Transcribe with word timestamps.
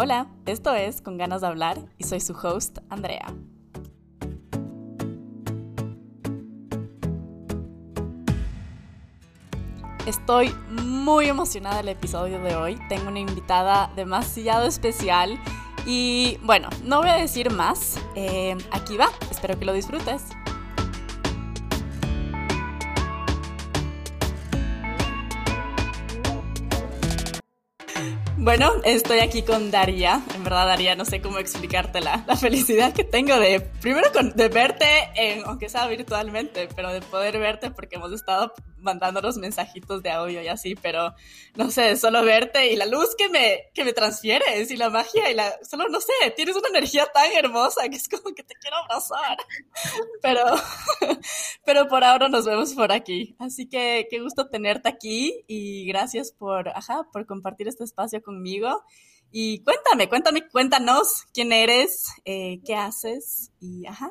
Hola, 0.00 0.28
esto 0.46 0.76
es 0.76 1.02
Con 1.02 1.18
ganas 1.18 1.40
de 1.40 1.48
hablar 1.48 1.76
y 1.98 2.04
soy 2.04 2.20
su 2.20 2.32
host, 2.32 2.78
Andrea. 2.88 3.34
Estoy 10.06 10.54
muy 10.70 11.26
emocionada 11.26 11.78
del 11.78 11.88
episodio 11.88 12.40
de 12.40 12.54
hoy. 12.54 12.78
Tengo 12.88 13.08
una 13.08 13.18
invitada 13.18 13.90
demasiado 13.96 14.68
especial 14.68 15.36
y 15.84 16.38
bueno, 16.44 16.68
no 16.84 17.00
voy 17.00 17.08
a 17.08 17.16
decir 17.16 17.50
más. 17.50 17.98
Eh, 18.14 18.56
aquí 18.70 18.96
va, 18.96 19.08
espero 19.32 19.58
que 19.58 19.64
lo 19.64 19.72
disfrutes. 19.72 20.22
Bueno, 28.48 28.72
estoy 28.82 29.18
aquí 29.18 29.42
con 29.42 29.70
Daría. 29.70 30.22
En 30.34 30.42
verdad, 30.42 30.64
Daría, 30.68 30.96
no 30.96 31.04
sé 31.04 31.20
cómo 31.20 31.36
explicarte 31.36 32.00
la, 32.00 32.24
felicidad 32.40 32.94
que 32.94 33.04
tengo 33.04 33.38
de, 33.38 33.60
primero, 33.60 34.08
de 34.34 34.48
verte, 34.48 34.86
aunque 35.44 35.68
sea 35.68 35.86
virtualmente, 35.86 36.66
pero 36.74 36.90
de 36.90 37.02
poder 37.02 37.38
verte 37.38 37.70
porque 37.70 37.96
hemos 37.96 38.10
estado 38.10 38.54
mandándonos 38.80 39.36
mensajitos 39.36 40.02
de 40.02 40.10
audio 40.10 40.42
y 40.42 40.48
así, 40.48 40.74
pero 40.74 41.14
no 41.56 41.70
sé, 41.70 41.96
solo 41.96 42.22
verte 42.22 42.72
y 42.72 42.76
la 42.76 42.86
luz 42.86 43.14
que 43.16 43.28
me, 43.28 43.70
que 43.74 43.84
me 43.84 43.92
transfieres 43.92 44.70
y 44.70 44.76
la 44.76 44.90
magia 44.90 45.30
y 45.30 45.34
la, 45.34 45.52
solo 45.62 45.88
no 45.88 46.00
sé, 46.00 46.12
tienes 46.36 46.56
una 46.56 46.68
energía 46.68 47.06
tan 47.12 47.30
hermosa 47.32 47.88
que 47.88 47.96
es 47.96 48.08
como 48.08 48.34
que 48.34 48.42
te 48.42 48.54
quiero 48.54 48.76
abrazar. 48.76 49.38
Pero, 50.22 50.44
pero 51.64 51.88
por 51.88 52.02
ahora 52.02 52.28
nos 52.28 52.44
vemos 52.44 52.74
por 52.74 52.92
aquí. 52.92 53.36
Así 53.38 53.68
que 53.68 54.06
qué 54.10 54.20
gusto 54.20 54.48
tenerte 54.48 54.88
aquí 54.88 55.44
y 55.46 55.86
gracias 55.86 56.32
por, 56.32 56.68
ajá, 56.68 57.06
por 57.12 57.26
compartir 57.26 57.68
este 57.68 57.84
espacio 57.84 58.22
conmigo. 58.22 58.84
Y 59.30 59.62
cuéntame, 59.62 60.08
cuéntame, 60.08 60.48
cuéntanos 60.48 61.24
quién 61.32 61.52
eres, 61.52 62.08
eh, 62.24 62.60
qué 62.64 62.74
haces 62.74 63.52
y 63.60 63.86
ajá. 63.86 64.10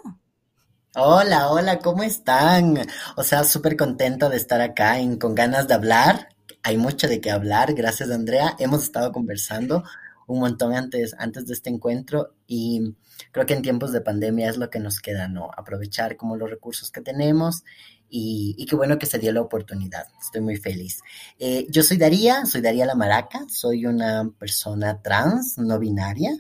Hola, 0.99 1.51
hola, 1.51 1.77
¿cómo 1.77 2.01
están? 2.01 2.79
O 3.17 3.21
sea, 3.23 3.43
súper 3.43 3.77
contenta 3.77 4.29
de 4.29 4.37
estar 4.37 4.61
acá 4.61 4.97
en, 4.97 5.17
con 5.17 5.35
ganas 5.35 5.67
de 5.67 5.75
hablar. 5.75 6.29
Hay 6.63 6.77
mucho 6.77 7.07
de 7.07 7.21
qué 7.21 7.29
hablar, 7.29 7.75
gracias 7.75 8.09
Andrea. 8.09 8.55
Hemos 8.57 8.81
estado 8.81 9.11
conversando 9.11 9.83
un 10.25 10.39
montón 10.39 10.73
antes, 10.73 11.13
antes 11.19 11.45
de 11.45 11.53
este 11.53 11.69
encuentro 11.69 12.33
y 12.47 12.95
creo 13.31 13.45
que 13.45 13.53
en 13.53 13.61
tiempos 13.61 13.91
de 13.91 14.01
pandemia 14.01 14.49
es 14.49 14.57
lo 14.57 14.71
que 14.71 14.79
nos 14.79 14.99
queda, 14.99 15.27
¿no? 15.27 15.51
Aprovechar 15.55 16.17
como 16.17 16.35
los 16.35 16.49
recursos 16.49 16.89
que 16.89 17.01
tenemos 17.01 17.63
y, 18.09 18.65
qué 18.67 18.75
bueno 18.75 18.97
que 18.97 19.05
se 19.05 19.19
dio 19.19 19.31
la 19.31 19.41
oportunidad. 19.41 20.07
Estoy 20.19 20.41
muy 20.41 20.55
feliz. 20.57 21.01
Eh, 21.37 21.67
yo 21.69 21.83
soy 21.83 21.97
Daría, 21.97 22.43
soy 22.47 22.61
Daría 22.61 22.87
La 22.87 22.95
Maraca, 22.95 23.45
soy 23.49 23.85
una 23.85 24.31
persona 24.39 24.99
trans, 25.03 25.59
no 25.59 25.77
binaria. 25.77 26.31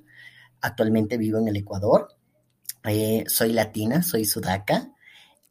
Actualmente 0.61 1.17
vivo 1.19 1.37
en 1.37 1.47
el 1.47 1.57
Ecuador. 1.57 2.16
Eh, 2.87 3.25
soy 3.27 3.53
latina, 3.53 4.01
soy 4.01 4.25
sudaca, 4.25 4.91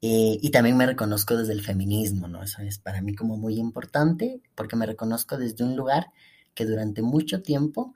eh, 0.02 0.38
y 0.40 0.50
también 0.50 0.76
me 0.76 0.86
reconozco 0.86 1.36
desde 1.36 1.52
el 1.52 1.62
feminismo, 1.62 2.28
¿no? 2.28 2.42
Eso 2.42 2.62
es 2.62 2.78
para 2.78 3.00
mí 3.02 3.14
como 3.14 3.36
muy 3.36 3.58
importante, 3.58 4.40
porque 4.54 4.76
me 4.76 4.86
reconozco 4.86 5.38
desde 5.38 5.64
un 5.64 5.76
lugar 5.76 6.12
que 6.54 6.64
durante 6.64 7.02
mucho 7.02 7.42
tiempo 7.42 7.94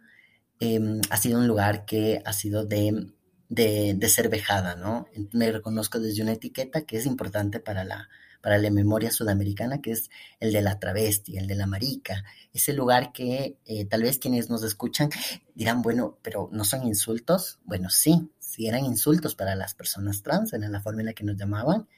em, 0.60 1.00
ha 1.10 1.16
sido 1.16 1.38
un 1.38 1.46
lugar 1.48 1.84
que 1.84 2.22
ha 2.24 2.32
sido 2.32 2.64
de, 2.64 3.12
de, 3.48 4.08
ser 4.08 4.28
vejada, 4.28 4.76
¿no? 4.76 5.06
Me 5.32 5.52
reconozco 5.52 6.00
desde 6.00 6.22
una 6.22 6.32
etiqueta 6.32 6.82
que 6.82 6.96
es 6.98 7.06
importante 7.06 7.60
para 7.60 7.84
la, 7.84 8.08
para 8.40 8.58
la 8.58 8.70
memoria 8.70 9.10
sudamericana, 9.10 9.80
que 9.80 9.92
es 9.92 10.10
el 10.38 10.52
de 10.52 10.62
la 10.62 10.78
travesti, 10.78 11.36
el 11.36 11.46
de 11.46 11.54
la 11.56 11.66
marica, 11.66 12.24
ese 12.52 12.72
lugar 12.72 13.12
que 13.12 13.58
eh, 13.66 13.84
tal 13.86 14.02
vez 14.02 14.18
quienes 14.18 14.50
nos 14.50 14.62
escuchan 14.62 15.10
dirán, 15.54 15.82
bueno, 15.82 16.18
pero 16.22 16.48
¿no 16.52 16.64
son 16.64 16.86
insultos? 16.86 17.58
Bueno, 17.64 17.90
sí, 17.90 18.30
eran 18.68 18.84
insultos 18.84 19.34
para 19.34 19.54
las 19.54 19.74
personas 19.74 20.22
trans, 20.22 20.52
era 20.52 20.68
la 20.68 20.80
forma 20.80 21.00
en 21.00 21.06
la 21.06 21.12
que 21.12 21.24
nos 21.24 21.36
llamaban, 21.36 21.88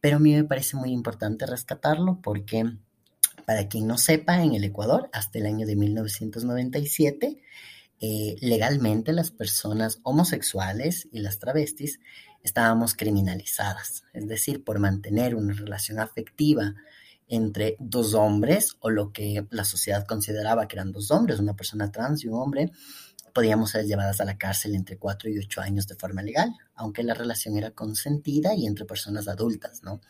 pero 0.00 0.16
a 0.16 0.20
mí 0.20 0.34
me 0.34 0.44
parece 0.44 0.76
muy 0.76 0.90
importante 0.90 1.46
rescatarlo 1.46 2.20
porque, 2.22 2.64
para 3.46 3.68
quien 3.68 3.86
no 3.86 3.98
sepa, 3.98 4.42
en 4.42 4.54
el 4.54 4.64
Ecuador, 4.64 5.08
hasta 5.12 5.38
el 5.38 5.46
año 5.46 5.66
de 5.66 5.76
1997, 5.76 7.40
eh, 8.00 8.36
legalmente 8.40 9.12
las 9.12 9.30
personas 9.30 10.00
homosexuales 10.02 11.08
y 11.12 11.20
las 11.20 11.38
travestis 11.38 12.00
estábamos 12.42 12.94
criminalizadas, 12.94 14.04
es 14.12 14.28
decir, 14.28 14.62
por 14.62 14.78
mantener 14.78 15.34
una 15.34 15.54
relación 15.54 15.98
afectiva 15.98 16.74
entre 17.28 17.76
dos 17.78 18.14
hombres 18.14 18.76
o 18.80 18.90
lo 18.90 19.12
que 19.12 19.46
la 19.50 19.64
sociedad 19.64 20.06
consideraba 20.06 20.68
que 20.68 20.76
eran 20.76 20.92
dos 20.92 21.10
hombres, 21.10 21.38
una 21.38 21.56
persona 21.56 21.90
trans 21.90 22.22
y 22.24 22.28
un 22.28 22.34
hombre, 22.34 22.70
podíamos 23.34 23.70
ser 23.70 23.84
llevadas 23.84 24.20
a 24.20 24.24
la 24.24 24.38
cárcel 24.38 24.74
entre 24.74 24.96
cuatro 24.96 25.28
y 25.28 25.38
ocho 25.38 25.60
años 25.60 25.86
de 25.88 25.96
forma 25.96 26.22
legal, 26.22 26.54
aunque 26.74 27.02
la 27.02 27.14
relación 27.14 27.58
era 27.58 27.72
consentida 27.72 28.54
y 28.54 28.66
entre 28.66 28.86
personas 28.86 29.28
adultas, 29.28 29.82
¿no? 29.82 30.00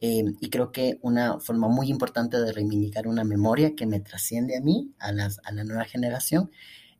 Eh, 0.00 0.24
y 0.40 0.48
creo 0.48 0.72
que 0.72 0.98
una 1.02 1.40
forma 1.40 1.68
muy 1.68 1.90
importante 1.90 2.40
de 2.40 2.52
reivindicar 2.52 3.06
una 3.06 3.24
memoria 3.24 3.74
que 3.74 3.86
me 3.86 4.00
trasciende 4.00 4.56
a 4.56 4.60
mí, 4.60 4.94
a, 4.98 5.12
las, 5.12 5.40
a 5.44 5.52
la 5.52 5.64
nueva 5.64 5.84
generación, 5.84 6.50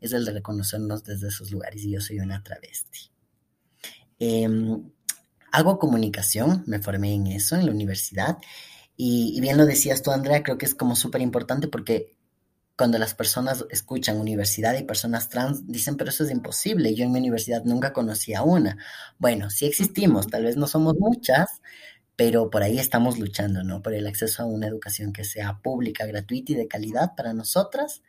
es 0.00 0.12
el 0.12 0.24
de 0.24 0.32
reconocernos 0.32 1.04
desde 1.04 1.28
esos 1.28 1.50
lugares. 1.50 1.82
Y 1.84 1.92
yo 1.92 2.00
soy 2.00 2.18
una 2.18 2.42
travesti. 2.42 3.10
Em, 4.18 4.90
hago 5.52 5.78
comunicación, 5.78 6.64
me 6.66 6.80
formé 6.80 7.14
en 7.14 7.28
eso 7.28 7.56
en 7.56 7.64
la 7.64 7.72
universidad. 7.72 8.38
Y, 8.96 9.32
y 9.34 9.40
bien 9.40 9.56
lo 9.56 9.64
decías 9.64 10.02
tú, 10.02 10.10
Andrea, 10.10 10.42
creo 10.42 10.58
que 10.58 10.66
es 10.66 10.74
como 10.74 10.94
súper 10.94 11.22
importante 11.22 11.68
porque 11.68 12.16
cuando 12.80 12.96
las 12.96 13.12
personas 13.12 13.66
escuchan 13.68 14.18
universidad 14.18 14.74
y 14.78 14.84
personas 14.84 15.28
trans, 15.28 15.66
dicen, 15.66 15.98
pero 15.98 16.08
eso 16.08 16.24
es 16.24 16.30
imposible, 16.30 16.94
yo 16.94 17.04
en 17.04 17.12
mi 17.12 17.18
universidad 17.18 17.62
nunca 17.64 17.92
conocí 17.92 18.32
a 18.32 18.42
una. 18.42 18.78
Bueno, 19.18 19.50
sí 19.50 19.66
existimos, 19.66 20.28
tal 20.28 20.44
vez 20.44 20.56
no 20.56 20.66
somos 20.66 20.94
muchas, 20.98 21.60
pero 22.16 22.48
por 22.48 22.62
ahí 22.62 22.78
estamos 22.78 23.18
luchando, 23.18 23.64
¿no? 23.64 23.82
Por 23.82 23.92
el 23.92 24.06
acceso 24.06 24.42
a 24.42 24.46
una 24.46 24.66
educación 24.66 25.12
que 25.12 25.24
sea 25.24 25.60
pública, 25.62 26.06
gratuita 26.06 26.52
y 26.52 26.54
de 26.54 26.68
calidad 26.68 27.14
para 27.14 27.34
nosotras. 27.34 28.00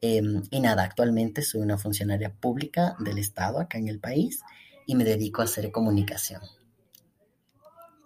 Em, 0.00 0.42
y 0.50 0.58
nada, 0.58 0.82
actualmente 0.82 1.42
soy 1.42 1.60
una 1.60 1.78
funcionaria 1.78 2.34
pública 2.34 2.96
del 2.98 3.18
Estado 3.18 3.60
acá 3.60 3.78
en 3.78 3.86
el 3.86 4.00
país 4.00 4.40
y 4.86 4.96
me 4.96 5.04
dedico 5.04 5.40
a 5.40 5.44
hacer 5.44 5.70
comunicación. 5.70 6.42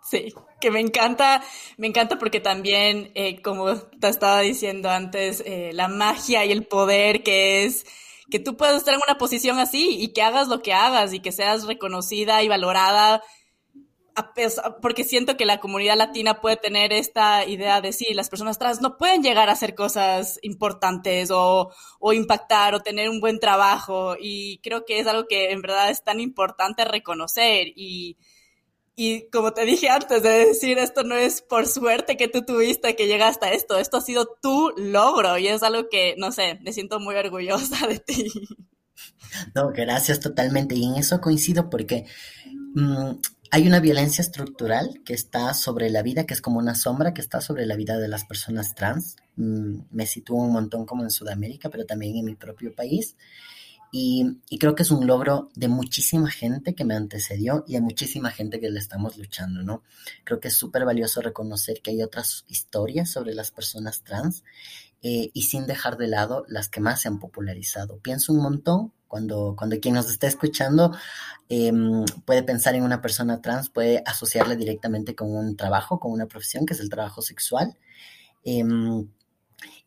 Sí, 0.02 0.34
que 0.64 0.70
me 0.70 0.80
encanta, 0.80 1.44
me 1.76 1.88
encanta 1.88 2.18
porque 2.18 2.40
también, 2.40 3.10
eh, 3.14 3.42
como 3.42 3.76
te 3.76 4.08
estaba 4.08 4.40
diciendo 4.40 4.88
antes, 4.88 5.42
eh, 5.44 5.72
la 5.74 5.88
magia 5.88 6.42
y 6.46 6.52
el 6.52 6.64
poder 6.64 7.22
que 7.22 7.66
es 7.66 7.84
que 8.30 8.38
tú 8.38 8.56
puedes 8.56 8.76
estar 8.76 8.94
en 8.94 9.00
una 9.06 9.18
posición 9.18 9.58
así 9.58 9.98
y 10.00 10.14
que 10.14 10.22
hagas 10.22 10.48
lo 10.48 10.62
que 10.62 10.72
hagas 10.72 11.12
y 11.12 11.20
que 11.20 11.32
seas 11.32 11.66
reconocida 11.66 12.42
y 12.42 12.48
valorada, 12.48 13.22
porque 14.80 15.04
siento 15.04 15.36
que 15.36 15.44
la 15.44 15.60
comunidad 15.60 15.98
latina 15.98 16.40
puede 16.40 16.56
tener 16.56 16.94
esta 16.94 17.44
idea 17.44 17.82
de 17.82 17.92
sí, 17.92 18.14
las 18.14 18.30
personas 18.30 18.58
trans 18.58 18.80
no 18.80 18.96
pueden 18.96 19.22
llegar 19.22 19.50
a 19.50 19.52
hacer 19.52 19.74
cosas 19.74 20.38
importantes 20.40 21.30
o, 21.30 21.72
o 22.00 22.12
impactar 22.14 22.74
o 22.74 22.80
tener 22.80 23.10
un 23.10 23.20
buen 23.20 23.38
trabajo 23.38 24.16
y 24.18 24.60
creo 24.62 24.86
que 24.86 24.98
es 24.98 25.06
algo 25.06 25.26
que 25.28 25.50
en 25.50 25.60
verdad 25.60 25.90
es 25.90 26.02
tan 26.02 26.20
importante 26.20 26.86
reconocer 26.86 27.66
y 27.76 28.16
y 28.96 29.28
como 29.30 29.52
te 29.52 29.64
dije 29.64 29.88
antes 29.88 30.22
de 30.22 30.46
decir, 30.46 30.78
esto 30.78 31.02
no 31.02 31.16
es 31.16 31.42
por 31.42 31.66
suerte 31.66 32.16
que 32.16 32.28
tú 32.28 32.42
tuviste 32.42 32.94
que 32.94 33.06
llegaste 33.06 33.46
a 33.46 33.52
esto, 33.52 33.78
esto 33.78 33.96
ha 33.96 34.00
sido 34.00 34.26
tu 34.40 34.70
logro 34.76 35.36
y 35.38 35.48
es 35.48 35.62
algo 35.62 35.88
que, 35.88 36.14
no 36.16 36.30
sé, 36.30 36.60
me 36.62 36.72
siento 36.72 37.00
muy 37.00 37.16
orgullosa 37.16 37.86
de 37.86 37.98
ti. 37.98 38.30
No, 39.54 39.72
gracias 39.72 40.20
totalmente. 40.20 40.76
Y 40.76 40.84
en 40.84 40.94
eso 40.94 41.20
coincido 41.20 41.68
porque 41.68 42.06
mm, 42.74 43.10
hay 43.50 43.66
una 43.66 43.80
violencia 43.80 44.22
estructural 44.22 45.00
que 45.04 45.14
está 45.14 45.54
sobre 45.54 45.90
la 45.90 46.02
vida, 46.02 46.24
que 46.24 46.34
es 46.34 46.40
como 46.40 46.58
una 46.58 46.74
sombra 46.74 47.14
que 47.14 47.20
está 47.20 47.40
sobre 47.40 47.66
la 47.66 47.76
vida 47.76 47.98
de 47.98 48.08
las 48.08 48.24
personas 48.24 48.74
trans. 48.74 49.16
Mm, 49.36 49.80
me 49.90 50.06
sitúo 50.06 50.42
un 50.42 50.52
montón 50.52 50.86
como 50.86 51.02
en 51.02 51.10
Sudamérica, 51.10 51.68
pero 51.68 51.84
también 51.84 52.16
en 52.16 52.24
mi 52.24 52.36
propio 52.36 52.74
país. 52.74 53.16
Y, 53.96 54.40
creo 54.58 54.74
que 54.74 54.82
es 54.82 54.90
un 54.90 55.06
logro 55.06 55.50
de 55.54 55.68
muchísima 55.68 56.28
gente 56.28 56.74
que 56.74 56.84
me 56.84 56.96
antecedió 56.96 57.62
y 57.68 57.74
de 57.74 57.80
muchísima 57.80 58.32
gente 58.32 58.58
que 58.58 58.68
le 58.68 58.80
estamos 58.80 59.16
luchando, 59.16 59.62
¿no? 59.62 59.84
Creo 60.24 60.40
que 60.40 60.48
es 60.48 60.54
súper 60.54 60.84
valioso 60.84 61.20
reconocer 61.20 61.80
que 61.80 61.92
hay 61.92 62.02
otras 62.02 62.44
historias 62.48 63.08
sobre 63.08 63.34
las 63.34 63.52
personas 63.52 64.02
trans 64.02 64.42
eh, 65.00 65.30
y 65.32 65.42
sin 65.42 65.68
dejar 65.68 65.96
de 65.96 66.08
lado 66.08 66.44
las 66.48 66.68
que 66.68 66.80
más 66.80 67.02
se 67.02 67.06
han 67.06 67.20
popularizado. 67.20 68.00
Pienso 68.00 68.32
un 68.32 68.42
montón 68.42 68.92
cuando, 69.06 69.54
cuando 69.56 69.78
quien 69.78 69.94
nos 69.94 70.10
está 70.10 70.26
escuchando 70.26 70.90
em, 71.48 72.04
puede 72.24 72.42
pensar 72.42 72.74
en 72.74 72.82
una 72.82 73.00
persona 73.00 73.40
trans, 73.42 73.70
puede 73.70 74.02
asociarle 74.06 74.56
directamente 74.56 75.14
con 75.14 75.30
un 75.30 75.56
trabajo, 75.56 76.00
con 76.00 76.10
una 76.10 76.26
profesión, 76.26 76.66
que 76.66 76.74
es 76.74 76.80
el 76.80 76.88
trabajo 76.90 77.22
sexual. 77.22 77.78
Em, 78.42 79.08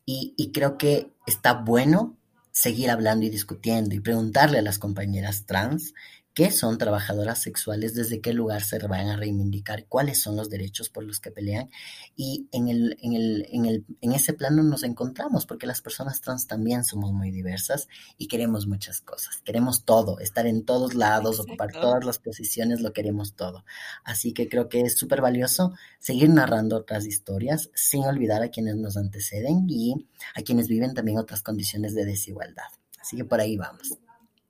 y, 0.05 0.33
y 0.37 0.53
creo 0.53 0.77
que 0.77 1.11
está 1.25 1.51
bueno 1.55 2.16
seguir 2.57 2.89
hablando 2.89 3.23
y 3.23 3.29
discutiendo 3.29 3.93
y 3.93 3.99
preguntarle 3.99 4.57
a 4.57 4.63
las 4.63 4.79
compañeras 4.79 5.45
trans 5.45 5.93
qué 6.37 6.51
son 6.51 6.77
trabajadoras 6.77 7.41
sexuales, 7.41 7.95
desde 7.95 8.21
qué 8.21 8.31
lugar 8.31 8.61
se 8.61 8.77
van 8.77 9.07
a 9.07 9.17
reivindicar, 9.17 9.87
cuáles 9.87 10.21
son 10.21 10.35
los 10.35 10.51
derechos 10.51 10.87
por 10.87 11.03
los 11.03 11.19
que 11.19 11.31
pelean. 11.31 11.71
Y 12.15 12.47
en, 12.51 12.67
el, 12.67 12.95
en, 13.01 13.13
el, 13.13 13.47
en, 13.49 13.65
el, 13.65 13.85
en 14.01 14.11
ese 14.11 14.33
plano 14.33 14.61
nos 14.61 14.83
encontramos, 14.83 15.47
porque 15.47 15.65
las 15.65 15.81
personas 15.81 16.21
trans 16.21 16.45
también 16.45 16.83
somos 16.83 17.11
muy 17.11 17.31
diversas 17.31 17.87
y 18.19 18.27
queremos 18.27 18.67
muchas 18.67 19.01
cosas. 19.01 19.41
Queremos 19.43 19.83
todo, 19.83 20.19
estar 20.19 20.45
en 20.45 20.63
todos 20.63 20.93
lados, 20.93 21.39
ocupar 21.39 21.71
todas 21.71 22.05
las 22.05 22.19
posiciones, 22.19 22.81
lo 22.81 22.93
queremos 22.93 23.33
todo. 23.33 23.65
Así 24.03 24.31
que 24.31 24.47
creo 24.47 24.69
que 24.69 24.81
es 24.81 24.95
súper 24.95 25.21
valioso 25.21 25.73
seguir 25.97 26.29
narrando 26.29 26.77
otras 26.77 27.07
historias 27.07 27.71
sin 27.73 28.03
olvidar 28.03 28.43
a 28.43 28.49
quienes 28.49 28.75
nos 28.75 28.95
anteceden 28.95 29.65
y 29.67 30.07
a 30.35 30.43
quienes 30.43 30.67
viven 30.67 30.93
también 30.93 31.17
otras 31.17 31.41
condiciones 31.41 31.95
de 31.95 32.05
desigualdad. 32.05 32.67
Así 33.01 33.17
que 33.17 33.25
por 33.25 33.39
ahí 33.39 33.57
vamos. 33.57 33.97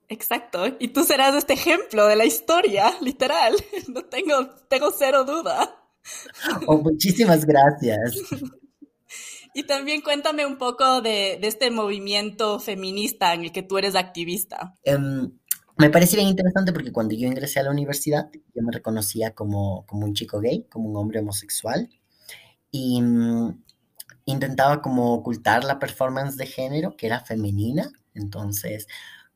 Exacto, 0.08 0.64
y 0.78 0.88
tú 0.88 1.04
serás 1.04 1.34
este 1.34 1.52
ejemplo 1.52 2.06
de 2.06 2.16
la 2.16 2.24
historia, 2.24 2.92
literal. 3.00 3.54
No 3.88 4.04
tengo, 4.04 4.54
tengo 4.68 4.90
cero 4.96 5.24
duda. 5.24 5.74
Oh, 6.66 6.78
muchísimas 6.78 7.44
gracias. 7.44 8.16
Y 9.54 9.64
también 9.64 10.02
cuéntame 10.02 10.46
un 10.46 10.56
poco 10.56 11.00
de, 11.00 11.38
este 11.42 11.70
movimiento 11.70 12.60
feminista 12.60 13.34
en 13.34 13.44
el 13.44 13.52
que 13.52 13.62
tú 13.62 13.78
eres 13.78 13.96
activista. 13.96 14.74
Em, 14.84 15.32
me 15.76 15.90
parece 15.90 16.16
bien 16.16 16.28
interesante 16.28 16.72
porque 16.72 16.92
cuando 16.92 17.14
yo 17.14 17.26
ingresé 17.26 17.60
a 17.60 17.64
la 17.64 17.70
universidad, 17.70 18.30
yo 18.32 18.62
me 18.62 18.72
reconocía 18.72 19.34
como, 19.34 19.84
como 19.86 20.06
un 20.06 20.14
chico 20.14 20.40
gay, 20.40 20.66
como 20.70 20.88
un 20.88 20.96
hombre 20.96 21.20
homosexual, 21.20 21.88
y 22.70 23.00
mm, 23.00 23.62
intentaba 24.26 24.82
como 24.82 25.14
ocultar 25.14 25.64
la 25.64 25.78
performance 25.78 26.36
de 26.36 26.46
género, 26.46 26.96
que 26.96 27.06
era 27.06 27.20
femenina. 27.20 27.90
Entonces, 28.14 28.86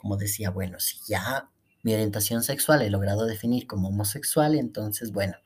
como 0.02 0.16
decía, 0.16 0.50
bueno, 0.50 0.80
si 0.80 0.98
ya 1.06 1.48
mi 1.84 1.94
orientación 1.94 2.42
sexual 2.42 2.82
he 2.82 2.90
logrado 2.90 3.24
definir 3.24 3.68
como 3.68 3.88
homosexual, 3.88 4.56
entonces, 4.56 5.12
bueno, 5.12 5.36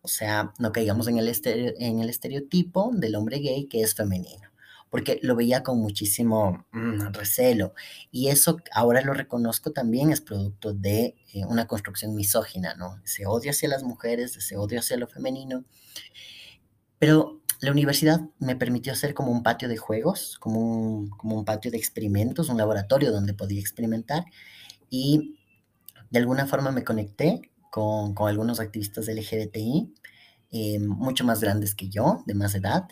o 0.00 0.08
sea, 0.08 0.54
no 0.58 0.72
caigamos 0.72 1.06
en 1.08 1.18
el, 1.18 1.30
en 1.44 2.00
el 2.00 2.08
estereotipo 2.08 2.92
del 2.94 3.14
hombre 3.14 3.40
gay 3.40 3.66
que 3.66 3.82
es 3.82 3.94
femenino, 3.94 4.48
porque 4.88 5.20
lo 5.22 5.36
veía 5.36 5.62
con 5.62 5.80
muchísimo 5.80 6.66
mm, 6.72 7.12
recelo. 7.12 7.74
Y 8.10 8.28
eso 8.28 8.56
ahora 8.72 9.02
lo 9.02 9.12
reconozco 9.12 9.72
también 9.72 10.10
es 10.10 10.22
producto 10.22 10.72
de 10.72 11.14
eh, 11.34 11.44
una 11.44 11.66
construcción 11.66 12.14
misógina, 12.14 12.74
¿no? 12.74 12.98
Ese 13.04 13.26
odio 13.26 13.50
hacia 13.50 13.68
las 13.68 13.82
mujeres, 13.82 14.34
ese 14.34 14.56
odio 14.56 14.78
hacia 14.78 14.96
lo 14.96 15.08
femenino. 15.08 15.64
Pero 16.98 17.42
la 17.60 17.70
universidad 17.70 18.20
me 18.38 18.56
permitió 18.56 18.92
hacer 18.92 19.14
como 19.14 19.32
un 19.32 19.42
patio 19.42 19.68
de 19.68 19.76
juegos, 19.76 20.36
como 20.40 21.08
un, 21.22 21.44
patio 21.44 21.70
de 21.70 21.78
experimentos, 21.78 22.48
un 22.48 22.58
laboratorio 22.58 23.12
donde 23.12 23.34
podía 23.34 23.60
experimentar 23.60 24.24
y 24.90 25.38
de 26.10 26.18
alguna 26.18 26.46
forma 26.46 26.70
me 26.70 26.84
conecté 26.84 27.50
con, 27.70 28.14
con 28.14 28.28
algunos 28.28 28.60
activistas 28.60 29.08
LGBTI, 29.08 29.94
eh, 30.52 30.78
mucho 30.78 31.24
más 31.24 31.40
grandes 31.40 31.74
que 31.74 31.88
yo, 31.88 32.22
de 32.26 32.34
más 32.34 32.54
edad, 32.54 32.88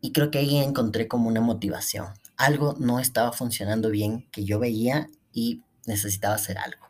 y 0.00 0.12
creo 0.12 0.30
que 0.30 0.38
ahí 0.38 0.56
encontré 0.58 1.08
como 1.08 1.28
una 1.28 1.40
motivación. 1.40 2.08
Algo 2.36 2.74
no 2.78 3.00
estaba 3.00 3.32
funcionando 3.32 3.90
bien 3.90 4.28
que 4.30 4.44
yo 4.44 4.58
veía 4.58 5.08
y 5.32 5.62
necesitaba 5.86 6.34
hacer 6.34 6.58
algo. 6.58 6.86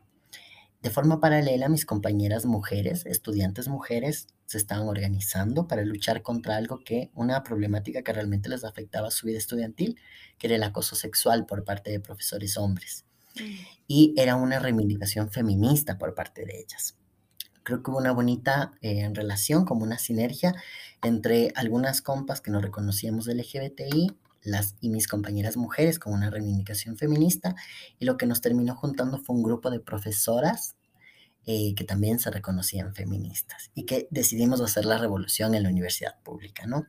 De 0.82 0.90
forma 0.90 1.20
paralela, 1.20 1.68
mis 1.68 1.86
compañeras 1.86 2.44
mujeres, 2.44 3.06
estudiantes 3.06 3.68
mujeres, 3.68 4.28
se 4.46 4.58
estaban 4.58 4.88
organizando 4.88 5.66
para 5.66 5.84
luchar 5.84 6.22
contra 6.22 6.56
algo 6.56 6.78
que, 6.78 7.10
una 7.14 7.42
problemática 7.42 8.02
que 8.02 8.12
realmente 8.12 8.48
les 8.48 8.64
afectaba 8.64 9.08
a 9.08 9.10
su 9.10 9.26
vida 9.26 9.38
estudiantil, 9.38 9.98
que 10.38 10.46
era 10.46 10.56
el 10.56 10.62
acoso 10.62 10.96
sexual 10.96 11.46
por 11.46 11.64
parte 11.64 11.90
de 11.90 12.00
profesores 12.00 12.56
hombres. 12.56 13.04
Mm. 13.34 13.54
Y 13.88 14.14
era 14.16 14.36
una 14.36 14.58
reivindicación 14.58 15.30
feminista 15.30 15.98
por 15.98 16.14
parte 16.14 16.46
de 16.46 16.60
ellas. 16.60 16.96
Creo 17.64 17.82
que 17.82 17.90
hubo 17.90 17.98
una 17.98 18.12
bonita 18.12 18.72
eh, 18.80 19.10
relación, 19.12 19.64
como 19.64 19.82
una 19.82 19.98
sinergia 19.98 20.54
entre 21.02 21.52
algunas 21.56 22.00
compas 22.00 22.40
que 22.40 22.52
nos 22.52 22.62
reconocíamos 22.62 23.24
del 23.26 23.38
LGBTI 23.38 24.16
las 24.46 24.76
y 24.80 24.90
mis 24.90 25.08
compañeras 25.08 25.56
mujeres 25.56 25.98
con 25.98 26.12
una 26.12 26.30
reivindicación 26.30 26.96
feminista 26.96 27.56
y 27.98 28.04
lo 28.04 28.16
que 28.16 28.26
nos 28.26 28.40
terminó 28.40 28.76
juntando 28.76 29.18
fue 29.18 29.34
un 29.34 29.42
grupo 29.42 29.70
de 29.70 29.80
profesoras 29.80 30.76
eh, 31.46 31.74
que 31.74 31.84
también 31.84 32.18
se 32.18 32.30
reconocían 32.30 32.94
feministas 32.94 33.70
y 33.74 33.84
que 33.84 34.08
decidimos 34.10 34.60
hacer 34.60 34.84
la 34.84 34.98
revolución 34.98 35.54
en 35.54 35.62
la 35.62 35.68
universidad 35.68 36.18
pública, 36.24 36.66
¿no? 36.66 36.86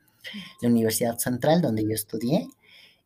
La 0.61 0.69
Universidad 0.69 1.17
Central, 1.19 1.61
donde 1.61 1.83
yo 1.83 1.93
estudié, 1.93 2.49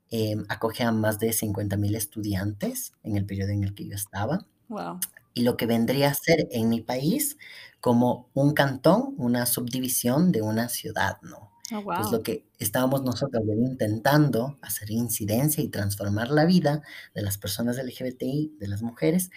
eh, 0.10 0.36
acoge 0.50 0.84
a 0.84 0.92
más 0.92 1.20
de 1.20 1.34
50.000 1.34 1.96
estudiantes 1.96 2.94
en 3.04 3.18
el 3.18 3.26
periodo 3.26 3.52
en 3.52 3.64
el 3.64 3.76
que 3.76 3.86
yo 3.86 3.96
estaba. 3.96 4.46
Wow. 4.70 5.00
Y 5.34 5.44
lo 5.44 5.58
que 5.58 5.66
vendría 5.66 6.10
a 6.10 6.14
ser 6.14 6.48
en 6.52 6.70
mi 6.70 6.82
país 6.82 7.38
como 7.80 8.30
un 8.34 8.54
cantón, 8.54 9.16
una 9.18 9.46
subdivisión 9.46 10.32
de 10.32 10.42
una 10.42 10.70
ciudad, 10.70 11.18
¿no? 11.22 11.52
Oh, 11.74 11.84
Pues 11.84 12.12
lo 12.12 12.22
que 12.22 12.46
estábamos 12.60 13.04
nosotros 13.04 13.44
intentando 13.46 14.58
hacer 14.62 14.92
incidencia 14.92 15.64
y 15.64 15.70
transformar 15.70 16.30
la 16.30 16.46
vida 16.46 16.82
de 17.16 17.22
las 17.22 17.38
personas 17.38 17.78
LGBTI, 17.78 18.58
de 18.60 18.68
las 18.68 18.82
mujeres, 18.82 19.32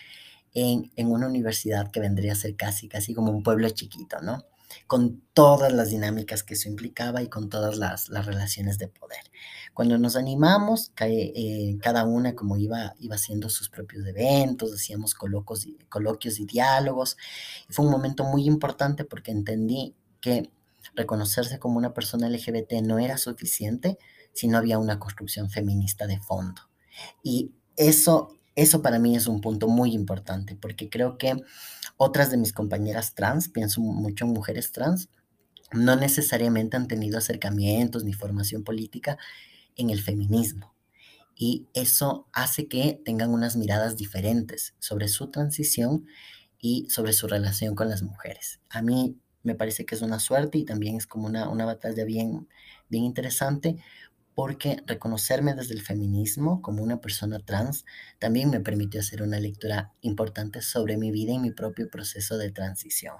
en, 0.54 0.90
en, 0.96 1.10
una 1.10 1.26
universidad 1.26 1.90
que 1.90 2.00
vendría 2.00 2.32
a 2.32 2.36
ser 2.36 2.56
casi, 2.56 2.88
casi 2.88 3.12
como 3.14 3.32
un 3.32 3.42
pueblo 3.42 3.68
chiquito, 3.70 4.20
¿no? 4.22 4.44
Con 4.86 5.22
todas 5.34 5.72
las 5.72 5.90
dinámicas 5.90 6.42
que 6.42 6.54
eso 6.54 6.68
implicaba 6.68 7.22
y 7.22 7.28
con 7.28 7.48
todas 7.48 7.76
las, 7.76 8.08
las 8.08 8.26
relaciones 8.26 8.78
de 8.78 8.88
poder. 8.88 9.22
Cuando 9.72 9.98
nos 9.98 10.16
animamos, 10.16 10.92
eh, 11.00 11.76
cada 11.82 12.04
una 12.04 12.34
como 12.34 12.56
iba, 12.56 12.94
iba 13.00 13.16
haciendo 13.16 13.48
sus 13.48 13.68
propios 13.68 14.06
eventos, 14.06 14.72
hacíamos 14.72 15.14
coloquios, 15.14 15.66
coloquios 15.88 16.38
y 16.38 16.46
diálogos. 16.46 17.16
Y 17.68 17.72
fue 17.72 17.84
un 17.84 17.90
momento 17.90 18.24
muy 18.24 18.46
importante 18.46 19.04
porque 19.04 19.32
entendí 19.32 19.94
que 20.20 20.50
reconocerse 20.94 21.58
como 21.58 21.78
una 21.78 21.92
persona 21.92 22.28
LGBT 22.28 22.74
no 22.82 22.98
era 22.98 23.18
suficiente 23.18 23.98
si 24.32 24.48
no 24.48 24.58
había 24.58 24.78
una 24.78 24.98
construcción 24.98 25.50
feminista 25.50 26.06
de 26.06 26.20
fondo. 26.20 26.62
Y 27.22 27.52
eso, 27.76 28.36
eso 28.56 28.82
para 28.82 28.98
mí 28.98 29.16
es 29.16 29.26
un 29.26 29.40
punto 29.40 29.68
muy 29.68 29.92
importante, 29.92 30.56
porque 30.56 30.88
creo 30.88 31.18
que 31.18 31.34
otras 31.96 32.30
de 32.30 32.36
mis 32.36 32.52
compañeras 32.52 33.14
trans, 33.14 33.48
pienso 33.48 33.80
mucho 33.80 34.24
en 34.24 34.32
mujeres 34.32 34.72
trans, 34.72 35.08
no 35.72 35.96
necesariamente 35.96 36.76
han 36.76 36.88
tenido 36.88 37.18
acercamientos 37.18 38.04
ni 38.04 38.12
formación 38.12 38.62
política 38.62 39.18
en 39.76 39.90
el 39.90 40.00
feminismo. 40.00 40.74
Y 41.36 41.66
eso 41.74 42.28
hace 42.32 42.68
que 42.68 43.00
tengan 43.04 43.30
unas 43.30 43.56
miradas 43.56 43.96
diferentes 43.96 44.74
sobre 44.78 45.08
su 45.08 45.30
transición 45.30 46.06
y 46.58 46.86
sobre 46.90 47.12
su 47.12 47.26
relación 47.26 47.74
con 47.74 47.88
las 47.88 48.02
mujeres. 48.02 48.60
A 48.70 48.82
mí 48.82 49.18
me 49.42 49.54
parece 49.54 49.84
que 49.84 49.96
es 49.96 50.02
una 50.02 50.20
suerte 50.20 50.58
y 50.58 50.64
también 50.64 50.96
es 50.96 51.06
como 51.06 51.26
una, 51.26 51.48
una 51.48 51.64
batalla 51.64 52.04
bien, 52.04 52.48
bien 52.88 53.04
interesante 53.04 53.76
porque 54.34 54.82
reconocerme 54.86 55.54
desde 55.54 55.74
el 55.74 55.82
feminismo 55.82 56.60
como 56.62 56.82
una 56.82 57.00
persona 57.00 57.38
trans 57.38 57.84
también 58.18 58.50
me 58.50 58.60
permitió 58.60 59.00
hacer 59.00 59.22
una 59.22 59.38
lectura 59.38 59.92
importante 60.00 60.60
sobre 60.62 60.96
mi 60.96 61.10
vida 61.10 61.32
y 61.32 61.38
mi 61.38 61.50
propio 61.50 61.88
proceso 61.88 62.36
de 62.38 62.50
transición. 62.50 63.16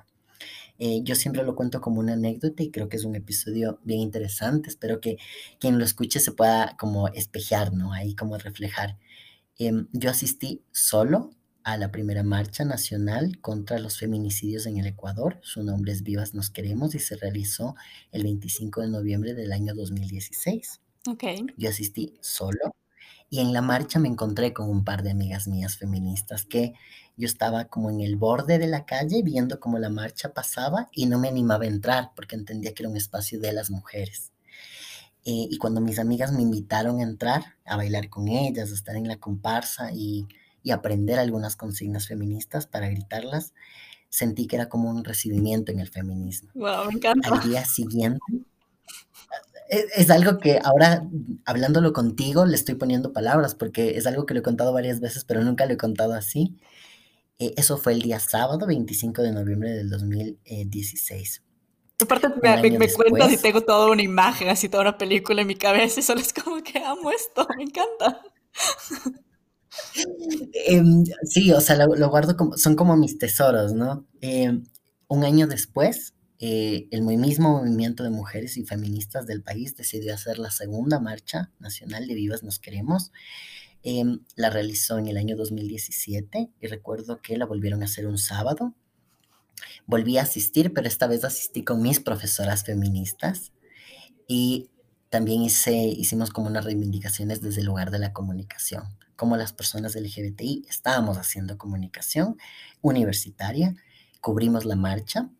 Eh, 0.78 1.02
yo 1.04 1.14
siempre 1.14 1.44
lo 1.44 1.54
cuento 1.54 1.80
como 1.80 2.00
una 2.00 2.14
anécdota 2.14 2.62
y 2.62 2.70
creo 2.70 2.88
que 2.88 2.96
es 2.96 3.04
un 3.04 3.14
episodio 3.14 3.78
bien 3.84 4.00
interesante. 4.00 4.68
Espero 4.68 5.00
que 5.00 5.18
quien 5.60 5.78
lo 5.78 5.84
escuche 5.84 6.18
se 6.18 6.32
pueda 6.32 6.76
como 6.76 7.08
espejar, 7.08 7.72
¿no? 7.72 7.92
Ahí 7.92 8.14
como 8.16 8.36
reflejar. 8.38 8.98
Em, 9.58 9.86
yo 9.92 10.10
asistí 10.10 10.62
solo 10.72 11.30
a 11.62 11.78
la 11.78 11.90
primera 11.92 12.22
marcha 12.24 12.64
nacional 12.64 13.40
contra 13.40 13.78
los 13.78 13.98
feminicidios 13.98 14.66
en 14.66 14.78
el 14.78 14.86
Ecuador. 14.86 15.38
Su 15.42 15.62
nombre 15.62 15.92
es 15.92 16.02
Vivas 16.02 16.34
Nos 16.34 16.50
Queremos 16.50 16.94
y 16.94 16.98
se 16.98 17.16
realizó 17.16 17.76
el 18.12 18.24
25 18.24 18.82
de 18.82 18.88
noviembre 18.88 19.34
del 19.34 19.52
año 19.52 19.74
2016. 19.74 20.80
Okay. 21.06 21.46
Yo 21.56 21.68
asistí 21.68 22.18
solo 22.20 22.74
y 23.30 23.40
en 23.40 23.52
la 23.52 23.62
marcha 23.62 23.98
me 23.98 24.08
encontré 24.08 24.52
con 24.52 24.68
un 24.68 24.84
par 24.84 25.02
de 25.02 25.10
amigas 25.10 25.48
mías 25.48 25.76
feministas 25.76 26.44
que 26.44 26.74
yo 27.16 27.26
estaba 27.26 27.66
como 27.66 27.90
en 27.90 28.00
el 28.00 28.16
borde 28.16 28.58
de 28.58 28.66
la 28.66 28.84
calle 28.86 29.22
viendo 29.22 29.60
cómo 29.60 29.78
la 29.78 29.90
marcha 29.90 30.32
pasaba 30.32 30.88
y 30.92 31.06
no 31.06 31.18
me 31.18 31.28
animaba 31.28 31.64
a 31.64 31.68
entrar 31.68 32.10
porque 32.16 32.36
entendía 32.36 32.74
que 32.74 32.82
era 32.82 32.90
un 32.90 32.96
espacio 32.96 33.40
de 33.40 33.52
las 33.52 33.70
mujeres. 33.70 34.32
Eh, 35.26 35.48
y 35.50 35.56
cuando 35.58 35.80
mis 35.80 35.98
amigas 35.98 36.32
me 36.32 36.42
invitaron 36.42 37.00
a 37.00 37.02
entrar, 37.02 37.56
a 37.64 37.76
bailar 37.76 38.10
con 38.10 38.28
ellas, 38.28 38.70
a 38.70 38.74
estar 38.74 38.96
en 38.96 39.08
la 39.08 39.16
comparsa 39.16 39.90
y 39.92 40.26
y 40.64 40.70
aprender 40.72 41.20
algunas 41.20 41.54
consignas 41.54 42.08
feministas 42.08 42.66
para 42.66 42.88
gritarlas, 42.88 43.52
sentí 44.08 44.46
que 44.46 44.56
era 44.56 44.68
como 44.68 44.90
un 44.90 45.04
recibimiento 45.04 45.70
en 45.70 45.78
el 45.78 45.88
feminismo. 45.88 46.50
Wow, 46.54 46.86
me 46.86 46.94
encanta. 46.94 47.28
Al 47.28 47.48
día 47.48 47.64
siguiente, 47.66 48.24
e, 49.68 49.86
es, 49.96 50.10
algo 50.10 50.38
que 50.38 50.60
ahora, 50.62 51.06
hablándolo 51.44 51.92
contigo, 51.92 52.46
le 52.46 52.54
estoy 52.54 52.74
poniendo 52.74 53.12
palabras, 53.12 53.54
porque 53.54 53.96
es 53.96 54.06
algo 54.06 54.26
que 54.26 54.34
lo 54.34 54.40
he 54.40 54.42
contado 54.42 54.72
varias 54.72 55.00
veces, 55.00 55.24
pero 55.24 55.42
nunca 55.42 55.66
lo 55.66 55.72
he 55.72 55.76
contado 55.76 56.14
así. 56.14 56.56
Eh, 57.38 57.54
eso 57.56 57.78
fue 57.78 57.92
el 57.92 58.02
día 58.02 58.20
sábado, 58.20 58.66
25 58.66 59.22
de 59.22 59.32
noviembre 59.32 59.70
del 59.70 59.90
2016. 59.90 61.42
Aparte 62.00 62.28
me, 62.42 62.78
me, 62.78 62.92
cuentas 62.92 63.32
y 63.32 63.36
tengo 63.38 63.60
toda 63.60 63.90
una 63.90 64.02
imagen, 64.02 64.48
así 64.48 64.68
toda 64.68 64.82
una 64.82 64.98
película 64.98 65.42
en 65.42 65.46
mi 65.46 65.54
cabeza 65.54 66.00
y 66.00 66.02
solo 66.02 66.20
es 66.20 66.32
como 66.32 66.62
que 66.62 66.78
amo 66.78 67.10
esto, 67.10 67.46
me 67.56 67.64
encanta. 67.64 68.20
Em, 70.52 71.04
sí, 71.24 71.52
o 71.52 71.60
sea, 71.60 71.76
lo, 71.76 71.94
lo 71.94 72.10
guardo 72.10 72.36
como, 72.36 72.56
son 72.56 72.76
como 72.76 72.96
mis 72.96 73.18
tesoros, 73.18 73.72
¿no? 73.72 74.06
Em, 74.20 74.64
un 75.08 75.24
año 75.24 75.46
después, 75.46 76.14
eh, 76.46 76.88
el 76.90 77.00
mismo 77.04 77.62
movimiento 77.62 78.02
de 78.02 78.10
mujeres 78.10 78.58
y 78.58 78.66
feministas 78.66 79.26
del 79.26 79.42
país 79.42 79.76
decidió 79.76 80.12
hacer 80.12 80.38
la 80.38 80.50
segunda 80.50 81.00
marcha 81.00 81.50
nacional 81.58 82.06
de 82.06 82.12
Vivas 82.12 82.42
Nos 82.42 82.58
Queremos. 82.58 83.12
Em, 83.82 84.20
la 84.36 84.50
realizó 84.50 84.98
en 84.98 85.08
el 85.08 85.16
año 85.16 85.36
2017 85.36 86.50
y 86.60 86.66
recuerdo 86.66 87.22
que 87.22 87.38
la 87.38 87.46
volvieron 87.46 87.80
a 87.80 87.86
hacer 87.86 88.06
un 88.06 88.18
sábado. 88.18 88.74
Volví 89.86 90.18
a 90.18 90.22
asistir, 90.24 90.74
pero 90.74 90.86
esta 90.86 91.06
vez 91.06 91.24
asistí 91.24 91.64
con 91.64 91.80
mis 91.80 91.98
profesoras 91.98 92.62
feministas 92.62 93.52
y 94.28 94.68
también 95.08 95.44
hice, 95.44 95.74
hicimos 95.74 96.28
como 96.28 96.48
unas 96.48 96.66
reivindicaciones 96.66 97.40
desde 97.40 97.60
el 97.60 97.68
lugar 97.68 97.90
de 97.90 98.00
la 98.00 98.12
comunicación, 98.12 98.82
como 99.16 99.38
las 99.38 99.54
personas 99.54 99.96
LGBTI 99.96 100.66
estábamos 100.68 101.16
haciendo 101.16 101.56
comunicación 101.56 102.36
universitaria, 102.82 103.74
cubrimos 104.20 104.66
la 104.66 104.76
marcha. 104.76 105.30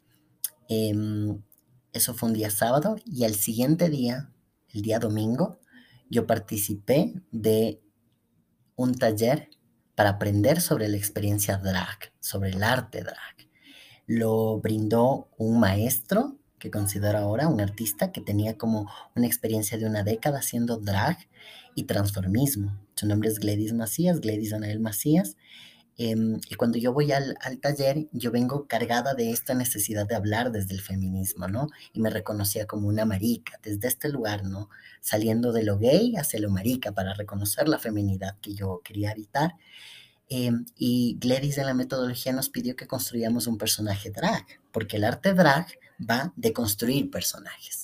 Em, 0.68 1.42
eso 1.92 2.14
fue 2.14 2.28
un 2.28 2.34
día 2.34 2.50
sábado 2.50 2.96
y 3.04 3.24
al 3.24 3.34
siguiente 3.34 3.88
día, 3.88 4.30
el 4.72 4.82
día 4.82 4.98
domingo, 4.98 5.60
yo 6.10 6.26
participé 6.26 7.14
de 7.30 7.80
un 8.76 8.94
taller 8.94 9.50
para 9.94 10.10
aprender 10.10 10.60
sobre 10.60 10.88
la 10.88 10.96
experiencia 10.96 11.56
drag, 11.58 12.12
sobre 12.20 12.50
el 12.50 12.62
arte 12.62 13.02
drag. 13.02 13.48
Lo 14.06 14.58
brindó 14.60 15.28
un 15.38 15.60
maestro 15.60 16.36
que 16.58 16.70
considero 16.70 17.18
ahora 17.18 17.48
un 17.48 17.60
artista 17.60 18.10
que 18.10 18.20
tenía 18.20 18.56
como 18.56 18.90
una 19.14 19.26
experiencia 19.26 19.78
de 19.78 19.86
una 19.86 20.02
década 20.02 20.38
haciendo 20.38 20.78
drag 20.78 21.18
y 21.74 21.84
transformismo. 21.84 22.78
Su 22.94 23.06
nombre 23.06 23.28
es 23.28 23.38
Gladys 23.38 23.72
Macías, 23.72 24.20
Gladys 24.20 24.52
Anael 24.52 24.80
Macías. 24.80 25.36
Em, 25.96 26.40
y 26.48 26.54
cuando 26.56 26.78
yo 26.78 26.92
voy 26.92 27.12
al, 27.12 27.36
al, 27.40 27.58
taller, 27.60 28.08
yo 28.12 28.30
vengo 28.32 28.66
cargada 28.66 29.14
de 29.14 29.30
esta 29.30 29.54
necesidad 29.54 30.06
de 30.06 30.16
hablar 30.16 30.50
desde 30.50 30.74
el 30.74 30.80
feminismo, 30.80 31.46
¿no? 31.46 31.68
Y 31.92 32.00
me 32.00 32.10
reconocía 32.10 32.66
como 32.66 32.88
una 32.88 33.04
marica, 33.04 33.60
desde 33.62 33.88
este 33.88 34.08
lugar, 34.08 34.44
¿no? 34.44 34.70
Saliendo 35.00 35.52
de 35.52 35.62
lo 35.62 35.78
gay 35.78 36.16
hacia 36.16 36.40
lo 36.40 36.50
marica 36.50 36.92
para 36.92 37.14
reconocer 37.14 37.68
la 37.68 37.78
feminidad 37.78 38.36
que 38.40 38.54
yo 38.54 38.80
quería 38.84 39.12
habitar. 39.12 39.54
Em, 40.28 40.66
y 40.76 41.16
Gladys 41.20 41.58
en 41.58 41.66
la 41.66 41.74
metodología 41.74 42.32
nos 42.32 42.48
pidió 42.48 42.76
que 42.76 42.86
construyamos 42.86 43.46
un 43.46 43.58
personaje 43.58 44.10
drag, 44.10 44.44
porque 44.72 44.96
el 44.96 45.04
arte 45.04 45.34
drag 45.34 45.66
va 46.00 46.32
de 46.36 46.52
construir 46.52 47.10
personajes. 47.10 47.83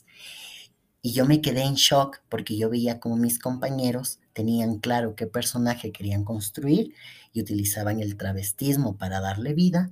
Y 1.02 1.12
yo 1.12 1.24
me 1.24 1.40
quedé 1.40 1.62
en 1.62 1.74
shock 1.74 2.20
porque 2.28 2.56
yo 2.56 2.68
veía 2.68 3.00
como 3.00 3.16
mis 3.16 3.38
compañeros 3.38 4.20
tenían 4.32 4.78
claro 4.78 5.14
qué 5.16 5.26
personaje 5.26 5.92
querían 5.92 6.24
construir 6.24 6.94
y 7.32 7.40
utilizaban 7.40 8.00
el 8.00 8.16
travestismo 8.16 8.96
para 8.96 9.20
darle 9.20 9.54
vida. 9.54 9.90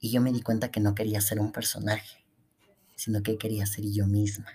Y 0.00 0.10
yo 0.10 0.20
me 0.20 0.32
di 0.32 0.42
cuenta 0.42 0.70
que 0.70 0.80
no 0.80 0.94
quería 0.94 1.20
ser 1.20 1.40
un 1.40 1.52
personaje, 1.52 2.24
sino 2.94 3.22
que 3.22 3.38
quería 3.38 3.64
ser 3.66 3.84
yo 3.90 4.06
misma. 4.06 4.46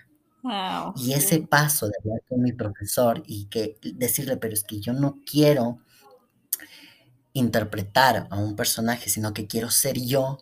Wow. 0.42 0.94
Y 0.96 1.12
ese 1.12 1.40
paso 1.40 1.86
de 1.86 1.94
hablar 2.00 2.22
con 2.28 2.42
mi 2.42 2.52
profesor 2.52 3.22
y 3.26 3.46
que 3.46 3.78
decirle, 3.94 4.36
pero 4.36 4.54
es 4.54 4.64
que 4.64 4.80
yo 4.80 4.92
no 4.92 5.20
quiero 5.24 5.78
interpretar 7.32 8.28
a 8.30 8.38
un 8.38 8.56
personaje, 8.56 9.08
sino 9.08 9.32
que 9.32 9.46
quiero 9.46 9.70
ser 9.70 10.00
yo, 10.00 10.38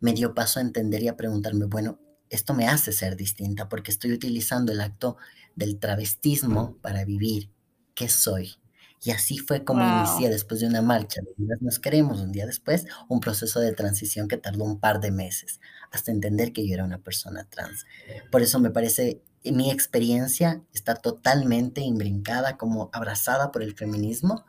me 0.00 0.12
dio 0.12 0.34
paso 0.34 0.58
a 0.58 0.62
entender 0.62 1.02
y 1.02 1.08
a 1.08 1.16
preguntarme, 1.16 1.66
bueno, 1.66 1.98
esto 2.30 2.54
me 2.54 2.66
hace 2.66 2.92
ser 2.92 3.16
distinta 3.16 3.68
porque 3.68 3.90
estoy 3.90 4.12
utilizando 4.12 4.72
el 4.72 4.80
acto 4.80 5.16
del 5.56 5.78
travestismo 5.78 6.76
para 6.80 7.04
vivir. 7.04 7.50
¿Qué 7.94 8.08
soy? 8.08 8.54
Y 9.02 9.10
así 9.12 9.38
fue 9.38 9.64
como 9.64 9.82
wow. 9.82 9.98
inicié 9.98 10.28
después 10.28 10.60
de 10.60 10.66
una 10.66 10.82
marcha 10.82 11.22
Nos 11.60 11.78
Queremos, 11.78 12.20
un 12.20 12.32
día 12.32 12.46
después, 12.46 12.86
un 13.08 13.20
proceso 13.20 13.58
de 13.58 13.72
transición 13.72 14.28
que 14.28 14.36
tardó 14.36 14.64
un 14.64 14.78
par 14.78 15.00
de 15.00 15.10
meses 15.10 15.60
hasta 15.90 16.12
entender 16.12 16.52
que 16.52 16.66
yo 16.66 16.74
era 16.74 16.84
una 16.84 16.98
persona 16.98 17.44
trans. 17.48 17.86
Por 18.30 18.42
eso 18.42 18.60
me 18.60 18.70
parece, 18.70 19.22
mi 19.42 19.70
experiencia 19.70 20.62
está 20.72 20.94
totalmente 20.94 21.80
imbrincada, 21.80 22.56
como 22.56 22.90
abrazada 22.92 23.50
por 23.50 23.62
el 23.62 23.74
feminismo 23.74 24.44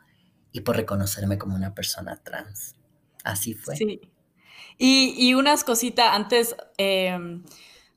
y 0.52 0.60
por 0.60 0.76
reconocerme 0.76 1.38
como 1.38 1.56
una 1.56 1.74
persona 1.74 2.22
trans. 2.22 2.76
Así 3.24 3.54
fue. 3.54 3.76
Sí. 3.76 4.00
Y, 4.78 5.14
y 5.16 5.34
unas 5.34 5.64
cositas 5.64 6.08
antes, 6.12 6.54
eh, 6.78 7.18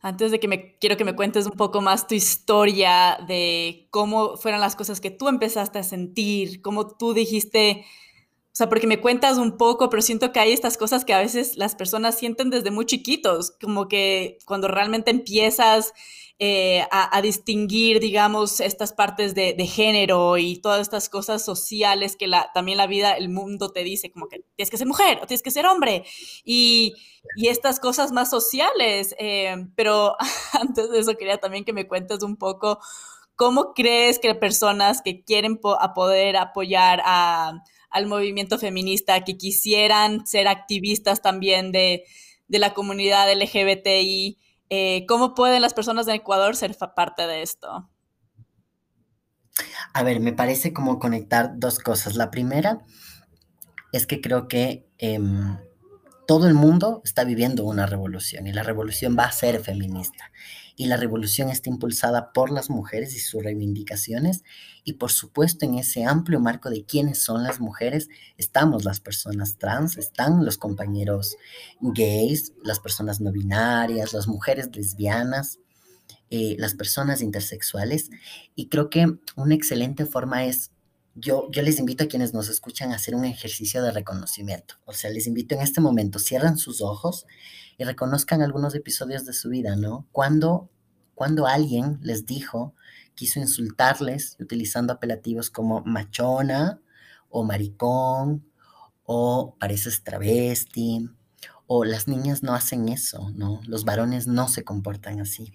antes 0.05 0.29
de 0.29 0.39
que 0.39 0.47
me 0.47 0.77
quiero 0.77 0.97
que 0.97 1.03
me 1.03 1.15
cuentes 1.15 1.47
un 1.47 1.53
poco 1.53 1.81
más 1.81 2.05
tu 2.05 2.13
historia 2.13 3.17
de 3.27 3.87
cómo 3.89 4.37
fueron 4.37 4.61
las 4.61 4.75
cosas 4.75 5.01
que 5.01 5.09
tú 5.09 5.29
empezaste 5.29 5.79
a 5.79 5.83
sentir, 5.83 6.61
cómo 6.61 6.95
tú 6.95 7.15
dijiste, 7.15 7.83
o 8.55 8.57
sea, 8.57 8.69
porque 8.69 8.87
me 8.87 9.01
cuentas 9.01 9.37
un 9.37 9.57
poco, 9.57 9.89
pero 9.89 10.01
siento 10.01 10.31
que 10.31 10.39
hay 10.39 10.53
estas 10.53 10.77
cosas 10.77 11.03
que 11.03 11.13
a 11.13 11.19
veces 11.19 11.57
las 11.57 11.75
personas 11.75 12.17
sienten 12.17 12.49
desde 12.49 12.71
muy 12.71 12.85
chiquitos, 12.85 13.51
como 13.59 13.89
que 13.89 14.37
cuando 14.45 14.69
realmente 14.69 15.11
empiezas 15.11 15.91
eh, 16.39 16.87
a, 16.89 17.21
distinguir, 17.21 17.99
digamos, 17.99 18.61
estas 18.61 18.93
partes 18.93 19.35
de, 19.35 19.57
género 19.67 20.37
y 20.37 20.61
todas 20.61 20.79
estas 20.79 21.09
cosas 21.09 21.43
sociales 21.43 22.15
que 22.15 22.31
también 22.53 22.77
la 22.77 22.87
vida, 22.87 23.11
el 23.17 23.27
mundo 23.27 23.73
te 23.73 23.83
dice, 23.83 24.09
como 24.09 24.29
que 24.29 24.45
tienes 24.55 24.71
que 24.71 24.77
ser 24.77 24.87
mujer 24.87 25.19
o 25.21 25.27
tienes 25.27 25.43
que 25.43 25.51
ser 25.51 25.65
hombre, 25.65 26.05
y, 26.45 26.93
estas 27.35 27.81
cosas 27.81 28.13
más 28.13 28.29
sociales. 28.29 29.15
Eh, 29.19 29.67
pero 29.75 30.15
antes 30.53 30.89
de 30.91 30.99
eso 30.99 31.17
quería 31.17 31.39
también 31.39 31.65
que 31.65 31.73
me 31.73 31.89
cuentes 31.89 32.23
un 32.23 32.37
poco 32.37 32.79
cómo 33.35 33.73
crees 33.73 34.17
que 34.17 34.33
personas 34.33 35.01
que 35.01 35.25
quieren 35.25 35.57
poder 35.57 36.37
apoyar 36.37 37.01
a, 37.03 37.61
al 37.95 38.07
movimiento 38.07 38.59
feminista, 38.59 39.23
que 39.23 39.37
quisieran 39.37 40.27
ser 40.27 40.47
activistas 40.47 41.21
también 41.21 41.71
de, 41.71 42.03
de 42.47 42.59
la 42.59 42.73
comunidad 42.73 43.31
LGBTI, 43.31 44.37
eh, 44.69 45.05
¿Cómo 45.07 45.35
pueden 45.35 45.61
las 45.61 45.73
personas 45.73 46.05
de 46.05 46.15
Ecuador 46.15 46.55
ser 46.55 46.75
parte 46.95 47.27
de 47.27 47.41
esto? 47.43 47.89
A 49.93 50.03
ver, 50.03 50.19
me 50.19 50.33
parece 50.33 50.73
como 50.73 50.99
conectar 50.99 51.51
dos 51.57 51.79
cosas. 51.79 52.15
La 52.15 52.31
primera 52.31 52.79
es 53.91 54.07
que 54.07 54.21
creo 54.21 54.47
que 54.47 54.89
eh, 54.97 55.19
todo 56.27 56.47
el 56.47 56.55
mundo 56.55 57.01
está 57.05 57.23
viviendo 57.23 57.63
una 57.63 57.85
revolución 57.85 58.47
y 58.47 58.53
la 58.53 58.63
revolución 58.63 59.15
va 59.17 59.25
a 59.25 59.31
ser 59.31 59.61
feminista. 59.61 60.31
Y 60.75 60.87
la 60.87 60.97
revolución 60.97 61.49
está 61.49 61.69
impulsada 61.69 62.33
por 62.33 62.51
las 62.51 62.69
mujeres 62.69 63.15
y 63.15 63.19
sus 63.19 63.43
reivindicaciones. 63.43 64.43
Y 64.83 64.93
por 64.93 65.11
supuesto, 65.11 65.65
en 65.65 65.75
ese 65.75 66.03
amplio 66.03 66.39
marco 66.39 66.69
de 66.69 66.83
quiénes 66.83 67.21
son 67.21 67.43
las 67.43 67.59
mujeres, 67.59 68.09
estamos 68.37 68.83
las 68.83 68.99
personas 68.99 69.57
trans, 69.57 69.97
están 69.97 70.43
los 70.43 70.57
compañeros 70.57 71.37
gays, 71.79 72.53
las 72.63 72.79
personas 72.79 73.21
no 73.21 73.31
binarias, 73.31 74.13
las 74.13 74.27
mujeres 74.27 74.69
lesbianas, 74.75 75.59
eh, 76.29 76.55
las 76.59 76.75
personas 76.75 77.21
intersexuales. 77.21 78.09
Y 78.55 78.67
creo 78.67 78.89
que 78.89 79.17
una 79.35 79.55
excelente 79.55 80.05
forma 80.05 80.45
es 80.45 80.71
yo, 81.15 81.49
yo, 81.49 81.61
les 81.61 81.79
invito 81.79 82.03
a 82.03 82.07
quienes 82.07 82.33
nos 82.33 82.49
escuchan 82.49 82.91
a 82.91 82.95
hacer 82.95 83.15
un 83.15 83.23
ejercicio 83.23 83.81
de 83.81 83.91
reconocimiento. 83.91 84.75
O 84.85 84.91
sea, 84.91 85.09
les 85.09 85.27
invito 85.27 85.55
en 85.55 85.61
este 85.61 85.79
momento, 85.79 86.19
cierran 86.19 86.57
sus 86.57 86.81
ojos 86.81 87.25
y 87.77 87.85
reconozcan 87.85 88.41
algunos 88.41 88.75
episodios 88.75 89.25
de 89.25 89.33
su 89.33 89.49
vida, 89.49 89.77
¿no? 89.77 90.07
Cuando, 90.11 90.69
cuando 91.13 91.47
alguien 91.47 91.99
les 92.01 92.25
dijo, 92.25 92.75
quiso 93.15 93.39
insultarles 93.39 94.35
utilizando 94.41 94.91
apelativos 94.91 95.49
como 95.49 95.81
machona 95.85 96.81
o 97.29 97.43
maricón 97.43 98.45
o 99.05 99.55
pareces 99.57 100.03
travesti 100.03 101.09
o 101.67 101.85
las 101.85 102.07
niñas 102.07 102.43
no 102.43 102.53
hacen 102.53 102.89
eso, 102.89 103.29
¿no? 103.35 103.61
Los 103.65 103.85
varones 103.85 104.27
no 104.27 104.47
se 104.49 104.63
comportan 104.63 105.21
así. 105.21 105.53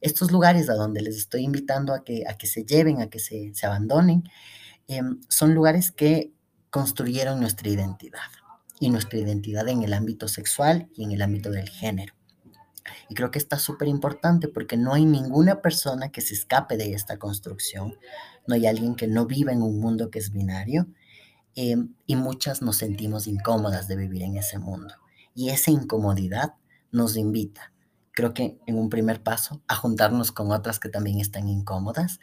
Estos 0.00 0.30
lugares 0.30 0.68
a 0.68 0.74
donde 0.74 1.02
les 1.02 1.16
estoy 1.16 1.42
invitando 1.42 1.92
a 1.92 2.02
que, 2.02 2.24
a 2.26 2.36
que 2.36 2.46
se 2.46 2.64
lleven, 2.64 3.00
a 3.00 3.08
que 3.08 3.18
se, 3.18 3.54
se 3.54 3.66
abandonen, 3.66 4.24
eh, 4.88 5.02
son 5.28 5.54
lugares 5.54 5.90
que 5.90 6.32
construyeron 6.70 7.40
nuestra 7.40 7.68
identidad 7.68 8.30
y 8.78 8.90
nuestra 8.90 9.18
identidad 9.18 9.68
en 9.68 9.82
el 9.82 9.94
ámbito 9.94 10.28
sexual 10.28 10.88
y 10.94 11.04
en 11.04 11.12
el 11.12 11.22
ámbito 11.22 11.50
del 11.50 11.68
género. 11.68 12.14
Y 13.08 13.14
creo 13.14 13.30
que 13.30 13.38
está 13.38 13.58
súper 13.58 13.88
importante 13.88 14.48
porque 14.48 14.76
no 14.76 14.92
hay 14.94 15.04
ninguna 15.04 15.60
persona 15.60 16.10
que 16.10 16.20
se 16.20 16.34
escape 16.34 16.76
de 16.76 16.92
esta 16.92 17.18
construcción, 17.18 17.96
no 18.46 18.54
hay 18.54 18.66
alguien 18.66 18.94
que 18.94 19.08
no 19.08 19.26
viva 19.26 19.52
en 19.52 19.62
un 19.62 19.80
mundo 19.80 20.10
que 20.10 20.18
es 20.18 20.32
binario 20.32 20.86
eh, 21.54 21.76
y 22.06 22.16
muchas 22.16 22.62
nos 22.62 22.76
sentimos 22.76 23.26
incómodas 23.26 23.88
de 23.88 23.96
vivir 23.96 24.22
en 24.22 24.36
ese 24.36 24.58
mundo. 24.58 24.94
Y 25.34 25.50
esa 25.50 25.70
incomodidad 25.70 26.54
nos 26.92 27.16
invita, 27.16 27.72
creo 28.12 28.32
que 28.34 28.58
en 28.66 28.78
un 28.78 28.88
primer 28.88 29.22
paso, 29.22 29.62
a 29.68 29.74
juntarnos 29.74 30.32
con 30.32 30.50
otras 30.50 30.78
que 30.78 30.88
también 30.88 31.20
están 31.20 31.48
incómodas 31.48 32.20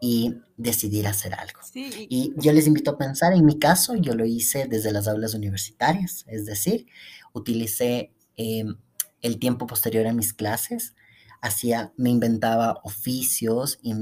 y 0.00 0.36
decidir 0.56 1.06
hacer 1.06 1.34
algo. 1.34 1.60
Sí. 1.62 2.06
Y 2.08 2.32
yo 2.36 2.52
les 2.52 2.66
invito 2.66 2.92
a 2.92 2.98
pensar, 2.98 3.32
en 3.32 3.44
mi 3.44 3.58
caso, 3.58 3.94
yo 3.96 4.14
lo 4.14 4.24
hice 4.24 4.66
desde 4.66 4.92
las 4.92 5.06
aulas 5.06 5.34
universitarias, 5.34 6.24
es 6.26 6.46
decir, 6.46 6.86
utilicé 7.32 8.12
eh, 8.36 8.64
el 9.20 9.38
tiempo 9.38 9.66
posterior 9.66 10.06
a 10.06 10.12
mis 10.12 10.32
clases 10.32 10.94
hacía, 11.40 11.92
me 11.96 12.10
inventaba 12.10 12.80
oficios 12.84 13.78
y 13.82 13.94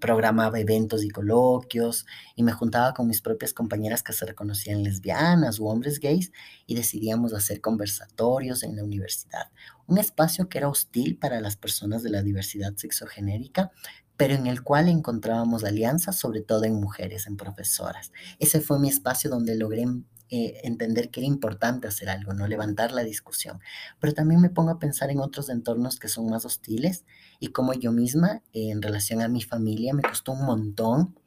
programaba 0.00 0.58
eventos 0.58 1.04
y 1.04 1.10
coloquios 1.10 2.04
y 2.34 2.42
me 2.42 2.52
juntaba 2.52 2.94
con 2.94 3.06
mis 3.06 3.20
propias 3.20 3.52
compañeras 3.52 4.02
que 4.02 4.12
se 4.12 4.26
reconocían 4.26 4.82
lesbianas 4.82 5.60
u 5.60 5.68
hombres 5.68 6.00
gays 6.00 6.32
y 6.66 6.74
decidíamos 6.74 7.32
hacer 7.32 7.60
conversatorios 7.60 8.62
en 8.64 8.76
la 8.76 8.84
universidad. 8.84 9.50
Un 9.86 9.98
espacio 9.98 10.48
que 10.48 10.58
era 10.58 10.68
hostil 10.68 11.16
para 11.16 11.40
las 11.40 11.56
personas 11.56 12.02
de 12.02 12.10
la 12.10 12.22
diversidad 12.22 12.74
sexogenérica, 12.76 13.70
pero 14.16 14.34
en 14.34 14.46
el 14.46 14.62
cual 14.62 14.88
encontrábamos 14.88 15.64
alianzas, 15.64 16.16
sobre 16.16 16.40
todo 16.40 16.64
en 16.64 16.74
mujeres, 16.74 17.26
en 17.26 17.36
profesoras. 17.36 18.12
Ese 18.38 18.60
fue 18.60 18.78
mi 18.78 18.88
espacio 18.88 19.30
donde 19.30 19.56
logré 19.56 19.86
eh, 20.30 20.60
entender 20.64 21.10
que 21.10 21.20
era 21.20 21.26
importante 21.26 21.86
hacer 21.86 22.08
algo, 22.08 22.32
no 22.32 22.46
levantar 22.46 22.92
la 22.92 23.04
discusión. 23.04 23.60
Pero 24.00 24.14
también 24.14 24.40
me 24.40 24.50
pongo 24.50 24.70
a 24.70 24.78
pensar 24.78 25.10
en 25.10 25.20
otros 25.20 25.48
entornos 25.48 25.98
que 25.98 26.08
son 26.08 26.30
más 26.30 26.44
hostiles 26.44 27.04
y 27.40 27.48
como 27.48 27.74
yo 27.74 27.92
misma, 27.92 28.42
en 28.52 28.82
relación 28.82 29.20
a 29.20 29.28
mi 29.28 29.42
familia, 29.42 29.94
me 29.94 30.02
costó 30.02 30.32
un 30.32 30.44
montón 30.44 31.18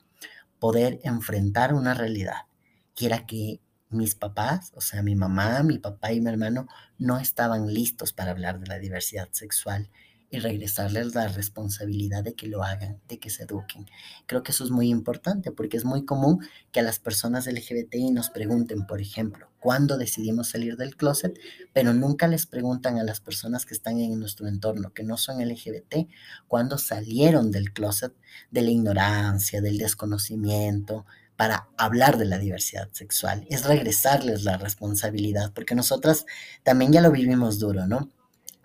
poder 0.59 0.99
enfrentar 1.03 1.73
una 1.73 1.93
realidad, 1.93 2.47
que 2.95 3.05
era 3.05 3.25
que 3.25 3.61
mis 3.89 4.15
papás, 4.15 4.71
o 4.75 4.81
sea, 4.81 5.03
mi 5.03 5.15
mamá, 5.15 5.61
mi 5.63 5.77
papá 5.77 6.11
y 6.11 6.19
mi 6.19 6.29
hermano, 6.29 6.67
no 6.97 7.19
estaban 7.19 7.73
listos 7.73 8.13
para 8.13 8.31
hablar 8.31 8.59
de 8.59 8.67
la 8.67 8.79
diversidad 8.79 9.29
sexual 9.31 9.89
y 10.29 10.39
regresarles 10.39 11.15
la 11.15 11.27
responsabilidad 11.29 12.23
de 12.23 12.33
que 12.33 12.47
lo 12.47 12.63
hagan, 12.63 12.99
de 13.07 13.17
que 13.17 13.29
se 13.29 13.43
eduquen. 13.43 13.85
Creo 14.25 14.43
que 14.43 14.51
eso 14.51 14.63
es 14.65 14.71
muy 14.71 14.89
importante 14.89 15.51
porque 15.51 15.77
es 15.77 15.85
muy 15.85 16.03
común 16.03 16.45
que 16.71 16.81
a 16.81 16.83
las 16.83 16.99
personas 16.99 17.47
LGBTI 17.47 18.11
nos 18.11 18.29
pregunten, 18.29 18.85
por 18.85 18.99
ejemplo, 18.99 19.49
cuándo 19.59 19.97
decidimos 19.97 20.49
salir 20.49 20.75
del 20.75 20.97
closet, 20.97 21.39
pero 21.73 21.93
nunca 21.93 22.27
les 22.27 22.45
preguntan 22.45 22.97
a 22.97 23.03
las 23.03 23.21
personas 23.21 23.65
que 23.65 23.73
están 23.73 23.99
en 23.99 24.19
nuestro 24.19 24.47
entorno, 24.47 24.93
que 24.93 25.03
no 25.03 25.17
son 25.17 25.45
LGBT, 25.45 26.09
cuándo 26.47 26.77
salieron 26.77 27.51
del 27.51 27.71
closet, 27.71 28.13
de 28.51 28.61
la 28.61 28.71
ignorancia, 28.71 29.61
del 29.61 29.77
desconocimiento, 29.77 31.05
para 31.37 31.69
hablar 31.77 32.17
de 32.17 32.25
la 32.25 32.39
diversidad 32.39 32.89
sexual. 32.91 33.45
Es 33.49 33.65
regresarles 33.65 34.43
la 34.43 34.57
responsabilidad, 34.57 35.53
porque 35.53 35.75
nosotras 35.75 36.25
también 36.63 36.91
ya 36.91 37.01
lo 37.01 37.11
vivimos 37.11 37.59
duro, 37.59 37.87
¿no? 37.87 38.09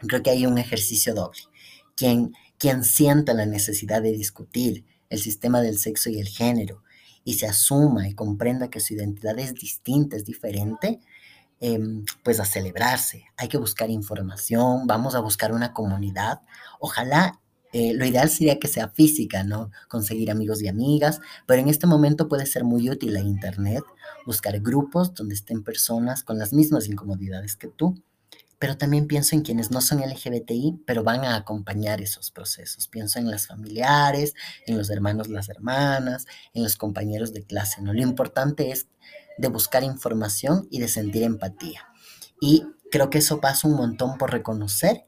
Creo 0.07 0.23
que 0.23 0.31
hay 0.31 0.47
un 0.47 0.59
ejercicio 0.59 1.15
doble 1.15 1.43
quien, 1.97 2.35
quien 2.59 2.85
sienta 2.85 3.35
la 3.35 3.47
necesidad 3.47 4.03
de 4.03 4.13
discutir 4.13 4.85
el 5.11 5.21
sistema 5.21 5.61
del 5.61 5.79
sexo 5.79 6.11
y 6.11 6.19
el 6.19 6.29
género 6.29 6.83
y 7.25 7.35
se 7.35 7.47
asuma 7.47 8.09
y 8.09 8.15
comprenda 8.15 8.71
que 8.71 8.81
su 8.81 8.95
identidad 8.95 9.39
es 9.39 9.55
distinta, 9.55 10.17
es 10.17 10.25
diferente, 10.25 11.01
em, 11.61 12.05
pues 12.25 12.41
a 12.41 12.45
celebrarse. 12.45 13.25
Hay 13.37 13.49
que 13.49 13.59
buscar 13.59 13.91
información, 13.91 14.87
vamos 14.87 15.15
a 15.15 15.21
buscar 15.21 15.53
una 15.53 15.73
comunidad. 15.73 16.41
Ojalá, 16.81 17.41
eh, 17.73 17.95
lo 17.95 18.05
ideal 18.05 18.29
sería 18.29 18.59
que 18.59 18.69
sea 18.69 18.89
física, 18.89 19.45
¿no? 19.45 19.71
Conseguir 19.89 20.31
amigos 20.31 20.61
y 20.63 20.69
amigas, 20.69 21.21
pero 21.47 21.63
en 21.63 21.69
este 21.69 21.87
momento 21.87 22.29
puede 22.29 22.47
ser 22.47 22.65
muy 22.65 22.91
útil 22.91 23.15
la 23.15 23.21
Internet, 23.21 23.85
buscar 24.27 24.59
grupos 24.61 25.15
donde 25.15 25.35
estén 25.35 25.63
personas 25.63 26.25
con 26.25 26.39
las 26.39 26.53
mismas 26.53 26.89
incomodidades 26.89 27.57
que 27.57 27.69
tú 27.69 28.03
pero 28.63 28.79
también 28.79 29.09
pienso 29.09 29.35
en 29.35 29.43
quienes 29.43 29.73
no 29.73 29.81
son 29.81 30.03
LGBTI, 30.03 30.85
pero 30.87 31.03
van 31.03 31.25
a 31.25 31.35
acompañar 31.35 32.01
esos 32.01 32.31
procesos. 32.31 32.87
Pienso 32.87 33.19
en 33.19 33.29
las 33.29 33.49
familiares, 33.49 34.35
en 34.69 34.79
los 34.79 34.89
hermanos, 34.89 35.27
las 35.27 35.49
hermanas, 35.49 36.27
en 36.55 36.63
los 36.63 36.77
compañeros 36.77 37.33
de 37.33 37.43
clase. 37.43 37.83
¿no? 37.83 37.93
Lo 37.93 38.03
importante 38.03 38.71
es 38.71 38.87
de 39.37 39.49
buscar 39.49 39.83
información 39.83 40.69
y 40.71 40.79
de 40.79 40.87
sentir 40.87 41.25
empatía. 41.25 41.89
Y 42.41 42.65
creo 42.93 43.11
que 43.11 43.19
eso 43.19 43.41
pasa 43.41 43.67
un 43.67 43.75
montón 43.75 44.17
por 44.17 44.31
reconocer 44.31 45.07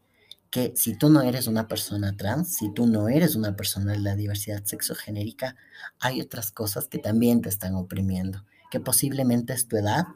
que 0.51 0.73
si 0.75 0.99
tú 0.99 1.09
no 1.09 1.23
eres 1.23 1.47
una 1.47 1.69
persona 1.69 2.17
trans, 2.17 2.57
si 2.57 2.75
tú 2.75 2.89
no 2.89 3.09
eres 3.09 3.37
una 3.37 3.55
persona 3.55 3.93
de 3.93 4.01
la 4.01 4.17
diversidad 4.17 4.65
sexogenérica, 4.65 5.55
hay 6.01 6.21
otras 6.21 6.51
cosas 6.51 6.89
que 6.89 6.99
también 6.99 7.41
te 7.41 7.51
están 7.51 7.77
oprimiendo, 7.77 8.45
que 8.73 8.81
posiblemente 8.81 9.53
es 9.53 9.69
tu 9.69 9.77
edad, 9.77 10.07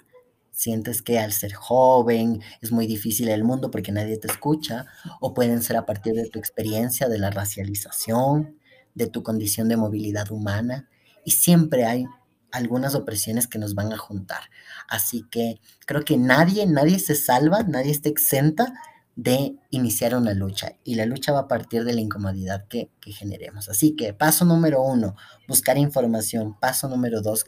sientes 0.59 1.03
que 1.03 1.21
al 1.21 1.31
ser 1.33 1.53
joven 1.53 2.43
es 2.61 2.73
muy 2.73 2.89
difícil 2.89 3.29
el 3.29 3.45
mundo 3.45 3.71
porque 3.71 3.93
nadie 3.93 4.19
te 4.19 4.27
escucha, 4.27 4.87
o 5.21 5.33
pueden 5.33 5.63
ser 5.63 5.77
a 5.77 5.87
partir 5.87 6.15
de 6.15 6.29
tu 6.29 6.41
experiencia 6.41 7.09
de 7.09 7.21
la 7.21 7.31
racialización, 7.31 8.59
de 8.93 9.07
tu 9.07 9.23
condición 9.23 9.69
de 9.69 9.77
movilidad 9.77 10.33
humana, 10.33 10.89
y 11.25 11.31
siempre 11.31 11.85
hay 11.85 12.07
algunas 12.51 12.97
opresiones 12.97 13.47
que 13.47 13.61
nos 13.61 13.77
van 13.77 13.93
a 13.93 13.99
juntar. 13.99 14.51
Así 14.89 15.25
que 15.31 15.61
creo 15.87 16.05
que 16.05 16.17
nadie, 16.17 16.67
nadie 16.67 16.99
se 16.99 17.15
salva, 17.15 17.63
nadie 17.63 17.93
está 17.93 18.09
exenta 18.09 18.75
de 19.15 19.55
iniciar 19.71 20.17
una 20.17 20.35
lucha 20.35 20.73
y 20.83 20.97
la 20.97 21.07
lucha 21.07 21.33
va 21.33 21.41
a 21.41 21.49
partir 21.49 21.85
de 21.85 21.93
la 21.93 22.01
incomodidad 22.01 22.67
que, 22.67 22.91
que 23.01 23.13
generemos. 23.13 23.69
Así 23.69 23.95
que 23.95 24.13
paso 24.13 24.45
número 24.45 24.83
uno, 24.83 25.15
buscar 25.47 25.79
información. 25.79 26.59
Paso 26.59 26.89
número 26.89 27.21
dos, 27.21 27.45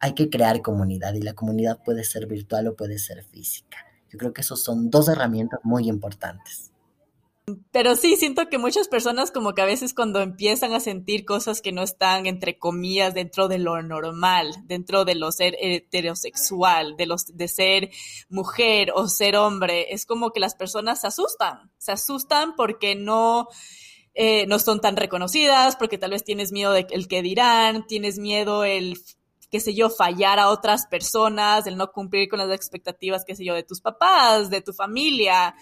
hay 0.00 0.14
que 0.14 0.30
crear 0.30 0.62
comunidad 0.62 1.14
y 1.14 1.22
la 1.22 1.34
comunidad 1.34 1.82
puede 1.84 2.04
ser 2.04 2.26
virtual 2.26 2.68
o 2.68 2.76
puede 2.76 2.98
ser 2.98 3.24
física. 3.24 3.78
Yo 4.10 4.18
creo 4.18 4.32
que 4.32 4.42
esos 4.42 4.62
son 4.62 4.90
dos 4.90 5.08
herramientas 5.08 5.60
muy 5.62 5.88
importantes. 5.88 6.72
Pero 7.70 7.94
sí, 7.94 8.16
siento 8.16 8.48
que 8.48 8.58
muchas 8.58 8.88
personas 8.88 9.30
como 9.30 9.54
que 9.54 9.62
a 9.62 9.66
veces 9.66 9.94
cuando 9.94 10.20
empiezan 10.20 10.72
a 10.72 10.80
sentir 10.80 11.24
cosas 11.24 11.60
que 11.60 11.70
no 11.70 11.82
están, 11.82 12.26
entre 12.26 12.58
comillas, 12.58 13.14
dentro 13.14 13.46
de 13.46 13.58
lo 13.58 13.80
normal, 13.82 14.50
dentro 14.64 15.04
de 15.04 15.14
lo 15.14 15.30
ser 15.30 15.56
heterosexual, 15.60 16.96
de, 16.96 17.06
los, 17.06 17.36
de 17.36 17.46
ser 17.46 17.90
mujer 18.28 18.90
o 18.96 19.06
ser 19.06 19.36
hombre, 19.36 19.94
es 19.94 20.06
como 20.06 20.32
que 20.32 20.40
las 20.40 20.56
personas 20.56 21.00
se 21.02 21.06
asustan, 21.06 21.70
se 21.78 21.92
asustan 21.92 22.56
porque 22.56 22.96
no, 22.96 23.46
eh, 24.14 24.44
no 24.48 24.58
son 24.58 24.80
tan 24.80 24.96
reconocidas, 24.96 25.76
porque 25.76 25.98
tal 25.98 26.10
vez 26.10 26.24
tienes 26.24 26.50
miedo 26.50 26.72
de 26.72 26.88
el 26.90 27.06
que 27.06 27.22
dirán, 27.22 27.86
tienes 27.86 28.18
miedo 28.18 28.64
el 28.64 28.98
qué 29.50 29.60
sé 29.60 29.74
yo, 29.74 29.90
fallar 29.90 30.38
a 30.38 30.48
otras 30.48 30.86
personas, 30.86 31.66
el 31.66 31.76
no 31.76 31.92
cumplir 31.92 32.28
con 32.28 32.38
las 32.38 32.50
expectativas, 32.50 33.24
qué 33.24 33.36
sé 33.36 33.44
yo, 33.44 33.54
de 33.54 33.62
tus 33.62 33.80
papás, 33.80 34.50
de 34.50 34.60
tu 34.60 34.72
familia. 34.72 35.54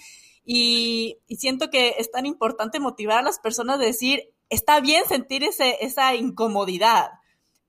Y, 0.45 1.19
siento 1.29 1.71
que 1.71 1.97
es 1.99 2.11
tan 2.11 2.27
importante 2.27 2.81
motivar 2.81 3.19
a 3.19 3.23
las 3.23 3.39
personas 3.39 3.77
a 3.77 3.85
decir, 3.85 4.33
está 4.49 4.81
bien 4.81 5.05
sentir 5.07 5.45
ese, 5.45 5.79
esa 5.81 6.15
incomodidad, 6.15 7.11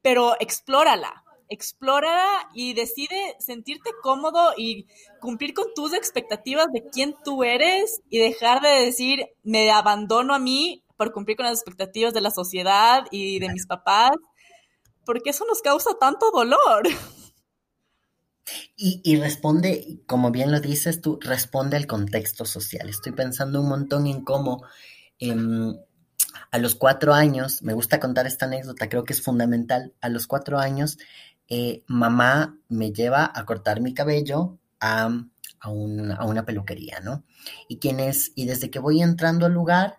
pero 0.02 0.36
explórala, 0.40 1.24
explórala 1.50 2.50
y 2.54 2.74
decide 2.74 3.36
sentirte 3.40 3.92
cómodo 4.02 4.54
y 4.58 4.88
cumplir 5.20 5.54
con 5.54 5.68
tus 5.76 5.94
expectativas 5.94 6.68
de 6.72 6.84
quién 6.92 7.16
tú 7.24 7.44
eres 7.44 8.02
y 8.10 8.20
dejar 8.20 8.62
de 8.62 8.86
decir, 8.86 9.26
me 9.44 9.72
abandono 9.72 10.34
a 10.34 10.40
mí 10.40 10.84
por 10.98 11.12
cumplir 11.12 11.38
con 11.38 11.46
las 11.46 11.56
expectativas 11.56 12.14
de 12.14 12.22
la 12.22 12.32
sociedad 12.32 13.06
y 13.12 13.40
de 13.40 13.50
mis 13.50 13.68
papás 13.68 14.12
porque 15.06 15.30
eso 15.30 15.46
nos 15.46 15.62
causa 15.62 15.92
tanto 16.00 16.32
dolor. 16.32 16.84
Y, 18.78 19.16
responde, 19.18 20.02
como 20.06 20.32
bien 20.32 20.52
lo 20.52 20.60
dices 20.60 21.02
tú, 21.02 21.18
responde 21.22 21.78
al 21.78 21.88
contexto 21.88 22.46
social. 22.46 22.90
Estoy 22.90 23.14
pensando 23.14 23.62
un 23.62 23.70
montón 23.70 24.06
en 24.06 24.24
cómo 24.24 24.64
em, 25.18 25.76
a 26.52 26.58
los 26.60 26.76
cuatro 26.76 27.14
años, 27.14 27.64
me 27.64 27.74
gusta 27.74 28.00
contar 28.00 28.28
esta 28.28 28.46
anécdota, 28.46 28.88
creo 28.88 29.04
que 29.04 29.14
es 29.14 29.22
fundamental, 29.22 29.94
a 30.02 30.10
los 30.10 30.28
cuatro 30.28 30.60
años, 30.60 30.98
eh, 31.48 31.84
mamá 31.88 32.58
me 32.70 32.92
lleva 32.92 33.32
a 33.34 33.46
cortar 33.46 33.82
mi 33.82 33.94
cabello 33.94 34.60
a, 34.80 35.10
a, 35.60 35.70
una 35.70 36.46
peluquería, 36.46 37.00
¿no? 37.00 37.24
Y, 37.68 37.80
quienes, 37.80 38.32
y 38.36 38.46
desde 38.46 38.70
que 38.70 38.80
voy 38.80 39.02
entrando 39.02 39.46
al 39.46 39.54
lugar, 39.54 39.98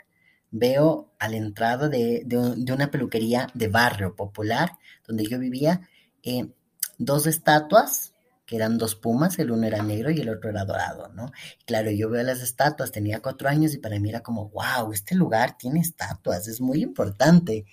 veo 0.51 1.13
a 1.19 1.29
la 1.29 1.37
entrada 1.37 1.89
de, 1.89 2.27
una 2.73 2.91
peluquería 2.91 3.49
de 3.55 3.69
barrio 3.69 4.15
popular 4.15 4.73
donde 5.07 5.27
yo 5.27 5.39
vivía 5.39 5.89
eh, 6.23 6.49
dos 6.99 7.27
estatuas 7.27 8.15
que 8.47 8.57
eran 8.57 8.79
dos 8.79 8.95
pumas, 8.95 9.39
el 9.41 9.51
uno 9.51 9.67
era 9.67 9.83
negro 9.83 10.11
y 10.13 10.21
el 10.21 10.29
otro 10.29 10.51
era 10.51 10.65
dorado, 10.65 11.09
¿no? 11.09 11.33
claro, 11.67 11.91
yo 11.91 12.09
veo 12.09 12.23
las 12.23 12.41
estatuas, 12.41 12.93
tenía 12.93 13.21
cuatro 13.21 13.49
años 13.49 13.75
y 13.75 13.79
para 13.79 13.99
mí 13.99 14.09
era 14.09 14.21
como, 14.21 14.51
wow, 14.51 14.93
este 14.93 15.17
lugar 15.17 15.57
tiene 15.59 15.81
estatuas, 15.81 16.47
es 16.47 16.61
muy 16.61 16.81
importante. 16.81 17.67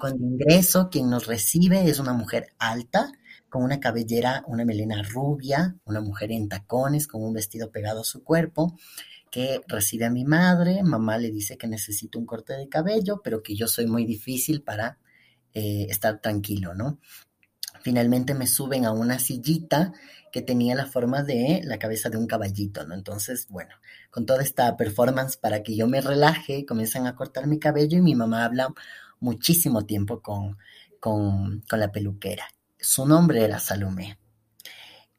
Cuando 0.00 0.24
ingreso, 0.24 0.88
quien 0.88 1.10
nos 1.10 1.26
recibe 1.26 1.90
es 1.90 1.98
una 1.98 2.12
mujer 2.12 2.54
alta, 2.58 3.10
con 3.48 3.64
una 3.64 3.80
cabellera, 3.80 4.44
una 4.46 4.64
melena 4.64 5.02
rubia, 5.02 5.76
una 5.84 6.00
mujer 6.00 6.30
en 6.30 6.48
tacones, 6.48 7.08
con 7.08 7.22
un 7.22 7.32
vestido 7.32 7.70
pegado 7.72 8.02
a 8.02 8.04
su 8.04 8.22
cuerpo, 8.22 8.76
que 9.34 9.62
recibe 9.66 10.04
a 10.04 10.10
mi 10.10 10.24
madre, 10.24 10.84
mamá 10.84 11.18
le 11.18 11.32
dice 11.32 11.58
que 11.58 11.66
necesito 11.66 12.20
un 12.20 12.24
corte 12.24 12.52
de 12.52 12.68
cabello, 12.68 13.20
pero 13.20 13.42
que 13.42 13.56
yo 13.56 13.66
soy 13.66 13.84
muy 13.84 14.04
difícil 14.04 14.62
para 14.62 15.00
eh, 15.52 15.88
estar 15.90 16.20
tranquilo, 16.20 16.72
¿no? 16.72 17.00
Finalmente 17.82 18.32
me 18.34 18.46
suben 18.46 18.84
a 18.84 18.92
una 18.92 19.18
sillita 19.18 19.92
que 20.30 20.40
tenía 20.40 20.76
la 20.76 20.86
forma 20.86 21.24
de 21.24 21.62
la 21.64 21.80
cabeza 21.80 22.10
de 22.10 22.16
un 22.16 22.28
caballito, 22.28 22.86
¿no? 22.86 22.94
Entonces, 22.94 23.48
bueno, 23.48 23.74
con 24.08 24.24
toda 24.24 24.40
esta 24.40 24.76
performance 24.76 25.36
para 25.36 25.64
que 25.64 25.74
yo 25.74 25.88
me 25.88 26.00
relaje, 26.00 26.64
comienzan 26.64 27.08
a 27.08 27.16
cortar 27.16 27.48
mi 27.48 27.58
cabello 27.58 27.98
y 27.98 28.02
mi 28.02 28.14
mamá 28.14 28.44
habla 28.44 28.72
muchísimo 29.18 29.84
tiempo 29.84 30.22
con, 30.22 30.58
con, 31.00 31.60
con 31.68 31.80
la 31.80 31.90
peluquera. 31.90 32.46
Su 32.78 33.04
nombre 33.04 33.42
era 33.42 33.58
Salomé. 33.58 34.16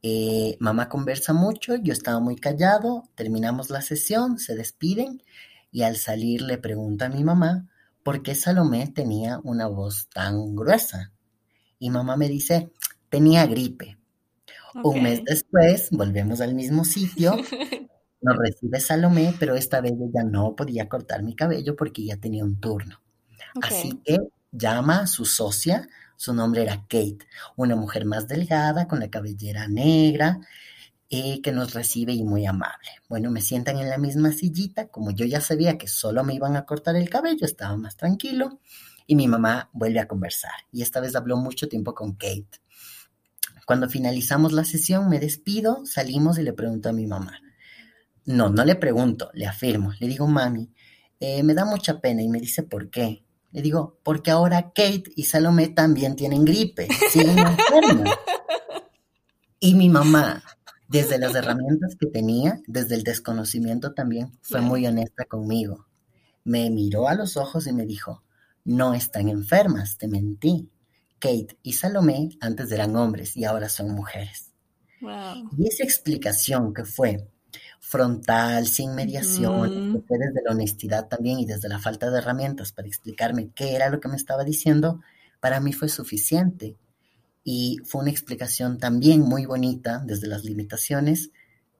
Eh, 0.07 0.55
mamá 0.59 0.87
conversa 0.87 1.33
mucho, 1.33 1.77
yo 1.77 1.91
estaba 1.91 2.19
muy 2.19 2.35
callado, 2.35 3.09
terminamos 3.15 3.71
la 3.71 3.81
sesión, 3.81 4.37
se 4.37 4.55
despiden 4.55 5.23
y 5.71 5.81
al 5.81 5.95
salir 5.95 6.43
le 6.43 6.59
pregunto 6.59 7.05
a 7.05 7.09
mi 7.09 7.23
mamá 7.23 7.67
por 8.03 8.21
qué 8.21 8.35
Salomé 8.35 8.85
tenía 8.85 9.39
una 9.43 9.65
voz 9.65 10.07
tan 10.13 10.55
gruesa. 10.55 11.11
Y 11.79 11.89
mamá 11.89 12.17
me 12.17 12.27
dice, 12.29 12.71
tenía 13.09 13.47
gripe. 13.47 13.97
Un 14.83 15.01
mes 15.01 15.23
después 15.25 15.89
volvemos 15.89 16.39
al 16.39 16.53
mismo 16.53 16.85
sitio, 16.85 17.35
nos 18.21 18.37
recibe 18.37 18.79
Salomé, 18.81 19.33
pero 19.39 19.55
esta 19.55 19.81
vez 19.81 19.93
ya 20.13 20.23
no 20.23 20.55
podía 20.55 20.87
cortar 20.87 21.23
mi 21.23 21.35
cabello 21.35 21.75
porque 21.75 22.05
ya 22.05 22.17
tenía 22.17 22.43
un 22.43 22.59
turno. 22.59 23.01
Así 23.59 23.99
que 24.05 24.19
llama 24.51 24.99
a 24.99 25.07
su 25.07 25.25
socia, 25.25 25.89
su 26.17 26.33
nombre 26.33 26.63
era 26.63 26.81
Kate, 26.87 27.19
una 27.55 27.75
mujer 27.75 28.05
más 28.05 28.27
delgada, 28.27 28.87
con 28.87 28.99
la 28.99 29.09
cabellera 29.09 29.67
negra, 29.67 30.39
eh, 31.09 31.41
que 31.41 31.51
nos 31.51 31.73
recibe 31.73 32.13
y 32.13 32.23
muy 32.23 32.45
amable. 32.45 32.89
Bueno, 33.07 33.31
me 33.31 33.41
sientan 33.41 33.77
en 33.77 33.89
la 33.89 33.97
misma 33.97 34.31
sillita, 34.31 34.87
como 34.87 35.11
yo 35.11 35.25
ya 35.25 35.41
sabía 35.41 35.77
que 35.77 35.87
solo 35.87 36.23
me 36.23 36.33
iban 36.33 36.55
a 36.55 36.65
cortar 36.65 36.95
el 36.95 37.09
cabello, 37.09 37.45
estaba 37.45 37.77
más 37.77 37.95
tranquilo, 37.95 38.59
y 39.07 39.15
mi 39.15 39.27
mamá 39.27 39.69
vuelve 39.73 39.99
a 39.99 40.07
conversar. 40.07 40.51
Y 40.71 40.81
esta 40.81 40.99
vez 40.99 41.15
habló 41.15 41.37
mucho 41.37 41.67
tiempo 41.67 41.93
con 41.93 42.13
Kate. 42.13 42.61
Cuando 43.65 43.89
finalizamos 43.89 44.53
la 44.53 44.63
sesión, 44.63 45.09
me 45.09 45.19
despido, 45.19 45.85
salimos 45.85 46.37
y 46.37 46.43
le 46.43 46.53
pregunto 46.53 46.89
a 46.89 46.93
mi 46.93 47.07
mamá. 47.07 47.39
No, 48.25 48.49
no 48.49 48.63
le 48.63 48.75
pregunto, 48.75 49.29
le 49.33 49.45
afirmo. 49.45 49.93
Le 49.99 50.07
digo, 50.07 50.27
mami, 50.27 50.71
eh, 51.19 51.43
me 51.43 51.53
da 51.53 51.65
mucha 51.65 51.99
pena 51.99 52.21
y 52.21 52.27
me 52.27 52.39
dice, 52.39 52.63
¿por 52.63 52.89
qué? 52.89 53.24
Le 53.55 53.61
digo, 53.61 54.01
porque 54.03 54.31
ahora 54.31 54.73
Kate 54.75 55.05
y 55.15 55.23
Salomé 55.23 55.69
también 55.69 56.17
tienen 56.17 56.43
gripe, 56.43 56.89
siguen 57.09 57.39
enfermas. 57.39 58.13
Y 59.61 59.75
mi 59.75 59.87
mamá, 59.87 60.43
desde 60.89 61.17
las 61.17 61.33
herramientas 61.35 61.95
que 61.97 62.07
tenía, 62.07 62.59
desde 62.67 62.95
el 62.95 63.03
desconocimiento 63.03 63.93
también, 63.93 64.37
fue 64.41 64.59
muy 64.59 64.85
honesta 64.85 65.23
conmigo. 65.23 65.87
Me 66.43 66.69
miró 66.69 67.07
a 67.07 67.15
los 67.15 67.37
ojos 67.37 67.65
y 67.65 67.71
me 67.71 67.85
dijo, 67.85 68.23
no 68.65 68.93
están 68.93 69.29
enfermas, 69.29 69.97
te 69.97 70.09
mentí. 70.09 70.69
Kate 71.17 71.57
y 71.63 71.71
Salomé 71.71 72.31
antes 72.41 72.69
eran 72.73 72.93
hombres 72.97 73.37
y 73.37 73.45
ahora 73.45 73.69
son 73.69 73.95
mujeres. 73.95 74.51
Y 75.57 75.65
esa 75.65 75.85
explicación 75.85 76.73
que 76.73 76.83
fue 76.83 77.29
frontal, 77.87 78.67
sin 78.67 78.95
mediación, 78.95 80.03
desde 80.07 80.43
la 80.43 80.51
honestidad 80.51 81.07
también 81.07 81.39
y 81.39 81.45
desde 81.45 81.69
la 81.69 81.79
falta 81.79 82.09
de 82.09 82.17
herramientas 82.17 82.71
para 82.71 82.87
explicarme 82.87 83.49
qué 83.53 83.75
era 83.75 83.89
lo 83.89 83.99
que 83.99 84.07
me 84.07 84.15
estaba 84.15 84.43
diciendo, 84.43 85.01
para 85.39 85.59
mí 85.59 85.73
fue 85.73 85.89
suficiente. 85.89 86.75
Y 87.43 87.77
fue 87.85 88.01
una 88.01 88.11
explicación 88.11 88.79
también 88.79 89.21
muy 89.21 89.45
bonita 89.45 90.01
desde 90.03 90.27
las 90.27 90.43
limitaciones 90.43 91.29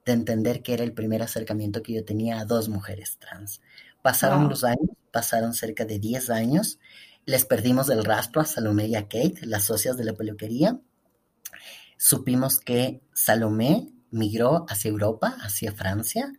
de 0.06 0.14
entender 0.14 0.62
que 0.62 0.74
era 0.74 0.84
el 0.84 0.94
primer 0.94 1.24
acercamiento 1.24 1.82
que 1.82 1.94
yo 1.94 2.06
tenía 2.06 2.40
a 2.40 2.46
dos 2.46 2.70
mujeres 2.70 3.18
trans. 3.18 3.62
Pasaron 4.04 4.48
los 4.48 4.64
años, 4.64 4.92
pasaron 5.12 5.56
cerca 5.56 5.86
de 5.86 5.98
10 5.98 6.30
años 6.30 6.78
les 7.26 7.46
perdimos 7.46 7.90
el 7.90 8.06
rastro 8.06 8.42
a 8.42 8.46
Salomé 8.46 8.88
y 8.88 8.96
a 8.96 9.04
Kate, 9.04 9.40
las 9.42 9.64
socias 9.64 9.98
de 9.98 10.06
la 10.06 10.14
peluquería. 10.14 10.80
Supimos 11.98 12.60
que 12.60 13.02
Salomé 13.14 13.90
migró 14.16 14.66
hacia 14.70 14.90
Europa, 14.90 15.36
hacia 15.42 15.74
Francia. 15.74 16.32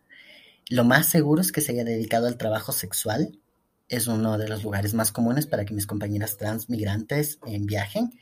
Lo 0.69 0.83
más 0.83 1.07
seguro 1.07 1.41
es 1.41 1.51
que 1.51 1.61
se 1.61 1.71
haya 1.71 1.83
dedicado 1.83 2.27
al 2.27 2.37
trabajo 2.37 2.71
sexual. 2.71 3.39
Es 3.87 4.07
uno 4.07 4.37
de 4.37 4.49
los 4.49 4.63
lugares 4.63 4.93
más 4.93 5.11
comunes 5.11 5.47
para 5.47 5.63
que 5.63 5.73
mis 5.73 5.87
compañeras 5.87 6.37
trans 6.37 6.69
migrantes 6.69 7.39
viajen. 7.45 8.19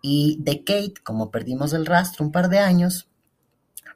Y 0.00 0.38
de 0.40 0.64
Kate, 0.64 0.94
como 1.02 1.30
perdimos 1.30 1.72
el 1.72 1.86
rastro 1.86 2.24
un 2.24 2.32
par 2.32 2.48
de 2.48 2.60
años, 2.60 3.08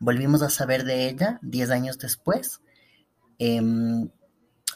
volvimos 0.01 0.43
a 0.43 0.51
saber 0.51 0.85
de 0.85 1.09
ella 1.09 1.39
diez 1.43 1.71
años 1.71 1.99
después. 1.99 2.61
Em, 3.39 4.11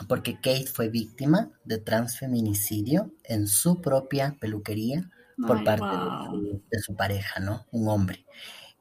porque 0.09 0.37
Kate 0.37 0.67
fue 0.67 0.89
víctima 0.89 1.51
de 1.65 1.79
transfeminicidio 1.79 3.13
en 3.25 3.49
su 3.49 3.81
propia 3.81 4.37
peluquería 4.41 5.11
por 5.47 5.65
parte 5.65 5.85
de, 6.71 6.79
su, 6.81 6.95
pareja, 6.95 7.41
¿no? 7.41 7.67
Un 7.71 7.89
hombre. 7.89 8.25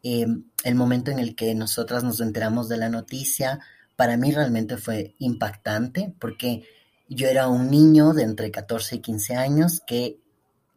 Em, 0.08 0.44
el 0.64 0.76
momento 0.76 1.10
en 1.10 1.18
el 1.18 1.36
que 1.36 1.56
nosotras 1.56 2.04
nos 2.04 2.22
enteramos 2.22 2.70
de 2.70 2.78
la 2.78 2.90
noticia, 2.90 3.60
para 3.96 4.18
mí 4.18 4.32
realmente 4.32 4.78
fue 4.78 5.16
impactante 5.18 6.14
porque 6.20 6.64
yo 7.10 7.28
era 7.28 7.48
un 7.48 7.72
niño 7.72 8.14
de 8.14 8.22
entre 8.22 8.52
14 8.52 8.98
y 8.98 9.00
15 9.00 9.36
años 9.36 9.82
que 9.88 10.20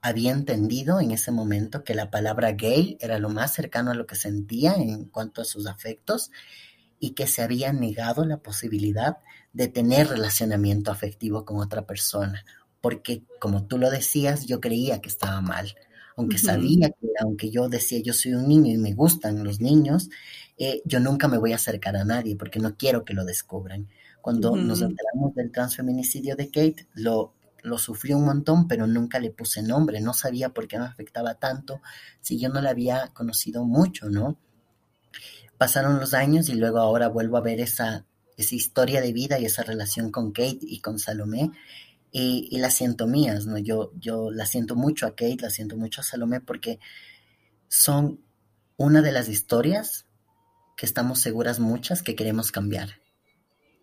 había 0.01 0.33
entendido 0.33 0.99
en 0.99 1.11
ese 1.11 1.31
momento 1.31 1.85
que 1.85 1.95
la 1.95 2.11
palabra 2.11 2.53
gay 2.53 2.97
era 3.03 3.19
lo 3.19 3.29
más 3.29 3.53
cercano 3.53 3.91
a 3.91 3.95
lo 3.95 4.07
que 4.07 4.17
sentía 4.17 4.77
en 4.77 5.05
cuanto 5.05 5.43
a 5.43 5.45
sus 5.45 5.67
afectos 5.67 6.31
y 6.99 7.11
que 7.11 7.27
se 7.27 7.43
había 7.43 7.71
negado 7.75 8.25
la 8.25 8.39
posibilidad 8.39 9.19
de 9.53 9.69
tener 9.69 10.09
relacionamiento 10.09 10.91
afectivo 10.91 11.45
con 11.45 11.59
otra 11.59 11.87
persona, 11.87 12.47
porque 12.81 13.25
como 13.39 13.67
tú 13.67 13.77
lo 13.77 13.91
decías, 13.91 14.47
yo 14.47 14.59
creía 14.59 15.03
que 15.03 15.11
estaba 15.11 15.43
mal, 15.43 15.75
aunque 16.19 16.37
sabía 16.37 16.91
que, 16.91 17.07
aunque 17.21 17.49
yo 17.49 17.69
decía 17.69 18.01
yo 18.01 18.13
soy 18.13 18.35
un 18.35 18.49
niño 18.49 18.73
y 18.73 18.77
me 18.77 18.93
gustan 18.93 19.45
los 19.45 19.61
niños, 19.61 20.11
eh, 20.59 20.83
yo 20.85 20.99
nunca 20.99 21.29
me 21.29 21.39
voy 21.39 21.53
a 21.53 21.55
acercar 21.57 21.97
a 21.97 22.05
nadie 22.05 22.35
porque 22.35 22.59
no 22.59 22.77
quiero 22.77 23.05
que 23.05 23.15
lo 23.15 23.25
descubran. 23.25 23.87
Cuando 24.21 24.57
nos 24.57 24.83
enteramos 24.83 25.37
del 25.37 25.53
transfeminicidio 25.53 26.35
de 26.35 26.47
Kate, 26.47 26.89
lo, 26.95 27.35
lo 27.63 27.79
sufrí 27.79 28.15
un 28.15 28.25
montón, 28.25 28.67
pero 28.67 28.89
nunca 28.89 29.21
le 29.21 29.31
puse 29.31 29.63
nombre, 29.63 30.01
no 30.01 30.13
sabía 30.13 30.49
por 30.49 30.67
qué 30.67 30.81
me 30.81 30.87
afectaba 30.87 31.35
tanto, 31.35 31.81
si 32.21 32.37
yo 32.37 32.49
no 32.49 32.61
la 32.61 32.71
había 32.71 33.13
conocido 33.15 33.65
mucho, 33.65 34.11
¿no? 34.11 34.37
Pasaron 35.57 36.01
los 36.01 36.15
años 36.15 36.49
y 36.49 36.57
luego 36.57 36.79
ahora 36.79 37.07
vuelvo 37.07 37.37
a 37.37 37.43
ver 37.43 37.61
esa, 37.61 38.07
esa 38.37 38.57
historia 38.57 39.01
de 39.01 39.13
vida 39.13 39.39
y 39.39 39.45
esa 39.45 39.63
relación 39.63 40.11
con 40.11 40.33
Kate 40.33 40.59
y 40.63 40.81
con 40.81 40.99
Salomé 40.99 41.53
y, 42.11 42.49
y 42.51 42.59
las 42.59 42.75
siento 42.75 43.07
mías, 43.07 43.47
¿no? 43.47 43.59
Yo, 43.59 43.93
yo 43.97 44.31
la 44.31 44.47
siento 44.47 44.77
mucho 44.77 45.07
a 45.07 45.11
Kate, 45.11 45.39
la 45.41 45.51
siento 45.51 45.77
mucho 45.77 46.01
a 46.01 46.05
Salomé 46.05 46.41
porque 46.41 46.79
son 47.69 48.21
una 48.77 49.03
de 49.03 49.13
las 49.13 49.29
historias 49.29 50.07
que 50.77 50.87
estamos 50.87 51.21
seguras 51.21 51.59
muchas 51.59 52.03
que 52.03 52.15
queremos 52.15 52.53
cambiar. 52.53 53.01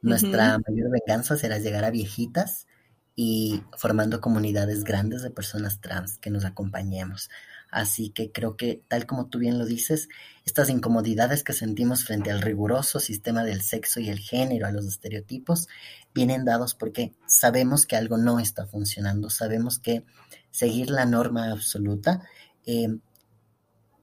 Nuestra 0.02 0.60
mayor 0.60 0.92
venganza 0.92 1.36
será 1.36 1.58
llegar 1.58 1.84
a 1.84 1.90
viejitas 1.90 2.68
y 3.16 3.64
formando 3.78 4.22
comunidades 4.22 4.84
grandes 4.84 5.24
de 5.24 5.32
personas 5.32 5.82
trans 5.82 6.18
que 6.18 6.30
nos 6.30 6.46
acompañemos. 6.46 7.30
Así 7.72 8.10
que 8.10 8.32
creo 8.32 8.56
que, 8.56 8.84
tal 8.88 9.06
como 9.06 9.28
tú 9.28 9.40
bien 9.40 9.60
lo 9.60 9.66
dices, 9.66 10.08
estas 10.46 10.70
incomodidades 10.70 11.44
que 11.44 11.54
sentimos 11.54 12.06
frente 12.06 12.32
al 12.32 12.42
riguroso 12.42 13.00
sistema 13.00 13.44
del 13.44 13.62
sexo 13.62 14.00
y 14.00 14.10
el 14.10 14.20
género, 14.20 14.68
a 14.68 14.72
los 14.72 14.86
estereotipos, 14.86 15.68
vienen 16.14 16.46
dados 16.46 16.76
porque 16.76 17.14
sabemos 17.28 17.86
que 17.86 17.96
algo 17.96 18.18
no 18.18 18.40
está 18.40 18.66
funcionando, 18.66 19.30
sabemos 19.30 19.80
que 19.80 20.06
seguir 20.52 20.90
la 20.90 21.06
norma 21.06 21.52
absoluta 21.52 22.22
eh, 22.66 22.98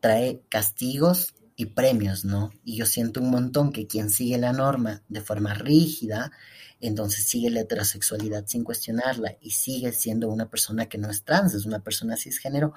trae 0.01 0.43
castigos 0.49 1.35
y 1.57 1.67
premios, 1.67 2.25
¿no? 2.25 2.51
Y 2.65 2.77
yo 2.77 2.87
siento 2.87 3.21
un 3.21 3.31
montón 3.31 3.73
que 3.73 3.87
quien 3.87 4.11
sigue 4.11 4.37
la 4.39 4.53
norma 4.53 5.03
de 5.09 5.21
forma 5.21 5.55
rígida, 5.55 6.33
entonces 6.81 7.25
sigue 7.25 7.51
la 7.51 7.61
heterosexualidad 7.61 8.45
sin 8.47 8.65
cuestionarla 8.65 9.37
y 9.41 9.51
sigue 9.51 9.93
siendo 9.93 10.29
una 10.29 10.51
persona 10.51 10.87
que 10.87 10.99
no 10.99 11.09
es 11.09 11.25
trans, 11.25 11.55
es 11.55 11.65
una 11.65 11.79
persona 11.79 12.17
cisgénero, 12.17 12.75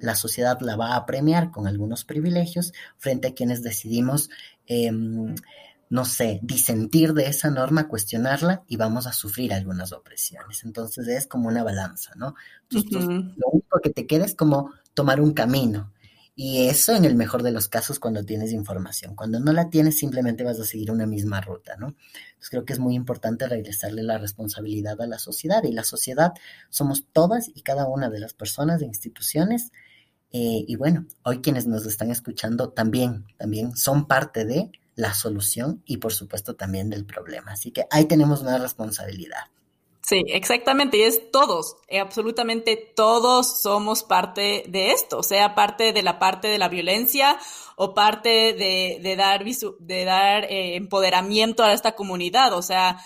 la 0.00 0.14
sociedad 0.14 0.58
la 0.60 0.76
va 0.76 0.96
a 0.96 1.06
premiar 1.06 1.50
con 1.50 1.66
algunos 1.66 2.04
privilegios 2.04 2.72
frente 2.96 3.28
a 3.28 3.34
quienes 3.34 3.62
decidimos, 3.62 4.30
em, 4.66 5.34
no 5.90 6.04
sé, 6.04 6.40
disentir 6.42 7.12
de 7.12 7.26
esa 7.26 7.50
norma, 7.50 7.88
cuestionarla 7.88 8.64
y 8.66 8.76
vamos 8.76 9.06
a 9.06 9.12
sufrir 9.12 9.52
algunas 9.52 9.92
opresiones. 9.92 10.64
Entonces 10.64 11.06
es 11.08 11.26
como 11.26 11.48
una 11.48 11.62
balanza, 11.62 12.12
¿no? 12.16 12.34
Entonces, 12.70 13.06
lo 13.36 13.48
único 13.52 13.80
que 13.82 13.90
te 13.90 14.06
queda 14.06 14.24
es 14.24 14.34
como 14.34 14.72
tomar 14.94 15.20
un 15.20 15.34
camino 15.34 15.92
y 16.34 16.68
eso 16.68 16.94
en 16.94 17.04
el 17.04 17.14
mejor 17.14 17.42
de 17.42 17.52
los 17.52 17.68
casos 17.68 17.98
cuando 17.98 18.24
tienes 18.24 18.52
información. 18.52 19.14
Cuando 19.14 19.38
no 19.38 19.52
la 19.52 19.68
tienes 19.68 19.98
simplemente 19.98 20.44
vas 20.44 20.58
a 20.58 20.64
seguir 20.64 20.90
una 20.90 21.06
misma 21.06 21.40
ruta, 21.40 21.76
¿no? 21.76 21.88
Entonces 21.88 22.50
creo 22.50 22.64
que 22.64 22.72
es 22.72 22.78
muy 22.78 22.94
importante 22.94 23.46
regresarle 23.46 24.02
la 24.02 24.18
responsabilidad 24.18 25.00
a 25.00 25.06
la 25.06 25.18
sociedad 25.18 25.62
y 25.64 25.72
la 25.72 25.84
sociedad 25.84 26.32
somos 26.70 27.06
todas 27.12 27.50
y 27.54 27.62
cada 27.62 27.86
una 27.86 28.08
de 28.08 28.20
las 28.20 28.32
personas 28.32 28.80
e 28.80 28.86
instituciones. 28.86 29.72
Eh, 30.30 30.64
y 30.66 30.76
bueno, 30.76 31.06
hoy 31.22 31.42
quienes 31.42 31.66
nos 31.66 31.84
están 31.84 32.10
escuchando 32.10 32.70
también, 32.70 33.26
también 33.36 33.76
son 33.76 34.06
parte 34.06 34.46
de 34.46 34.70
la 34.94 35.12
solución 35.12 35.82
y 35.84 35.98
por 35.98 36.14
supuesto 36.14 36.56
también 36.56 36.88
del 36.88 37.04
problema. 37.04 37.52
Así 37.52 37.72
que 37.72 37.86
ahí 37.90 38.06
tenemos 38.06 38.40
una 38.40 38.56
responsabilidad. 38.56 39.44
Sí, 40.04 40.24
exactamente, 40.26 40.96
y 40.98 41.02
es 41.02 41.30
todos, 41.30 41.76
eh, 41.86 42.00
absolutamente 42.00 42.76
todos 42.76 43.62
somos 43.62 44.02
parte 44.02 44.64
de 44.68 44.90
esto, 44.90 45.22
sea 45.22 45.54
parte 45.54 45.92
de 45.92 46.02
la 46.02 46.18
parte 46.18 46.48
de 46.48 46.58
la 46.58 46.68
violencia 46.68 47.38
o 47.76 47.94
parte 47.94 48.52
de, 48.52 49.14
dar, 49.16 49.44
de 49.44 50.04
dar 50.04 50.44
eh, 50.44 50.74
empoderamiento 50.74 51.62
a 51.62 51.72
esta 51.72 51.92
comunidad, 51.94 52.52
o 52.52 52.62
sea, 52.62 52.98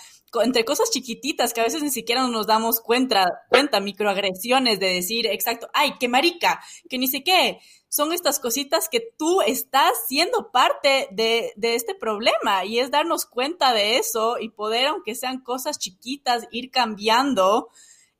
entre 0.43 0.65
cosas 0.65 0.89
chiquititas 0.91 1.53
que 1.53 1.61
a 1.61 1.63
veces 1.65 1.83
ni 1.83 1.91
siquiera 1.91 2.27
nos 2.27 2.47
damos 2.47 2.81
cuenta, 2.81 3.25
cuenta, 3.49 3.79
microagresiones 3.79 4.79
de 4.79 4.93
decir, 4.93 5.27
exacto, 5.27 5.69
ay, 5.73 5.93
qué 5.99 6.07
marica, 6.07 6.61
que 6.89 6.97
ni 6.97 7.07
sé 7.07 7.23
qué. 7.23 7.59
Son 7.89 8.11
estas 8.13 8.39
cositas 8.39 8.89
que 8.89 9.01
tú 9.17 9.41
estás 9.41 9.93
siendo 10.07 10.51
parte 10.51 11.07
de, 11.11 11.53
de 11.55 11.75
este 11.75 11.95
problema 11.95 12.65
y 12.65 12.79
es 12.79 12.91
darnos 12.91 13.25
cuenta 13.25 13.73
de 13.73 13.97
eso 13.97 14.37
y 14.39 14.49
poder, 14.49 14.87
aunque 14.87 15.15
sean 15.15 15.39
cosas 15.39 15.79
chiquitas, 15.79 16.47
ir 16.51 16.69
cambiando 16.69 17.69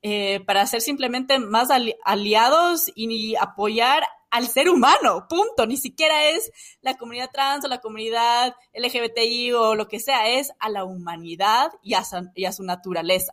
eh, 0.00 0.40
para 0.46 0.64
ser 0.66 0.80
simplemente 0.80 1.40
más 1.40 1.70
aliados 2.04 2.90
y 2.94 3.34
apoyar 3.34 4.04
al 4.30 4.46
ser 4.46 4.68
humano, 4.68 5.26
punto. 5.28 5.66
Ni 5.66 5.76
siquiera 5.76 6.30
es 6.30 6.52
la 6.82 6.96
comunidad 6.96 7.30
trans 7.32 7.64
o 7.64 7.68
la 7.68 7.80
comunidad 7.80 8.54
LGBTI 8.74 9.52
o 9.52 9.74
lo 9.74 9.88
que 9.88 9.98
sea, 9.98 10.28
es 10.28 10.52
a 10.60 10.68
la 10.68 10.84
humanidad 10.84 11.72
y 11.82 11.94
a 11.94 12.04
su, 12.04 12.16
y 12.34 12.44
a 12.44 12.52
su 12.52 12.62
naturaleza. 12.62 13.32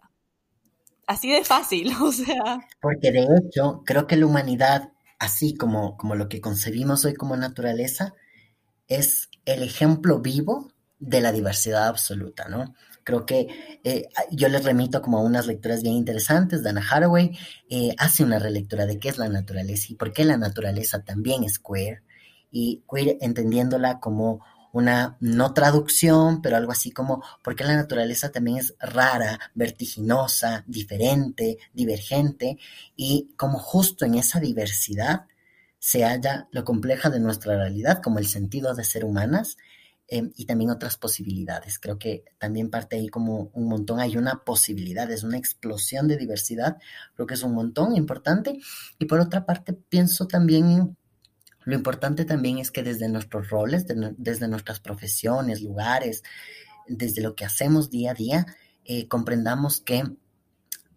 Así 1.05 1.31
de 1.31 1.43
fácil, 1.43 1.93
o 2.01 2.11
sea. 2.11 2.67
Porque 2.81 3.11
de 3.11 3.21
hecho, 3.21 3.83
creo 3.85 4.07
que 4.07 4.15
la 4.15 4.25
humanidad, 4.25 4.91
así 5.19 5.55
como, 5.55 5.97
como 5.97 6.15
lo 6.15 6.29
que 6.29 6.41
concebimos 6.41 7.05
hoy 7.05 7.13
como 7.13 7.37
naturaleza, 7.37 8.13
es 8.87 9.29
el 9.45 9.63
ejemplo 9.63 10.19
vivo 10.19 10.71
de 10.99 11.21
la 11.21 11.31
diversidad 11.31 11.87
absoluta, 11.87 12.47
¿no? 12.47 12.73
Creo 13.03 13.25
que 13.25 13.47
eh, 13.83 14.07
yo 14.31 14.49
les 14.49 14.63
remito 14.63 15.01
como 15.01 15.19
a 15.19 15.21
unas 15.21 15.45
lecturas 15.45 15.83
bien 15.83 15.93
interesantes. 15.95 16.63
Dana 16.63 16.83
Haraway 16.89 17.37
eh, 17.69 17.93
hace 17.99 18.23
una 18.23 18.39
relectura 18.39 18.87
de 18.87 18.97
qué 18.97 19.09
es 19.09 19.19
la 19.19 19.29
naturaleza 19.29 19.87
y 19.89 19.95
por 19.95 20.11
qué 20.11 20.25
la 20.25 20.37
naturaleza 20.37 21.03
también 21.03 21.43
es 21.43 21.59
queer. 21.59 22.01
Y 22.49 22.83
queer 22.89 23.17
entendiéndola 23.21 23.99
como 23.99 24.43
una 24.75 25.17
no 25.19 25.53
traducción, 25.53 26.41
pero 26.41 26.57
algo 26.57 26.71
así 26.71 26.91
como 26.91 27.23
por 27.43 27.55
qué 27.55 27.63
la 27.63 27.75
naturaleza 27.75 28.31
también 28.31 28.57
es 28.57 28.75
rara, 28.79 29.39
vertiginosa, 29.53 30.63
diferente, 30.67 31.57
divergente, 31.73 32.57
y 32.95 33.29
como 33.37 33.57
justo 33.59 34.05
en 34.05 34.15
esa 34.15 34.39
diversidad 34.39 35.27
se 35.79 36.03
halla 36.03 36.47
lo 36.51 36.63
compleja 36.63 37.09
de 37.09 37.19
nuestra 37.19 37.55
realidad, 37.57 38.01
como 38.03 38.19
el 38.19 38.27
sentido 38.27 38.73
de 38.73 38.83
ser 38.83 39.05
humanas, 39.05 39.57
Em, 40.07 40.31
y 40.35 40.45
también 40.45 40.69
otras 40.69 40.97
posibilidades. 40.97 41.79
Creo 41.79 41.97
que 41.97 42.25
también 42.37 42.69
parte 42.69 42.95
ahí 42.95 43.07
como 43.09 43.49
un 43.53 43.67
montón, 43.67 43.99
hay 43.99 44.17
una 44.17 44.43
posibilidad, 44.43 45.09
es 45.09 45.23
una 45.23 45.37
explosión 45.37 46.07
de 46.07 46.15
diversidad, 46.17 46.77
creo 47.15 47.25
que 47.25 47.33
es 47.33 47.41
un 47.41 47.55
montón 47.55 47.95
importante. 47.95 48.59
Y 48.99 49.05
por 49.05 49.19
otra 49.19 49.45
parte, 49.47 49.73
pienso 49.73 50.27
también, 50.27 50.95
lo 51.65 51.75
importante 51.75 52.25
también 52.25 52.59
es 52.59 52.71
que 52.71 52.83
desde 52.83 53.09
nuestros 53.09 53.49
roles, 53.49 53.85
desde 54.17 54.47
nuestras 54.47 54.79
profesiones, 54.79 55.61
lugares, 55.61 56.23
desde 56.87 57.21
lo 57.21 57.35
que 57.35 57.45
hacemos 57.45 57.89
día 57.89 58.11
a 58.11 58.13
día, 58.13 58.45
eh, 58.85 59.07
comprendamos 59.07 59.81
que 59.81 60.03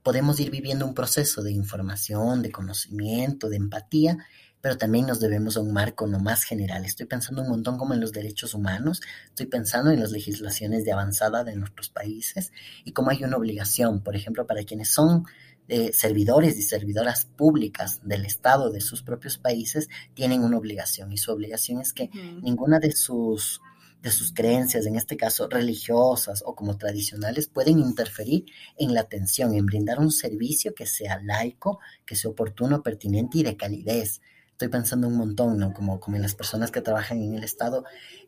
podemos 0.03 0.39
ir 0.41 0.51
viviendo 0.51 0.87
un 0.87 0.95
proceso 0.95 1.43
de 1.43 1.53
información, 1.53 2.43
de 2.43 2.53
conocimiento, 2.53 3.49
de 3.49 3.57
empatía, 3.57 4.19
pero 4.61 4.77
también 4.77 5.07
nos 5.07 5.21
debemos 5.21 5.57
a 5.57 5.61
un 5.61 5.73
marco 5.73 6.07
no 6.07 6.19
más 6.19 6.45
general. 6.45 6.85
Estoy 6.85 7.07
pensando 7.07 7.43
un 7.43 7.49
montón 7.49 7.79
como 7.79 7.95
en 7.95 8.01
los 8.01 8.13
derechos 8.13 8.55
humanos, 8.55 9.01
estoy 9.27 9.47
pensando 9.47 9.91
en 9.91 10.01
las 10.01 10.11
legislaciones 10.11 10.85
de 10.85 10.93
avanzada 10.93 11.45
de 11.45 11.57
nuestros 11.57 11.89
países 11.89 12.53
y 12.85 12.93
cómo 12.93 13.11
hay 13.11 13.25
una 13.25 13.37
obligación, 13.37 14.03
por 14.03 14.17
ejemplo, 14.17 14.47
para 14.47 14.65
quienes 14.65 14.93
son 14.93 15.25
eh, 15.69 15.93
servidores 15.93 16.57
y 16.59 16.63
servidoras 16.63 17.27
públicas 17.27 18.01
del 18.03 18.25
Estado 18.25 18.71
de 18.71 18.81
sus 18.81 19.03
propios 19.03 19.39
países, 19.39 19.89
tienen 20.15 20.43
una 20.43 20.59
obligación 20.59 21.13
y 21.13 21.19
su 21.19 21.31
obligación 21.33 21.81
es 21.81 21.93
que 21.93 22.11
ninguna 22.43 22.79
de 22.79 22.93
sus 22.93 23.61
de 24.03 24.13
sus 24.13 24.33
creencias, 24.33 24.87
en 24.87 24.95
este 24.95 25.17
caso 25.17 25.49
religiosas 25.49 26.45
o 26.47 26.55
como 26.55 26.79
tradicionales, 26.79 27.49
pueden 27.49 27.81
interferir 27.81 28.45
en 28.77 28.95
la 28.95 29.01
atención, 29.01 29.55
en 29.55 29.67
brindar 29.67 29.99
un 29.99 30.13
servicio 30.13 30.73
que 30.73 30.87
sea 30.87 31.21
laico, 31.21 31.81
que 32.07 32.15
sea 32.15 32.31
oportuno, 32.31 32.85
pertinente 32.85 33.39
y 33.39 33.43
de 33.43 33.57
calidez 33.57 34.21
estoy 34.59 34.69
pensando 34.69 35.07
un 35.07 35.17
montón, 35.17 35.57
¿no? 35.57 35.73
Como, 35.73 36.01
como 36.01 36.17
en 36.17 36.23
las 36.23 36.35
personas 36.35 36.73
que 36.73 36.81
trabajan 36.81 37.23
en 37.23 37.35
el 37.35 37.45
Estado, 37.45 37.85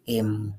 em, 0.07 0.55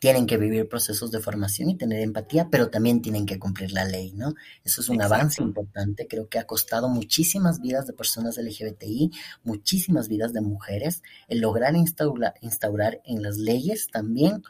tienen 0.00 0.26
que 0.26 0.38
vivir 0.38 0.66
procesos 0.66 1.10
de 1.10 1.20
formación 1.20 1.68
y 1.68 1.76
tener 1.76 2.00
empatía, 2.00 2.48
pero 2.50 2.70
también 2.70 3.02
tienen 3.02 3.26
que 3.26 3.38
cumplir 3.38 3.70
la 3.72 3.84
ley, 3.84 4.12
¿no? 4.14 4.34
Eso 4.64 4.80
es 4.80 4.88
un 4.88 5.02
avance 5.02 5.42
importante, 5.42 6.08
creo 6.08 6.26
que 6.26 6.38
ha 6.38 6.46
costado 6.46 6.88
muchísimas 6.88 7.60
vidas 7.60 7.86
de 7.86 7.92
personas 7.92 8.38
LGBTI, 8.38 9.10
muchísimas 9.44 10.08
vidas 10.08 10.32
de 10.32 10.40
mujeres, 10.40 11.02
el 11.28 11.40
lograr 11.40 11.76
instaurar, 11.76 12.32
instaurar 12.40 13.02
en 13.04 13.22
las 13.22 13.36
leyes 13.36 13.88
también 13.92 14.42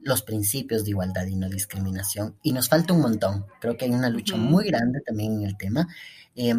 los 0.00 0.22
principios 0.22 0.84
de 0.84 0.90
igualdad 0.90 1.26
y 1.26 1.36
no 1.36 1.50
discriminación. 1.50 2.38
Y 2.42 2.52
nos 2.52 2.70
falta 2.70 2.94
un 2.94 3.02
montón, 3.02 3.44
creo 3.60 3.76
que 3.76 3.84
hay 3.84 3.90
una 3.90 4.08
lucha 4.08 4.36
muy 4.36 4.64
grande 4.64 5.00
también 5.02 5.34
en 5.34 5.42
el 5.44 5.56
tema. 5.58 5.86
Eh, 6.34 6.54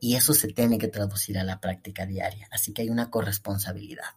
y 0.00 0.16
eso 0.16 0.34
se 0.34 0.48
tiene 0.48 0.76
que 0.76 0.88
traducir 0.88 1.38
a 1.38 1.44
la 1.44 1.60
práctica 1.60 2.04
diaria. 2.04 2.48
Así 2.50 2.72
que 2.72 2.82
hay 2.82 2.90
una 2.90 3.10
corresponsabilidad. 3.10 4.10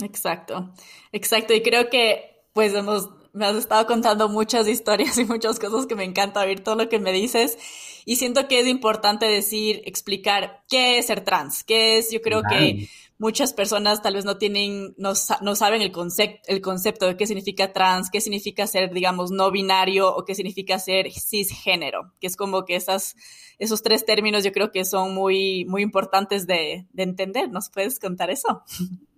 Exacto, 0.00 0.72
exacto. 1.12 1.52
Y 1.52 1.62
creo 1.62 1.90
que 1.90 2.31
pues 2.52 2.74
hemos, 2.74 3.08
me 3.32 3.46
has 3.46 3.56
estado 3.56 3.86
contando 3.86 4.28
muchas 4.28 4.68
historias 4.68 5.18
y 5.18 5.24
muchas 5.24 5.58
cosas 5.58 5.86
que 5.86 5.94
me 5.94 6.04
encanta 6.04 6.40
oír 6.40 6.62
todo 6.62 6.76
lo 6.76 6.88
que 6.88 6.98
me 6.98 7.12
dices. 7.12 7.58
Y 8.04 8.16
siento 8.16 8.48
que 8.48 8.58
es 8.58 8.66
importante 8.66 9.26
decir, 9.26 9.80
explicar 9.84 10.64
qué 10.68 10.98
es 10.98 11.06
ser 11.06 11.22
trans, 11.24 11.62
qué 11.62 11.98
es, 11.98 12.10
yo 12.10 12.20
creo 12.20 12.42
que 12.42 12.88
muchas 13.18 13.52
personas 13.52 14.02
tal 14.02 14.14
vez 14.14 14.24
no 14.24 14.38
tienen, 14.38 14.96
no, 14.98 15.12
no 15.40 15.54
saben 15.54 15.82
el, 15.82 15.92
concept, 15.92 16.44
el 16.48 16.60
concepto 16.60 17.06
de 17.06 17.16
qué 17.16 17.28
significa 17.28 17.72
trans, 17.72 18.10
qué 18.10 18.20
significa 18.20 18.66
ser, 18.66 18.92
digamos, 18.92 19.30
no 19.30 19.52
binario 19.52 20.12
o 20.12 20.24
qué 20.24 20.34
significa 20.34 20.80
ser 20.80 21.12
cisgénero, 21.12 22.12
que 22.20 22.26
es 22.26 22.34
como 22.34 22.64
que 22.64 22.74
esas, 22.74 23.14
esos 23.60 23.82
tres 23.82 24.04
términos 24.04 24.42
yo 24.42 24.50
creo 24.50 24.72
que 24.72 24.84
son 24.84 25.14
muy, 25.14 25.64
muy 25.66 25.82
importantes 25.82 26.48
de, 26.48 26.88
de 26.92 27.02
entender. 27.04 27.48
¿Nos 27.48 27.70
puedes 27.70 28.00
contar 28.00 28.30
eso? 28.30 28.64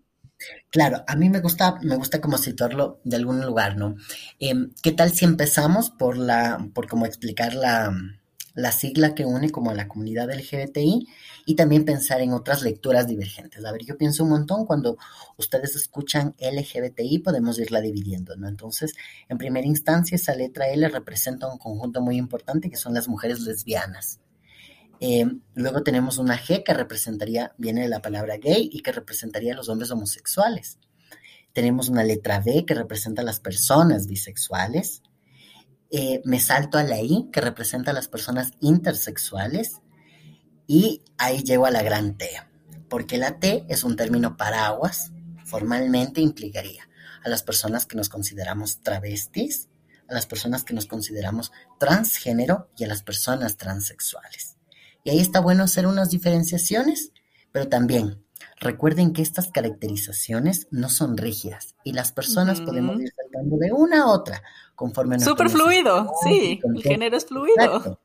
Claro, 0.71 1.05
a 1.07 1.17
mí 1.17 1.31
me 1.31 1.41
gusta, 1.41 1.79
me 1.83 1.97
gusta 1.97 2.21
como 2.21 2.39
situarlo 2.39 3.01
de 3.05 3.17
algún 3.17 3.41
lugar, 3.45 3.77
¿no? 3.77 3.97
Em, 4.41 4.73
¿Qué 4.83 4.93
tal 4.93 5.13
si 5.13 5.25
empezamos 5.25 5.91
por 5.91 6.17
la, 6.19 6.69
por 6.75 6.89
como 6.89 7.07
explicar 7.07 7.55
la, 7.55 7.95
la 8.55 8.73
sigla 8.73 9.15
que 9.15 9.25
une 9.25 9.51
como 9.51 9.71
a 9.71 9.75
la 9.75 9.89
comunidad 9.89 10.31
LGBTI 10.31 11.09
y 11.47 11.57
también 11.57 11.85
pensar 11.85 12.21
en 12.21 12.33
otras 12.33 12.63
lecturas 12.63 13.07
divergentes. 13.07 13.65
A 13.65 13.73
ver, 13.73 13.85
yo 13.85 13.99
pienso 13.99 14.23
un 14.25 14.31
montón 14.31 14.65
cuando 14.65 14.97
ustedes 15.37 15.75
escuchan 15.77 16.35
LGBTI, 16.39 17.19
podemos 17.19 17.59
irla 17.59 17.81
dividiendo, 17.81 18.37
¿no? 18.37 18.49
Entonces, 18.49 18.95
en 19.29 19.39
primera 19.39 19.67
instancia, 19.67 20.15
esa 20.17 20.35
letra 20.35 20.69
L 20.69 20.89
representa 20.89 21.51
un 21.53 21.59
conjunto 21.59 22.01
muy 22.01 22.17
importante 22.17 22.71
que 22.71 22.77
son 22.77 22.95
las 22.95 23.09
mujeres 23.09 23.41
lesbianas. 23.41 24.21
Eh, 25.01 25.27
luego 25.55 25.83
tenemos 25.83 26.19
una 26.19 26.39
G 26.39 26.63
que 26.65 26.75
representaría, 26.75 27.55
viene 27.59 27.83
de 27.83 27.89
la 27.89 28.01
palabra 28.03 28.37
gay 28.37 28.71
y 28.73 28.81
que 28.81 28.93
representaría 28.93 29.53
a 29.53 29.57
los 29.57 29.69
hombres 29.69 29.91
homosexuales. 29.91 30.79
Tenemos 31.53 31.89
una 31.89 32.05
letra 32.05 32.41
B 32.41 32.65
que 32.67 32.75
representa 32.75 33.23
a 33.23 33.25
las 33.25 33.41
personas 33.41 34.07
bisexuales. 34.07 35.03
Eh, 35.91 36.21
me 36.25 36.41
salto 36.41 36.79
a 36.79 36.83
la 36.83 37.01
I, 37.01 37.29
que 37.33 37.41
representa 37.41 37.93
a 37.93 37.95
las 37.95 38.09
personas 38.09 38.53
intersexuales, 38.61 39.81
y 40.67 41.03
ahí 41.19 41.43
llego 41.43 41.67
a 41.67 41.71
la 41.71 41.83
gran 41.83 42.17
T, 42.17 42.29
porque 42.89 43.19
la 43.19 43.39
T 43.39 43.67
es 43.69 43.85
un 43.85 43.97
término 43.97 44.37
paraguas, 44.37 45.13
formalmente 45.45 46.21
implicaría 46.21 46.89
a 47.23 47.29
las 47.29 47.43
personas 47.43 47.87
que 47.87 47.97
nos 47.97 48.09
consideramos 48.09 48.81
travestis, 48.81 49.69
a 50.09 50.15
las 50.15 50.27
personas 50.27 50.65
que 50.65 50.75
nos 50.75 50.87
consideramos 50.87 51.53
transgénero 51.79 52.71
y 52.77 52.85
a 52.85 52.89
las 52.89 53.03
personas 53.03 53.57
transexuales. 53.57 54.54
Y 55.05 55.11
ahí 55.11 55.21
está 55.21 55.41
bueno 55.41 55.65
hacer 55.65 55.87
unas 55.87 56.11
diferenciaciones, 56.11 57.13
pero 57.53 57.69
también 57.69 58.25
recuerden 58.59 59.13
que 59.13 59.23
estas 59.23 59.49
caracterizaciones 59.51 60.67
no 60.71 60.89
son 60.89 61.17
rígidas 61.17 61.75
y 61.85 61.93
las 61.93 62.13
personas 62.13 62.61
podemos 62.63 63.01
ir 63.01 63.13
saltando 63.15 63.57
de 63.59 63.73
una 63.73 64.03
a 64.03 64.07
otra 64.07 64.43
conforme 64.75 65.21
Súper 65.21 65.51
fluido, 65.51 66.11
sí, 66.25 66.61
el 66.63 66.83
género 66.83 67.17
es 67.17 67.27
fluido. 67.27 68.01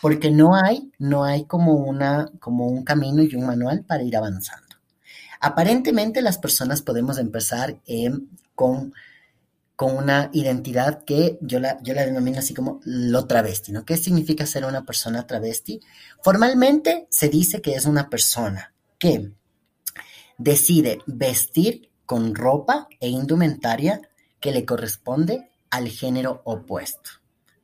porque 0.00 0.30
no 0.30 0.54
hay, 0.54 0.92
no 0.98 1.24
hay 1.24 1.44
como 1.46 1.74
una, 1.74 2.30
como 2.38 2.66
un 2.66 2.84
camino 2.84 3.22
y 3.22 3.34
un 3.34 3.46
manual 3.46 3.84
para 3.84 4.04
ir 4.04 4.16
avanzando. 4.16 4.76
Aparentemente 5.40 6.22
las 6.22 6.38
personas 6.38 6.82
podemos 6.82 7.18
empezar 7.18 7.76
em, 7.86 8.28
con, 8.54 8.94
con 9.76 9.94
una 9.94 10.30
identidad 10.32 11.04
que 11.04 11.38
yo 11.42 11.60
la, 11.60 11.78
yo 11.82 11.92
la 11.92 12.06
denomino 12.06 12.38
así 12.38 12.54
como 12.54 12.80
lo 12.84 13.26
travesti, 13.26 13.72
¿no? 13.72 13.84
¿Qué 13.84 13.98
significa 13.98 14.46
ser 14.46 14.64
una 14.64 14.86
persona 14.86 15.26
travesti? 15.26 15.80
Formalmente 16.22 17.06
se 17.10 17.28
dice 17.28 17.60
que 17.60 17.74
es 17.74 17.84
una 17.84 18.08
persona 18.08 18.72
que 18.98 19.32
decide 20.38 20.98
vestir 21.06 21.90
con 22.06 22.34
ropa 22.34 22.88
e 23.00 23.08
indumentaria 23.08 24.00
que 24.40 24.52
le 24.52 24.64
corresponde 24.64 25.50
al 25.70 25.88
género 25.88 26.40
opuesto. 26.44 27.10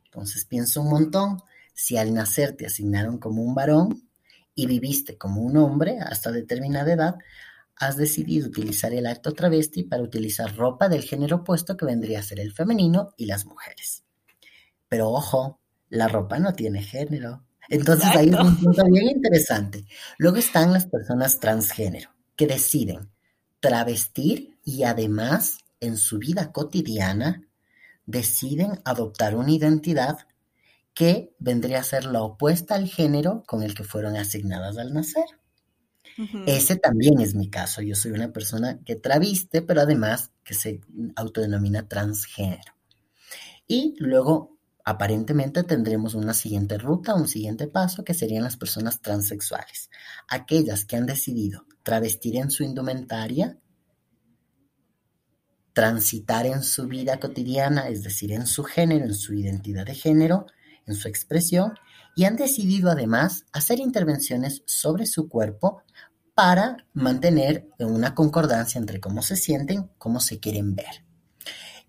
Entonces 0.05 0.45
pienso 0.45 0.81
un 0.81 0.89
montón, 0.89 1.41
si 1.73 1.97
al 1.97 2.13
nacer 2.13 2.55
te 2.55 2.67
asignaron 2.67 3.17
como 3.17 3.41
un 3.41 3.55
varón 3.55 4.07
y 4.53 4.67
viviste 4.67 5.17
como 5.17 5.41
un 5.41 5.57
hombre 5.57 5.99
hasta 5.99 6.31
determinada 6.31 6.93
edad, 6.93 7.15
has 7.75 7.97
decidido 7.97 8.47
utilizar 8.47 8.93
el 8.93 9.05
acto 9.05 9.33
travesti 9.33 9.83
para 9.83 10.03
utilizar 10.03 10.55
ropa 10.55 10.89
del 10.89 11.03
género 11.03 11.37
opuesto 11.37 11.75
que 11.75 11.85
vendría 11.85 12.19
a 12.19 12.23
ser 12.23 12.39
el 12.39 12.53
femenino 12.53 13.09
y 13.17 13.25
las 13.25 13.45
mujeres. 13.45 14.03
Pero 14.87 15.09
ojo, 15.09 15.59
la 15.89 16.07
ropa 16.07 16.39
no 16.39 16.53
tiene 16.53 16.81
género. 16.81 17.43
Entonces 17.69 18.15
ahí 18.15 18.29
es 18.29 18.39
un 18.39 18.57
punto 18.57 18.83
bien 18.85 19.07
interesante. 19.07 19.85
Luego 20.17 20.37
están 20.37 20.73
las 20.73 20.85
personas 20.85 21.39
transgénero 21.39 22.11
que 22.35 22.47
deciden 22.47 23.09
travestir 23.59 24.57
y 24.63 24.83
además 24.83 25.59
en 25.79 25.97
su 25.97 26.19
vida 26.19 26.51
cotidiana 26.51 27.47
deciden 28.05 28.81
adoptar 28.85 29.35
una 29.35 29.51
identidad 29.51 30.17
que 30.93 31.33
vendría 31.39 31.79
a 31.79 31.83
ser 31.83 32.05
la 32.05 32.21
opuesta 32.21 32.75
al 32.75 32.87
género 32.87 33.43
con 33.47 33.63
el 33.63 33.73
que 33.73 33.83
fueron 33.83 34.15
asignadas 34.15 34.77
al 34.77 34.93
nacer. 34.93 35.25
Ese 36.45 36.75
también 36.75 37.19
es 37.19 37.35
mi 37.35 37.49
caso. 37.49 37.81
Yo 37.81 37.95
soy 37.95 38.11
una 38.11 38.31
persona 38.31 38.79
que 38.85 38.95
traviste, 38.95 39.61
pero 39.61 39.81
además 39.81 40.31
que 40.43 40.53
se 40.53 40.81
autodenomina 41.15 41.87
transgénero. 41.87 42.73
Y 43.67 43.95
luego, 43.97 44.57
aparentemente, 44.83 45.63
tendremos 45.63 46.13
una 46.13 46.33
siguiente 46.33 46.77
ruta, 46.77 47.15
un 47.15 47.27
siguiente 47.27 47.67
paso, 47.67 48.03
que 48.03 48.13
serían 48.13 48.43
las 48.43 48.57
personas 48.57 49.01
transexuales. 49.01 49.89
Aquellas 50.27 50.85
que 50.85 50.95
han 50.95 51.05
decidido 51.05 51.65
travestir 51.83 52.35
en 52.37 52.51
su 52.51 52.63
indumentaria, 52.63 53.57
transitar 55.73 56.45
en 56.45 56.63
su 56.63 56.87
vida 56.87 57.19
cotidiana, 57.19 57.89
es 57.89 58.03
decir, 58.03 58.31
en 58.31 58.45
su 58.45 58.63
género, 58.63 59.05
en 59.05 59.15
su 59.15 59.33
identidad 59.33 59.85
de 59.85 59.95
género, 59.95 60.45
en 60.85 60.95
su 60.95 61.07
expresión, 61.07 61.73
y 62.15 62.25
han 62.25 62.35
decidido 62.35 62.91
además 62.91 63.45
hacer 63.51 63.79
intervenciones 63.79 64.63
sobre 64.65 65.05
su 65.05 65.27
cuerpo 65.27 65.81
para 66.33 66.77
mantener 66.93 67.69
una 67.79 68.15
concordancia 68.15 68.79
entre 68.79 68.99
cómo 68.99 69.21
se 69.21 69.35
sienten, 69.35 69.89
cómo 69.97 70.19
se 70.19 70.39
quieren 70.39 70.75
ver. 70.75 71.05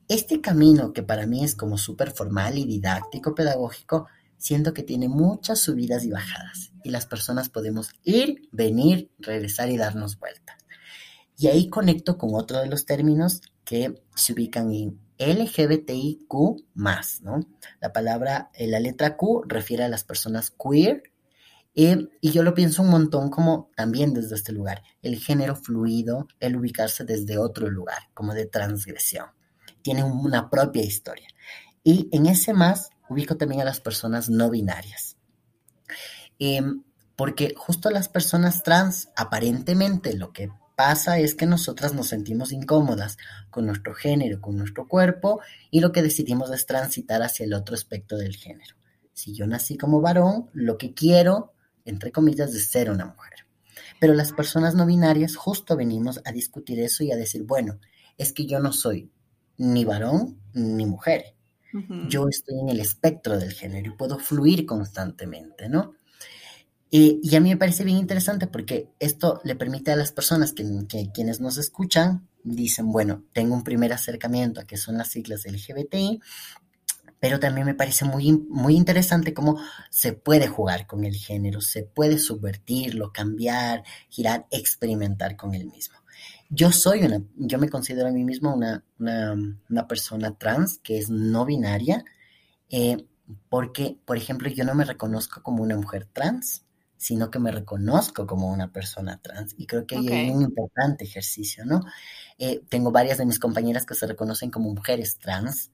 Este 0.08 0.40
camino 0.40 0.92
que 0.92 1.02
para 1.02 1.26
mí 1.26 1.44
es 1.44 1.54
como 1.54 1.78
súper 1.78 2.10
formal 2.10 2.58
y 2.58 2.66
didáctico, 2.66 3.34
pedagógico, 3.34 4.06
siento 4.36 4.74
que 4.74 4.82
tiene 4.82 5.08
muchas 5.08 5.60
subidas 5.60 6.04
y 6.04 6.10
bajadas 6.10 6.72
y 6.82 6.90
las 6.90 7.06
personas 7.06 7.48
podemos 7.48 7.90
ir, 8.02 8.42
venir, 8.52 9.10
regresar 9.18 9.70
y 9.70 9.78
darnos 9.78 10.18
vuelta. 10.18 10.58
Y 11.38 11.46
ahí 11.46 11.70
conecto 11.70 12.18
con 12.18 12.34
otro 12.34 12.60
de 12.60 12.66
los 12.66 12.84
términos 12.84 13.40
que 13.64 14.02
se 14.14 14.34
ubican 14.34 14.70
en 14.72 15.00
LGBTIQ+, 15.18 16.28
¿no? 17.22 17.40
La 17.80 17.92
palabra, 17.92 18.50
eh, 18.54 18.66
la 18.66 18.80
letra 18.80 19.16
Q 19.16 19.44
refiere 19.46 19.84
a 19.84 19.88
las 19.88 20.04
personas 20.04 20.50
queer, 20.50 21.02
y 21.76 22.30
yo 22.30 22.44
lo 22.44 22.54
pienso 22.54 22.82
un 22.82 22.90
montón 22.90 23.30
como 23.30 23.70
también 23.74 24.14
desde 24.14 24.36
este 24.36 24.52
lugar, 24.52 24.82
el 25.02 25.16
género 25.16 25.56
fluido, 25.56 26.28
el 26.38 26.56
ubicarse 26.56 27.04
desde 27.04 27.36
otro 27.36 27.68
lugar, 27.68 28.10
como 28.14 28.32
de 28.32 28.46
transgresión. 28.46 29.26
Tiene 29.82 30.04
una 30.04 30.50
propia 30.50 30.84
historia. 30.84 31.26
Y 31.82 32.08
en 32.12 32.26
ese 32.26 32.52
más 32.52 32.90
ubico 33.08 33.36
también 33.36 33.60
a 33.60 33.64
las 33.64 33.80
personas 33.80 34.30
no 34.30 34.50
binarias. 34.50 35.16
Em, 36.38 36.84
porque 37.16 37.54
justo 37.56 37.90
las 37.90 38.08
personas 38.08 38.62
trans, 38.62 39.08
aparentemente 39.16 40.14
lo 40.14 40.32
que 40.32 40.50
pasa 40.76 41.18
es 41.18 41.34
que 41.34 41.46
nosotras 41.46 41.94
nos 41.94 42.08
sentimos 42.08 42.52
incómodas 42.52 43.16
con 43.50 43.66
nuestro 43.66 43.94
género, 43.94 44.40
con 44.40 44.56
nuestro 44.56 44.88
cuerpo, 44.88 45.40
y 45.70 45.80
lo 45.80 45.92
que 45.92 46.02
decidimos 46.02 46.50
es 46.50 46.66
transitar 46.66 47.22
hacia 47.22 47.44
el 47.44 47.54
otro 47.54 47.74
aspecto 47.74 48.16
del 48.16 48.36
género. 48.36 48.76
Si 49.12 49.34
yo 49.34 49.46
nací 49.46 49.76
como 49.76 50.00
varón, 50.00 50.50
lo 50.52 50.76
que 50.76 50.94
quiero 50.94 51.54
entre 51.84 52.12
comillas, 52.12 52.52
de 52.52 52.60
ser 52.60 52.90
una 52.90 53.06
mujer. 53.06 53.46
Pero 54.00 54.14
las 54.14 54.32
personas 54.32 54.74
no 54.74 54.86
binarias 54.86 55.36
justo 55.36 55.76
venimos 55.76 56.20
a 56.24 56.32
discutir 56.32 56.80
eso 56.80 57.04
y 57.04 57.12
a 57.12 57.16
decir, 57.16 57.44
bueno, 57.44 57.78
es 58.18 58.32
que 58.32 58.46
yo 58.46 58.60
no 58.60 58.72
soy 58.72 59.10
ni 59.56 59.84
varón 59.84 60.40
ni 60.52 60.86
mujer. 60.86 61.34
Yo 62.08 62.28
estoy 62.28 62.60
en 62.60 62.68
el 62.68 62.78
espectro 62.78 63.36
del 63.36 63.52
género 63.52 63.90
y 63.90 63.96
puedo 63.96 64.20
fluir 64.20 64.64
constantemente, 64.64 65.68
¿no? 65.68 65.94
Y 66.90 67.34
a 67.34 67.40
mí 67.40 67.50
me 67.50 67.56
parece 67.56 67.82
bien 67.82 67.96
interesante 67.98 68.46
porque 68.46 68.88
esto 69.00 69.40
le 69.42 69.56
permite 69.56 69.90
a 69.90 69.96
las 69.96 70.12
personas 70.12 70.52
que, 70.52 70.64
que, 70.88 71.10
quienes 71.12 71.40
nos 71.40 71.56
escuchan, 71.56 72.28
dicen, 72.44 72.92
bueno, 72.92 73.24
tengo 73.32 73.54
un 73.54 73.64
primer 73.64 73.92
acercamiento 73.92 74.60
a 74.60 74.64
qué 74.64 74.76
son 74.76 74.98
las 74.98 75.08
siglas 75.08 75.44
LGBTI, 75.44 76.20
pero 77.24 77.40
también 77.40 77.66
me 77.66 77.74
parece 77.74 78.04
muy, 78.04 78.32
muy 78.50 78.76
interesante 78.76 79.32
cómo 79.32 79.58
se 79.88 80.12
puede 80.12 80.46
jugar 80.46 80.86
con 80.86 81.04
el 81.04 81.14
género, 81.14 81.62
se 81.62 81.82
puede 81.82 82.18
subvertirlo, 82.18 83.14
cambiar, 83.14 83.82
girar, 84.10 84.46
experimentar 84.50 85.34
con 85.34 85.54
el 85.54 85.64
mismo. 85.64 85.96
Yo 86.50 86.70
soy 86.70 87.02
una, 87.02 87.22
yo 87.36 87.58
me 87.58 87.70
considero 87.70 88.08
a 88.08 88.12
mí 88.12 88.24
mismo 88.24 88.54
una, 88.54 88.84
una, 88.98 89.88
persona 89.88 90.36
trans 90.36 90.78
que 90.78 90.98
es 90.98 91.08
no 91.08 91.46
binaria, 91.46 92.04
eh, 92.68 93.06
porque, 93.48 93.98
por 94.04 94.18
ejemplo, 94.18 94.50
yo 94.50 94.64
no 94.64 94.74
me 94.74 94.84
reconozco 94.84 95.42
como 95.42 95.62
una 95.62 95.76
mujer 95.76 96.06
trans, 96.12 96.63
sino 97.04 97.30
que 97.30 97.38
me 97.38 97.50
reconozco 97.50 98.26
como 98.26 98.50
una 98.50 98.72
persona 98.72 99.20
trans. 99.20 99.54
Y 99.58 99.66
creo 99.66 99.86
que 99.86 99.96
hay 99.96 100.30
un 100.30 100.40
importante 100.40 101.04
ejercicio, 101.04 101.66
¿no? 101.66 101.82
Eh, 102.38 102.62
tengo 102.70 102.92
varias 102.92 103.18
de 103.18 103.26
mis 103.26 103.38
compañeras 103.38 103.84
que 103.84 103.94
se 103.94 104.06
reconocen 104.06 104.50
como 104.50 104.72
mujeres 104.72 105.18
trans, 105.18 105.70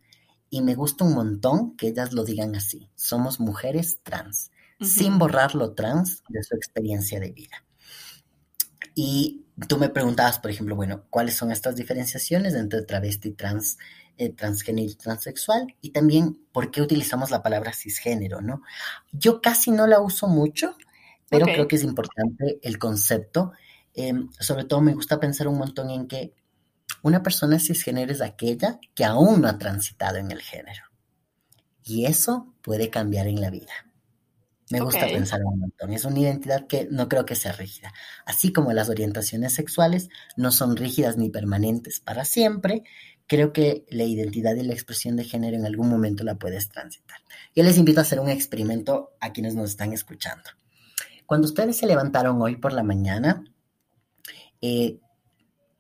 y 0.50 0.60
me 0.60 0.74
gusta 0.74 1.04
un 1.04 1.14
montón 1.14 1.76
que 1.76 1.86
ellas 1.86 2.12
lo 2.12 2.24
digan 2.24 2.56
así. 2.56 2.90
Somos 2.96 3.38
mujeres 3.38 4.00
trans, 4.02 4.50
sin 4.80 5.20
borrar 5.20 5.54
lo 5.54 5.74
trans 5.74 6.24
de 6.28 6.42
su 6.42 6.56
experiencia 6.56 7.20
de 7.20 7.30
vida. 7.30 7.64
Y 8.96 9.46
tú 9.68 9.78
me 9.78 9.88
preguntabas, 9.88 10.40
por 10.40 10.50
ejemplo, 10.50 10.74
bueno, 10.74 11.04
¿cuáles 11.10 11.36
son 11.36 11.52
estas 11.52 11.76
diferenciaciones 11.76 12.54
entre 12.54 12.82
travesti, 12.82 13.30
trans, 13.30 13.78
eh, 14.16 14.30
transgénero 14.30 14.90
y 14.90 14.96
transexual? 14.96 15.76
Y 15.80 15.90
también, 15.90 16.44
¿por 16.50 16.72
qué 16.72 16.82
utilizamos 16.82 17.30
la 17.30 17.40
palabra 17.40 17.72
cisgénero, 17.72 18.40
no? 18.40 18.62
Yo 19.12 19.40
casi 19.40 19.70
no 19.70 19.86
la 19.86 20.00
uso 20.00 20.26
mucho, 20.26 20.74
pero 21.30 21.46
creo 21.46 21.68
que 21.68 21.76
es 21.76 21.84
importante 21.84 22.58
el 22.62 22.78
concepto. 22.78 23.52
Em, 23.94 24.28
sobre 24.38 24.64
todo 24.64 24.82
me 24.82 24.94
gusta 24.94 25.18
pensar 25.18 25.48
un 25.48 25.58
montón 25.58 25.90
en 25.90 26.06
que 26.06 26.34
una 27.02 27.22
persona 27.22 27.58
cisgénero 27.58 28.12
es 28.12 28.20
aquella 28.20 28.78
que 28.94 29.04
aún 29.04 29.40
no 29.40 29.48
ha 29.48 29.56
transitado 29.56 30.18
en 30.18 30.30
el 30.30 30.42
género. 30.42 30.82
Y 31.84 32.04
eso 32.04 32.54
puede 32.62 32.90
cambiar 32.90 33.26
en 33.26 33.40
la 33.40 33.50
vida. 33.50 33.72
Me 34.70 34.80
gusta 34.80 35.06
pensar 35.06 35.40
un 35.44 35.58
montón. 35.58 35.92
Es 35.92 36.04
una 36.04 36.20
identidad 36.20 36.66
que 36.68 36.86
no 36.90 37.08
creo 37.08 37.24
que 37.24 37.34
sea 37.34 37.52
rígida. 37.52 37.92
Así 38.24 38.52
como 38.52 38.72
las 38.72 38.88
orientaciones 38.88 39.52
sexuales 39.52 40.08
no 40.36 40.52
son 40.52 40.76
rígidas 40.76 41.16
ni 41.16 41.28
permanentes 41.28 41.98
para 41.98 42.24
siempre, 42.24 42.84
creo 43.26 43.52
que 43.52 43.84
la 43.90 44.04
identidad 44.04 44.54
y 44.54 44.62
la 44.62 44.72
expresión 44.72 45.16
de 45.16 45.24
género 45.24 45.56
en 45.56 45.66
algún 45.66 45.88
momento 45.88 46.22
la 46.22 46.36
puedes 46.36 46.68
transitar. 46.68 47.18
Yo 47.54 47.64
les 47.64 47.78
invito 47.78 47.98
a 47.98 48.02
hacer 48.02 48.20
un 48.20 48.28
experimento 48.28 49.10
a 49.20 49.32
quienes 49.32 49.56
nos 49.56 49.70
están 49.70 49.92
escuchando. 49.92 50.50
Cuando 51.30 51.46
ustedes 51.46 51.76
se 51.76 51.86
levantaron 51.86 52.42
hoy 52.42 52.56
por 52.56 52.72
la 52.72 52.82
mañana, 52.82 53.44
eh, 54.60 54.98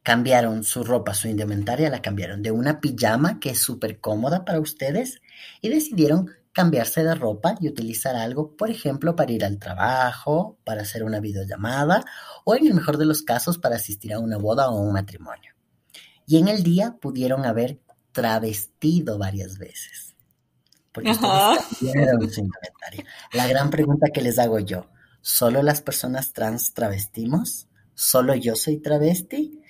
cambiaron 0.00 0.62
su 0.62 0.84
ropa, 0.84 1.12
su 1.12 1.26
indumentaria, 1.26 1.90
la 1.90 2.00
cambiaron 2.00 2.40
de 2.40 2.52
una 2.52 2.80
pijama 2.80 3.40
que 3.40 3.50
es 3.50 3.58
súper 3.58 3.98
cómoda 3.98 4.44
para 4.44 4.60
ustedes 4.60 5.20
y 5.60 5.68
decidieron 5.68 6.30
cambiarse 6.52 7.02
de 7.02 7.16
ropa 7.16 7.56
y 7.58 7.66
utilizar 7.66 8.14
algo, 8.14 8.56
por 8.56 8.70
ejemplo, 8.70 9.16
para 9.16 9.32
ir 9.32 9.44
al 9.44 9.58
trabajo, 9.58 10.56
para 10.62 10.82
hacer 10.82 11.02
una 11.02 11.18
videollamada 11.18 12.04
o 12.44 12.54
en 12.54 12.68
el 12.68 12.74
mejor 12.74 12.96
de 12.96 13.06
los 13.06 13.22
casos 13.22 13.58
para 13.58 13.74
asistir 13.74 14.12
a 14.12 14.20
una 14.20 14.36
boda 14.36 14.70
o 14.70 14.78
un 14.78 14.92
matrimonio. 14.92 15.52
Y 16.28 16.38
en 16.38 16.46
el 16.46 16.62
día 16.62 16.96
pudieron 17.00 17.44
haber 17.44 17.80
travestido 18.12 19.18
varias 19.18 19.58
veces. 19.58 20.14
Porque 20.92 21.10
ustedes 21.10 21.26
cambiaron 21.80 22.30
su 22.30 22.38
indumentaria. 22.38 23.04
La 23.32 23.48
gran 23.48 23.68
pregunta 23.68 24.10
que 24.14 24.22
les 24.22 24.38
hago 24.38 24.60
yo, 24.60 24.86
¿solo 25.20 25.62
las 25.62 25.80
personas 25.80 26.32
trans 26.32 26.72
travestimos? 26.74 27.68
¿Solo 27.94 28.34
yo 28.34 28.56
soy 28.56 28.78
travesti? 28.78 29.60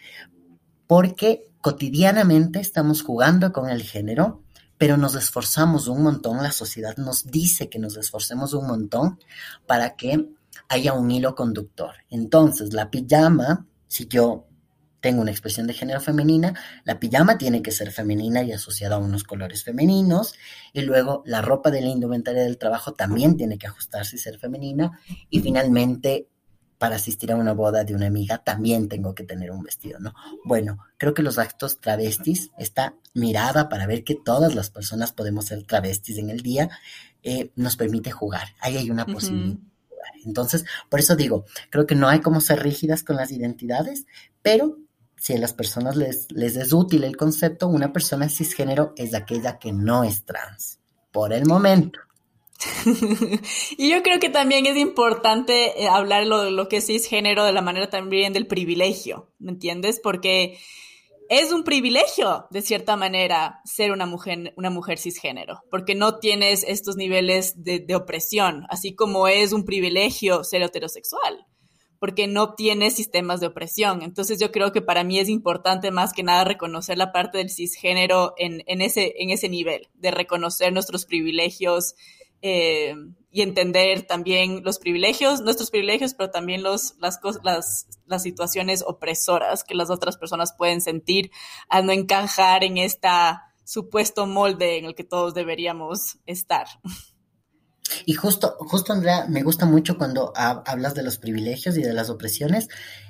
porque 0.90 1.48
cotidianamente 1.60 2.58
estamos 2.58 3.02
jugando 3.04 3.52
con 3.52 3.70
el 3.70 3.84
género, 3.84 4.42
pero 4.76 4.96
nos 4.96 5.14
esforzamos 5.14 5.86
un 5.86 6.02
montón, 6.02 6.42
la 6.42 6.50
sociedad 6.50 6.96
nos 6.96 7.30
dice 7.30 7.68
que 7.68 7.78
nos 7.78 7.96
esforcemos 7.96 8.54
un 8.54 8.66
montón 8.66 9.20
para 9.68 9.94
que 9.94 10.30
haya 10.68 10.92
un 10.94 11.08
hilo 11.12 11.36
conductor. 11.36 11.94
Entonces, 12.10 12.72
la 12.72 12.90
pijama, 12.90 13.68
si 13.86 14.08
yo 14.08 14.48
tengo 15.00 15.22
una 15.22 15.30
expresión 15.30 15.66
de 15.66 15.74
género 15.74 16.00
femenina, 16.00 16.54
la 16.84 17.00
pijama 17.00 17.38
tiene 17.38 17.62
que 17.62 17.70
ser 17.70 17.90
femenina 17.90 18.42
y 18.42 18.52
asociada 18.52 18.96
a 18.96 18.98
unos 18.98 19.24
colores 19.24 19.64
femeninos, 19.64 20.34
y 20.72 20.82
luego 20.82 21.22
la 21.26 21.42
ropa 21.42 21.70
de 21.70 21.80
la 21.80 21.88
indumentaria 21.88 22.42
del 22.42 22.58
trabajo 22.58 22.92
también 22.92 23.36
tiene 23.36 23.58
que 23.58 23.66
ajustarse 23.66 24.16
y 24.16 24.18
ser 24.18 24.38
femenina, 24.38 25.00
y 25.30 25.40
finalmente 25.40 26.28
para 26.80 26.96
asistir 26.96 27.30
a 27.30 27.36
una 27.36 27.52
boda 27.52 27.84
de 27.84 27.94
una 27.94 28.06
amiga 28.06 28.38
también 28.38 28.88
tengo 28.88 29.14
que 29.14 29.24
tener 29.24 29.50
un 29.50 29.62
vestido, 29.62 29.98
¿no? 29.98 30.14
Bueno, 30.46 30.78
creo 30.96 31.12
que 31.12 31.22
los 31.22 31.36
actos 31.36 31.78
travestis, 31.78 32.52
esta 32.58 32.94
mirada 33.12 33.68
para 33.68 33.86
ver 33.86 34.02
que 34.02 34.14
todas 34.14 34.54
las 34.54 34.70
personas 34.70 35.12
podemos 35.12 35.44
ser 35.44 35.62
travestis 35.64 36.16
en 36.16 36.30
el 36.30 36.40
día, 36.40 36.70
eh, 37.22 37.52
nos 37.54 37.76
permite 37.76 38.10
jugar. 38.12 38.54
Ahí 38.60 38.78
hay 38.78 38.90
una 38.90 39.04
posibilidad. 39.04 39.58
Entonces, 40.24 40.64
por 40.88 41.00
eso 41.00 41.16
digo, 41.16 41.44
creo 41.68 41.86
que 41.86 41.94
no 41.94 42.08
hay 42.08 42.20
como 42.20 42.40
ser 42.40 42.62
rígidas 42.62 43.02
con 43.02 43.16
las 43.16 43.30
identidades, 43.30 44.06
pero 44.40 44.78
si 45.20 45.34
a 45.34 45.38
las 45.38 45.52
personas 45.52 45.96
les, 45.96 46.32
les 46.32 46.56
es 46.56 46.72
útil 46.72 47.04
el 47.04 47.16
concepto, 47.16 47.68
una 47.68 47.92
persona 47.92 48.30
cisgénero 48.30 48.94
es 48.96 49.14
aquella 49.14 49.58
que 49.58 49.70
no 49.70 50.02
es 50.02 50.24
trans, 50.24 50.80
por 51.12 51.34
el 51.34 51.44
momento. 51.44 52.00
y 53.76 53.90
yo 53.90 54.02
creo 54.02 54.18
que 54.18 54.30
también 54.30 54.64
es 54.64 54.78
importante 54.78 55.82
eh, 55.82 55.88
hablar 55.88 56.26
de 56.26 56.50
lo 56.50 56.68
que 56.68 56.78
es 56.78 56.86
cisgénero 56.86 57.44
de 57.44 57.52
la 57.52 57.60
manera 57.60 57.90
también 57.90 58.32
del 58.32 58.46
privilegio, 58.46 59.30
¿me 59.38 59.52
entiendes? 59.52 60.00
Porque 60.02 60.58
es 61.28 61.52
un 61.52 61.64
privilegio, 61.64 62.46
de 62.50 62.62
cierta 62.62 62.96
manera, 62.96 63.60
ser 63.66 63.92
una 63.92 64.06
mujer, 64.06 64.54
una 64.56 64.70
mujer 64.70 64.98
cisgénero, 64.98 65.60
porque 65.70 65.94
no 65.94 66.18
tienes 66.18 66.64
estos 66.66 66.96
niveles 66.96 67.62
de, 67.62 67.80
de 67.80 67.94
opresión, 67.94 68.64
así 68.70 68.94
como 68.94 69.28
es 69.28 69.52
un 69.52 69.66
privilegio 69.66 70.44
ser 70.44 70.62
heterosexual 70.62 71.46
porque 72.00 72.26
no 72.26 72.54
tiene 72.54 72.90
sistemas 72.90 73.40
de 73.40 73.46
opresión. 73.46 74.02
Entonces 74.02 74.40
yo 74.40 74.50
creo 74.50 74.72
que 74.72 74.80
para 74.80 75.04
mí 75.04 75.18
es 75.18 75.28
importante 75.28 75.92
más 75.92 76.12
que 76.12 76.24
nada 76.24 76.44
reconocer 76.44 76.98
la 76.98 77.12
parte 77.12 77.38
del 77.38 77.50
cisgénero 77.50 78.34
en, 78.38 78.64
en, 78.66 78.80
ese, 78.80 79.14
en 79.18 79.30
ese 79.30 79.48
nivel, 79.48 79.88
de 79.94 80.10
reconocer 80.10 80.72
nuestros 80.72 81.04
privilegios 81.04 81.94
eh, 82.40 82.96
y 83.30 83.42
entender 83.42 84.06
también 84.06 84.62
los 84.64 84.78
privilegios, 84.78 85.42
nuestros 85.42 85.70
privilegios, 85.70 86.14
pero 86.14 86.30
también 86.30 86.62
los, 86.62 86.94
las, 86.98 87.20
las, 87.44 87.86
las 88.06 88.22
situaciones 88.22 88.82
opresoras 88.84 89.62
que 89.62 89.74
las 89.74 89.90
otras 89.90 90.16
personas 90.16 90.54
pueden 90.56 90.80
sentir 90.80 91.30
al 91.68 91.84
no 91.84 91.92
encajar 91.92 92.64
en 92.64 92.78
esta 92.78 93.52
supuesto 93.64 94.26
molde 94.26 94.78
en 94.78 94.86
el 94.86 94.94
que 94.94 95.04
todos 95.04 95.34
deberíamos 95.34 96.18
estar. 96.24 96.66
Y 98.04 98.14
justo, 98.14 98.56
justo 98.58 98.92
Andrea, 98.92 99.26
me 99.28 99.42
gusta 99.42 99.66
mucho 99.66 99.96
cuando 99.96 100.32
hablas 100.36 100.94
de 100.94 101.02
los 101.02 101.18
privilegios 101.18 101.76
y 101.76 101.82
de 101.82 101.92
las 101.92 102.10
opresiones, 102.10 102.68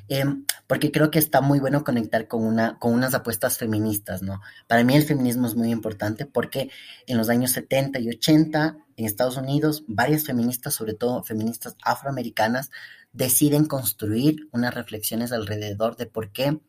em, 0.08 0.44
porque 0.66 0.90
creo 0.90 1.10
que 1.10 1.18
está 1.18 1.40
muy 1.40 1.60
bueno 1.60 1.84
conectar 1.84 2.28
con, 2.28 2.44
una, 2.44 2.78
con 2.78 2.92
unas 2.92 3.14
apuestas 3.14 3.58
feministas, 3.58 4.22
¿no? 4.22 4.40
Para 4.66 4.84
mí 4.84 4.94
el 4.96 5.04
feminismo 5.04 5.46
es 5.46 5.54
muy 5.54 5.70
importante 5.70 6.26
porque 6.26 6.70
en 7.06 7.16
los 7.16 7.28
años 7.28 7.52
70 7.52 7.98
y 8.00 8.08
80 8.08 8.76
en 8.96 9.06
Estados 9.06 9.36
Unidos, 9.36 9.84
varias 9.86 10.24
feministas, 10.24 10.74
sobre 10.74 10.94
todo 10.94 11.22
feministas 11.22 11.76
afroamericanas, 11.82 12.70
deciden 13.12 13.66
construir 13.66 14.48
unas 14.52 14.74
reflexiones 14.74 15.32
alrededor 15.32 15.96
de 15.96 16.06
por 16.06 16.32
qué 16.32 16.60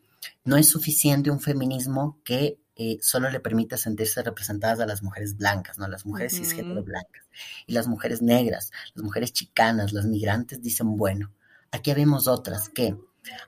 no 0.43 0.57
es 0.57 0.70
suficiente 0.70 1.32
un 1.32 1.39
feminismo 1.39 2.20
que 2.24 2.61
eh, 2.84 2.98
solo 3.00 3.30
le 3.30 3.40
permite 3.40 3.78
sentirse 3.78 4.24
representadas 4.24 4.80
a 4.80 4.88
las 4.88 5.04
mujeres 5.04 5.38
blancas, 5.38 5.78
¿no? 5.78 5.88
Las 5.88 6.04
mujeres 6.04 6.34
cisgénero 6.36 6.84
blancas. 6.84 7.28
Y 7.68 7.74
las 7.74 7.88
mujeres 7.88 8.24
negras, 8.24 8.72
las 8.96 9.04
mujeres 9.04 9.34
chicanas, 9.34 9.94
las 9.94 10.06
migrantes 10.06 10.64
dicen, 10.64 10.98
bueno, 10.98 11.32
aquí 11.70 11.94
vemos 11.94 12.28
otras 12.28 12.70
que, 12.70 12.98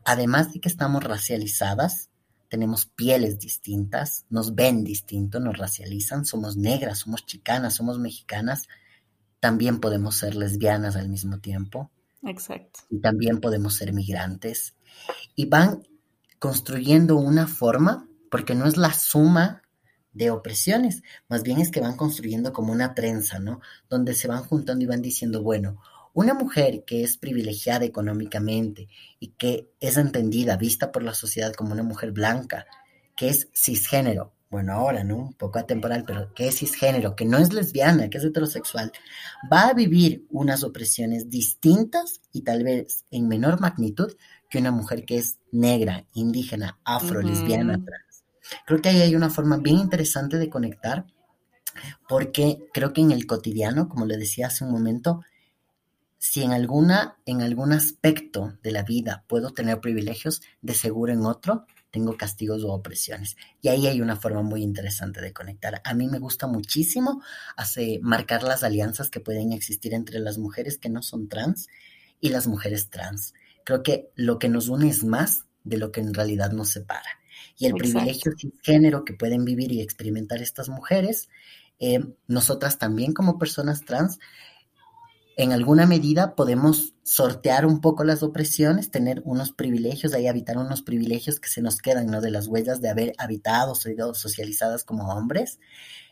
además 0.05 0.53
de 0.53 0.59
que 0.59 0.69
estamos 0.69 1.03
racializadas, 1.03 2.11
tenemos 2.47 2.85
pieles 2.85 3.39
distintas, 3.39 4.27
nos 4.29 4.53
ven 4.53 4.83
distinto, 4.83 5.39
nos 5.39 5.57
racializan, 5.57 6.25
somos 6.25 6.55
negras, 6.55 6.99
somos 6.99 7.25
chicanas, 7.25 7.73
somos 7.73 7.97
mexicanas, 7.97 8.67
también 9.39 9.79
podemos 9.79 10.15
ser 10.15 10.35
lesbianas 10.35 10.95
al 10.95 11.09
mismo 11.09 11.39
tiempo. 11.39 11.89
Exacto. 12.21 12.81
Y 12.91 12.99
también 12.99 13.41
podemos 13.41 13.73
ser 13.73 13.93
migrantes. 13.93 14.75
Y 15.35 15.47
van 15.47 15.87
construyendo 16.37 17.15
una 17.17 17.47
forma 17.47 18.07
porque 18.33 18.55
no 18.55 18.65
es 18.65 18.77
la 18.77 18.91
suma 18.91 19.61
de 20.11 20.31
opresiones, 20.31 21.03
más 21.29 21.43
bien 21.43 21.59
es 21.59 21.69
que 21.69 21.81
van 21.81 21.95
construyendo 21.95 22.51
como 22.51 22.73
una 22.73 22.95
trenza, 22.95 23.37
¿no? 23.37 23.61
Donde 23.91 24.15
se 24.15 24.27
van 24.27 24.43
juntando 24.43 24.83
y 24.83 24.87
van 24.87 25.03
diciendo, 25.03 25.43
bueno, 25.43 25.79
una 26.13 26.33
mujer 26.33 26.83
que 26.83 27.03
es 27.03 27.17
privilegiada 27.17 27.85
económicamente 27.85 28.89
y 29.19 29.33
que 29.33 29.69
es 29.79 29.97
entendida, 29.97 30.57
vista 30.57 30.91
por 30.91 31.03
la 31.03 31.13
sociedad 31.13 31.53
como 31.53 31.73
una 31.73 31.83
mujer 31.83 32.11
blanca, 32.11 32.65
que 33.15 33.29
es 33.29 33.49
cisgénero, 33.53 34.33
bueno, 34.49 34.73
ahora, 34.73 35.03
¿no? 35.03 35.17
Un 35.17 35.33
poco 35.33 35.59
atemporal, 35.59 36.03
pero 36.03 36.33
que 36.33 36.47
es 36.47 36.57
cisgénero, 36.57 37.15
que 37.15 37.25
no 37.25 37.37
es 37.37 37.53
lesbiana, 37.53 38.09
que 38.09 38.17
es 38.17 38.23
heterosexual, 38.23 38.91
va 39.51 39.67
a 39.67 39.73
vivir 39.75 40.25
unas 40.31 40.63
opresiones 40.63 41.29
distintas 41.29 42.19
y 42.31 42.41
tal 42.41 42.63
vez 42.63 43.05
en 43.11 43.27
menor 43.27 43.61
magnitud 43.61 44.15
que 44.49 44.57
una 44.57 44.71
mujer 44.71 45.05
que 45.05 45.19
es 45.19 45.37
negra, 45.51 46.05
indígena, 46.15 46.79
afro, 46.83 47.21
lesbiana, 47.21 47.79
Creo 48.65 48.81
que 48.81 48.89
ahí 48.89 49.01
hay 49.01 49.15
una 49.15 49.29
forma 49.29 49.57
bien 49.57 49.77
interesante 49.77 50.37
de 50.37 50.49
conectar, 50.49 51.05
porque 52.07 52.59
creo 52.73 52.93
que 52.93 53.01
en 53.01 53.11
el 53.11 53.25
cotidiano, 53.25 53.89
como 53.89 54.05
le 54.05 54.17
decía 54.17 54.47
hace 54.47 54.63
un 54.63 54.71
momento, 54.71 55.21
si 56.17 56.41
en 56.41 56.53
alguna, 56.53 57.17
en 57.25 57.41
algún 57.41 57.73
aspecto 57.73 58.57
de 58.63 58.71
la 58.71 58.83
vida 58.83 59.25
puedo 59.27 59.51
tener 59.51 59.81
privilegios, 59.81 60.41
de 60.61 60.73
seguro 60.73 61.11
en 61.11 61.25
otro 61.25 61.65
tengo 61.91 62.17
castigos 62.17 62.63
o 62.63 62.71
opresiones. 62.71 63.35
Y 63.61 63.67
ahí 63.67 63.87
hay 63.87 64.01
una 64.01 64.15
forma 64.15 64.41
muy 64.41 64.63
interesante 64.63 65.21
de 65.21 65.33
conectar. 65.33 65.81
A 65.83 65.93
mí 65.93 66.07
me 66.07 66.17
gusta 66.19 66.47
muchísimo 66.47 67.21
hace, 67.55 67.99
marcar 68.01 68.41
las 68.41 68.63
alianzas 68.63 69.09
que 69.09 69.19
pueden 69.19 69.51
existir 69.51 69.93
entre 69.93 70.19
las 70.19 70.37
mujeres 70.37 70.77
que 70.77 70.89
no 70.89 71.03
son 71.03 71.27
trans 71.27 71.67
y 72.19 72.29
las 72.29 72.47
mujeres 72.47 72.89
trans. 72.89 73.33
Creo 73.63 73.83
que 73.83 74.09
lo 74.15 74.39
que 74.39 74.49
nos 74.49 74.69
une 74.69 74.89
es 74.89 75.03
más 75.03 75.45
de 75.65 75.77
lo 75.77 75.91
que 75.91 76.01
en 76.01 76.13
realidad 76.13 76.51
nos 76.51 76.69
separa 76.69 77.19
y 77.57 77.65
el 77.65 77.73
privilegio 77.73 78.33
género 78.61 79.05
que 79.05 79.13
pueden 79.13 79.45
vivir 79.45 79.71
y 79.71 79.81
experimentar 79.81 80.41
estas 80.41 80.69
mujeres, 80.69 81.29
eh, 81.79 81.99
nosotras 82.27 82.77
también 82.77 83.13
como 83.13 83.37
personas 83.37 83.85
trans, 83.85 84.19
en 85.35 85.51
alguna 85.51 85.85
medida 85.87 86.35
podemos 86.35 86.93
sortear 87.03 87.65
un 87.65 87.81
poco 87.81 88.03
las 88.03 88.21
opresiones, 88.21 88.91
tener 88.91 89.21
unos 89.25 89.51
privilegios, 89.51 90.13
ahí 90.13 90.27
habitar 90.27 90.57
unos 90.57 90.83
privilegios 90.83 91.39
que 91.39 91.49
se 91.49 91.61
nos 91.61 91.77
quedan, 91.77 92.07
¿no? 92.07 92.21
De 92.21 92.29
las 92.29 92.47
huellas 92.47 92.81
de 92.81 92.89
haber 92.89 93.13
habitado, 93.17 93.73
sido 93.73 94.13
socializadas 94.13 94.83
como 94.83 95.11
hombres, 95.11 95.59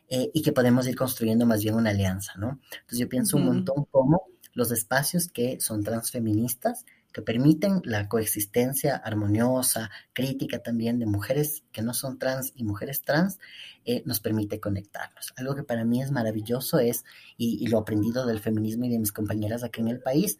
eh, 0.10 0.30
y 0.34 0.42
que 0.42 0.52
podemos 0.52 0.88
ir 0.88 0.96
construyendo 0.96 1.46
más 1.46 1.62
bien 1.62 1.76
una 1.76 1.92
alianza, 1.92 2.34
¿no? 2.38 2.60
Entonces 2.72 3.00
yo 3.00 3.08
pienso 3.08 3.38
un 3.38 3.46
montón 3.46 3.86
como 3.92 4.24
los 4.54 4.72
espacios 4.72 5.28
que 5.28 5.62
son 5.62 5.84
transfeministas 5.84 6.86
que 7.12 7.22
permiten 7.22 7.82
la 7.84 8.08
coexistencia 8.08 8.96
armoniosa, 8.96 9.90
crítica 10.14 10.60
también 10.60 11.00
de 11.00 11.06
mujeres 11.06 11.64
que 11.72 11.82
no 11.82 11.94
son 11.94 12.18
trans 12.20 12.54
y 12.56 12.64
mujeres 12.64 13.02
trans, 13.02 13.40
eh, 13.86 14.04
nos 14.06 14.20
permite 14.20 14.60
conectarnos. 14.60 15.34
Algo 15.36 15.56
que 15.56 15.64
para 15.64 15.84
mí 15.84 16.02
es 16.02 16.12
maravilloso 16.12 16.80
es, 16.80 17.04
y, 17.38 17.68
lo 17.68 17.80
aprendido 17.80 18.26
del 18.26 18.40
feminismo 18.40 18.86
y 18.86 18.90
de 18.90 19.00
mis 19.00 19.12
compañeras 19.12 19.64
aquí 19.64 19.82
en 19.82 19.88
el 19.88 20.00
país, 20.00 20.38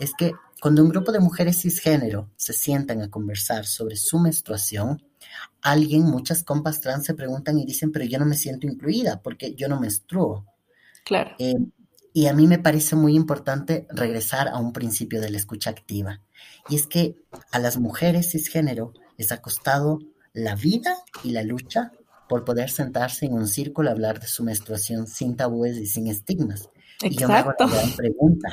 es 0.00 0.12
que 0.16 0.32
cuando 0.60 0.82
un 0.82 0.88
grupo 0.88 1.12
de 1.12 1.20
mujeres 1.20 1.60
cisgénero 1.62 2.30
se 2.36 2.52
sientan 2.52 3.02
a 3.02 3.10
conversar 3.10 3.66
sobre 3.66 3.96
su 3.96 4.18
menstruación, 4.18 5.02
alguien, 5.60 6.04
muchas 6.04 6.42
compas 6.42 6.80
trans 6.80 7.04
se 7.04 7.14
preguntan 7.14 7.58
y 7.58 7.66
dicen, 7.66 7.92
pero 7.92 8.04
yo 8.04 8.18
no 8.18 8.26
me 8.26 8.36
siento 8.36 8.66
incluida 8.66 9.20
porque 9.22 9.54
yo 9.54 9.68
no 9.68 9.80
menstruo. 9.80 10.46
Claro. 11.04 11.32
Eh, 11.38 11.54
y 12.16 12.28
a 12.28 12.32
mí 12.32 12.46
me 12.46 12.60
parece 12.60 12.94
muy 12.94 13.16
importante 13.16 13.88
regresar 13.90 14.46
a 14.46 14.58
un 14.58 14.72
principio 14.72 15.20
de 15.20 15.30
la 15.30 15.36
escucha 15.36 15.70
activa. 15.70 16.20
Y 16.68 16.76
es 16.76 16.86
que 16.86 17.16
a 17.50 17.58
las 17.58 17.76
mujeres 17.76 18.30
cisgénero 18.30 18.92
les 19.18 19.32
ha 19.32 19.42
costado 19.42 19.98
la 20.32 20.54
vida 20.54 20.96
y 21.24 21.32
la 21.32 21.42
lucha 21.42 21.90
por 22.28 22.44
poder 22.44 22.70
sentarse 22.70 23.26
en 23.26 23.32
un 23.32 23.48
círculo 23.48 23.88
a 23.88 23.92
hablar 23.92 24.20
de 24.20 24.28
su 24.28 24.44
menstruación 24.44 25.08
sin 25.08 25.36
tabúes 25.36 25.76
y 25.76 25.86
sin 25.86 26.06
estigmas. 26.06 26.70
Y 27.02 27.16
yo 27.16 27.26
me 27.26 27.34
hago 27.34 27.52
la 27.58 27.66
gran 27.66 27.90
pregunta, 27.96 28.48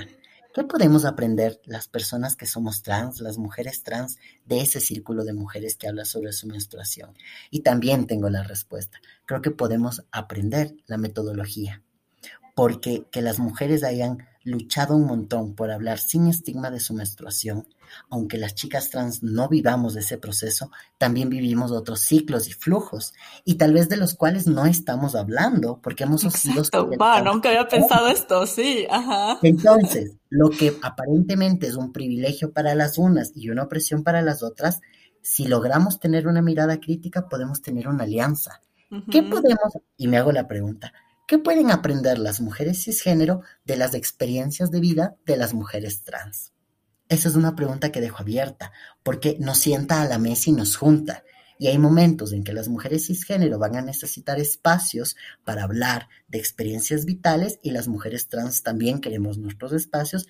¿qué 0.55 0.63
podemos 0.63 1.05
aprender 1.05 1.61
las 1.65 1.87
personas 1.87 2.35
que 2.35 2.47
somos 2.47 2.81
trans, 2.81 3.21
las 3.21 3.37
mujeres 3.37 3.83
trans, 3.83 4.17
de 4.43 4.61
ese 4.61 4.79
círculo 4.79 5.23
de 5.23 5.33
mujeres 5.33 5.77
que 5.77 5.87
habla 5.87 6.05
sobre 6.05 6.33
su 6.33 6.47
menstruación? 6.47 7.13
Y 7.51 7.59
también 7.59 8.07
tengo 8.07 8.27
la 8.31 8.41
respuesta. 8.41 8.99
Creo 9.27 9.43
que 9.43 9.51
podemos 9.51 10.03
aprender 10.11 10.73
la 10.87 10.97
metodología 10.97 11.83
porque 12.55 13.05
que 13.11 13.21
las 13.21 13.39
mujeres 13.39 13.83
hayan 13.83 14.27
luchado 14.43 14.95
un 14.95 15.05
montón 15.05 15.53
por 15.53 15.71
hablar 15.71 15.99
sin 15.99 16.27
estigma 16.27 16.71
de 16.71 16.79
su 16.79 16.93
menstruación, 16.93 17.67
aunque 18.09 18.37
las 18.37 18.55
chicas 18.55 18.89
trans 18.89 19.21
no 19.21 19.49
vivamos 19.49 19.95
ese 19.95 20.17
proceso, 20.17 20.71
también 20.97 21.29
vivimos 21.29 21.71
otros 21.71 21.99
ciclos 21.99 22.47
y 22.47 22.53
flujos, 22.53 23.13
y 23.43 23.55
tal 23.55 23.73
vez 23.73 23.89
de 23.89 23.97
los 23.97 24.15
cuales 24.15 24.47
no 24.47 24.65
estamos 24.65 25.15
hablando, 25.15 25.79
porque 25.81 26.05
hemos 26.05 26.21
sido... 26.21 26.63
Va, 26.99 27.21
nunca 27.21 27.49
había 27.49 27.67
pensado 27.67 28.07
esto, 28.07 28.47
sí, 28.47 28.87
ajá. 28.89 29.37
Entonces, 29.43 30.17
lo 30.29 30.49
que 30.49 30.77
aparentemente 30.81 31.67
es 31.67 31.75
un 31.75 31.91
privilegio 31.91 32.51
para 32.51 32.73
las 32.73 32.97
unas 32.97 33.33
y 33.35 33.49
una 33.49 33.63
opresión 33.63 34.03
para 34.03 34.21
las 34.21 34.41
otras, 34.41 34.81
si 35.21 35.45
logramos 35.45 35.99
tener 35.99 36.27
una 36.27 36.41
mirada 36.41 36.79
crítica, 36.79 37.29
podemos 37.29 37.61
tener 37.61 37.87
una 37.87 38.05
alianza. 38.05 38.61
¿Qué 39.09 39.23
podemos, 39.23 39.77
y 39.95 40.07
me 40.07 40.17
hago 40.17 40.31
la 40.31 40.47
pregunta, 40.47 40.91
¿Qué 41.31 41.39
pueden 41.39 41.71
aprender 41.71 42.19
las 42.19 42.41
mujeres 42.41 42.83
cisgénero 42.83 43.39
de 43.63 43.77
las 43.77 43.93
experiencias 43.93 44.69
de 44.69 44.81
vida 44.81 45.15
de 45.25 45.37
las 45.37 45.53
mujeres 45.53 46.03
trans? 46.03 46.51
Esa 47.07 47.29
es 47.29 47.35
una 47.35 47.55
pregunta 47.55 47.89
que 47.89 48.01
dejo 48.01 48.17
abierta, 48.17 48.73
porque 49.01 49.37
nos 49.39 49.57
sienta 49.57 50.01
a 50.01 50.09
la 50.09 50.17
mesa 50.17 50.49
y 50.49 50.51
nos 50.51 50.75
junta. 50.75 51.23
Y 51.57 51.67
hay 51.67 51.77
momentos 51.77 52.33
en 52.33 52.43
que 52.43 52.51
las 52.51 52.67
mujeres 52.67 53.07
cisgénero 53.07 53.59
van 53.59 53.77
a 53.77 53.81
necesitar 53.81 54.41
espacios 54.41 55.15
para 55.45 55.63
hablar 55.63 56.09
de 56.27 56.37
experiencias 56.37 57.05
vitales 57.05 57.59
y 57.63 57.71
las 57.71 57.87
mujeres 57.87 58.27
trans 58.27 58.61
también 58.61 58.99
queremos 58.99 59.37
nuestros 59.37 59.71
espacios, 59.71 60.27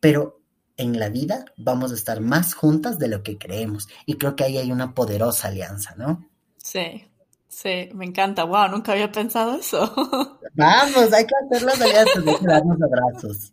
pero 0.00 0.42
en 0.76 0.98
la 0.98 1.10
vida 1.10 1.44
vamos 1.58 1.92
a 1.92 1.94
estar 1.94 2.20
más 2.20 2.54
juntas 2.54 2.98
de 2.98 3.06
lo 3.06 3.22
que 3.22 3.38
creemos. 3.38 3.86
Y 4.04 4.14
creo 4.14 4.34
que 4.34 4.42
ahí 4.42 4.58
hay 4.58 4.72
una 4.72 4.94
poderosa 4.94 5.46
alianza, 5.46 5.94
¿no? 5.96 6.28
Sí, 6.56 7.08
Sí, 7.50 7.88
me 7.94 8.06
encanta. 8.06 8.44
Wow, 8.44 8.68
nunca 8.68 8.92
había 8.92 9.10
pensado 9.10 9.56
eso. 9.56 9.92
Vamos, 10.54 11.12
hay 11.12 11.26
que 11.26 11.58
de 11.58 12.38
darnos 12.46 12.78
abrazos. 12.80 13.52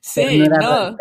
Sí, 0.00 0.38
no. 0.38 0.96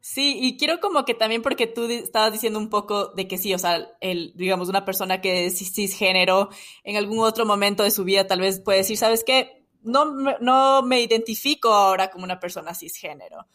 Sí, 0.00 0.38
y 0.40 0.56
quiero 0.56 0.80
como 0.80 1.04
que 1.04 1.12
también 1.12 1.42
porque 1.42 1.66
tú 1.66 1.84
estabas 1.84 2.32
diciendo 2.32 2.58
un 2.58 2.70
poco 2.70 3.08
de 3.08 3.28
que 3.28 3.36
sí, 3.36 3.52
o 3.52 3.58
sea, 3.58 3.86
el, 4.00 4.32
digamos, 4.34 4.70
una 4.70 4.86
persona 4.86 5.20
que 5.20 5.44
es 5.46 5.58
cisgénero 5.58 6.48
en 6.82 6.96
algún 6.96 7.18
otro 7.18 7.44
momento 7.44 7.82
de 7.82 7.90
su 7.90 8.04
vida 8.04 8.26
tal 8.26 8.40
vez 8.40 8.60
puede 8.60 8.78
decir, 8.78 8.96
¿sabes 8.96 9.22
qué? 9.22 9.66
No, 9.82 10.06
no 10.40 10.82
me 10.82 11.02
identifico 11.02 11.68
ahora 11.68 12.10
como 12.10 12.24
una 12.24 12.40
persona 12.40 12.74
cisgénero. 12.74 13.46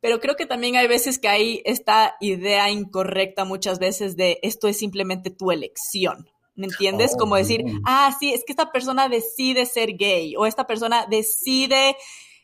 Pero 0.00 0.20
creo 0.20 0.36
que 0.36 0.44
también 0.44 0.76
hay 0.76 0.86
veces 0.86 1.18
que 1.18 1.28
hay 1.28 1.62
esta 1.64 2.16
idea 2.20 2.68
incorrecta 2.68 3.46
muchas 3.46 3.78
veces 3.78 4.14
de 4.14 4.38
esto 4.42 4.68
es 4.68 4.76
simplemente 4.76 5.30
tu 5.30 5.50
elección. 5.50 6.28
¿Me 6.54 6.66
entiendes? 6.66 7.16
como 7.18 7.36
decir, 7.36 7.64
oh, 7.66 7.80
ah, 7.84 8.14
sí, 8.18 8.32
es 8.32 8.44
que 8.44 8.52
esta 8.52 8.72
persona 8.72 9.08
decide 9.08 9.64
ser 9.64 9.96
gay 9.96 10.36
o 10.36 10.44
esta 10.44 10.66
persona 10.66 11.06
decide 11.06 11.96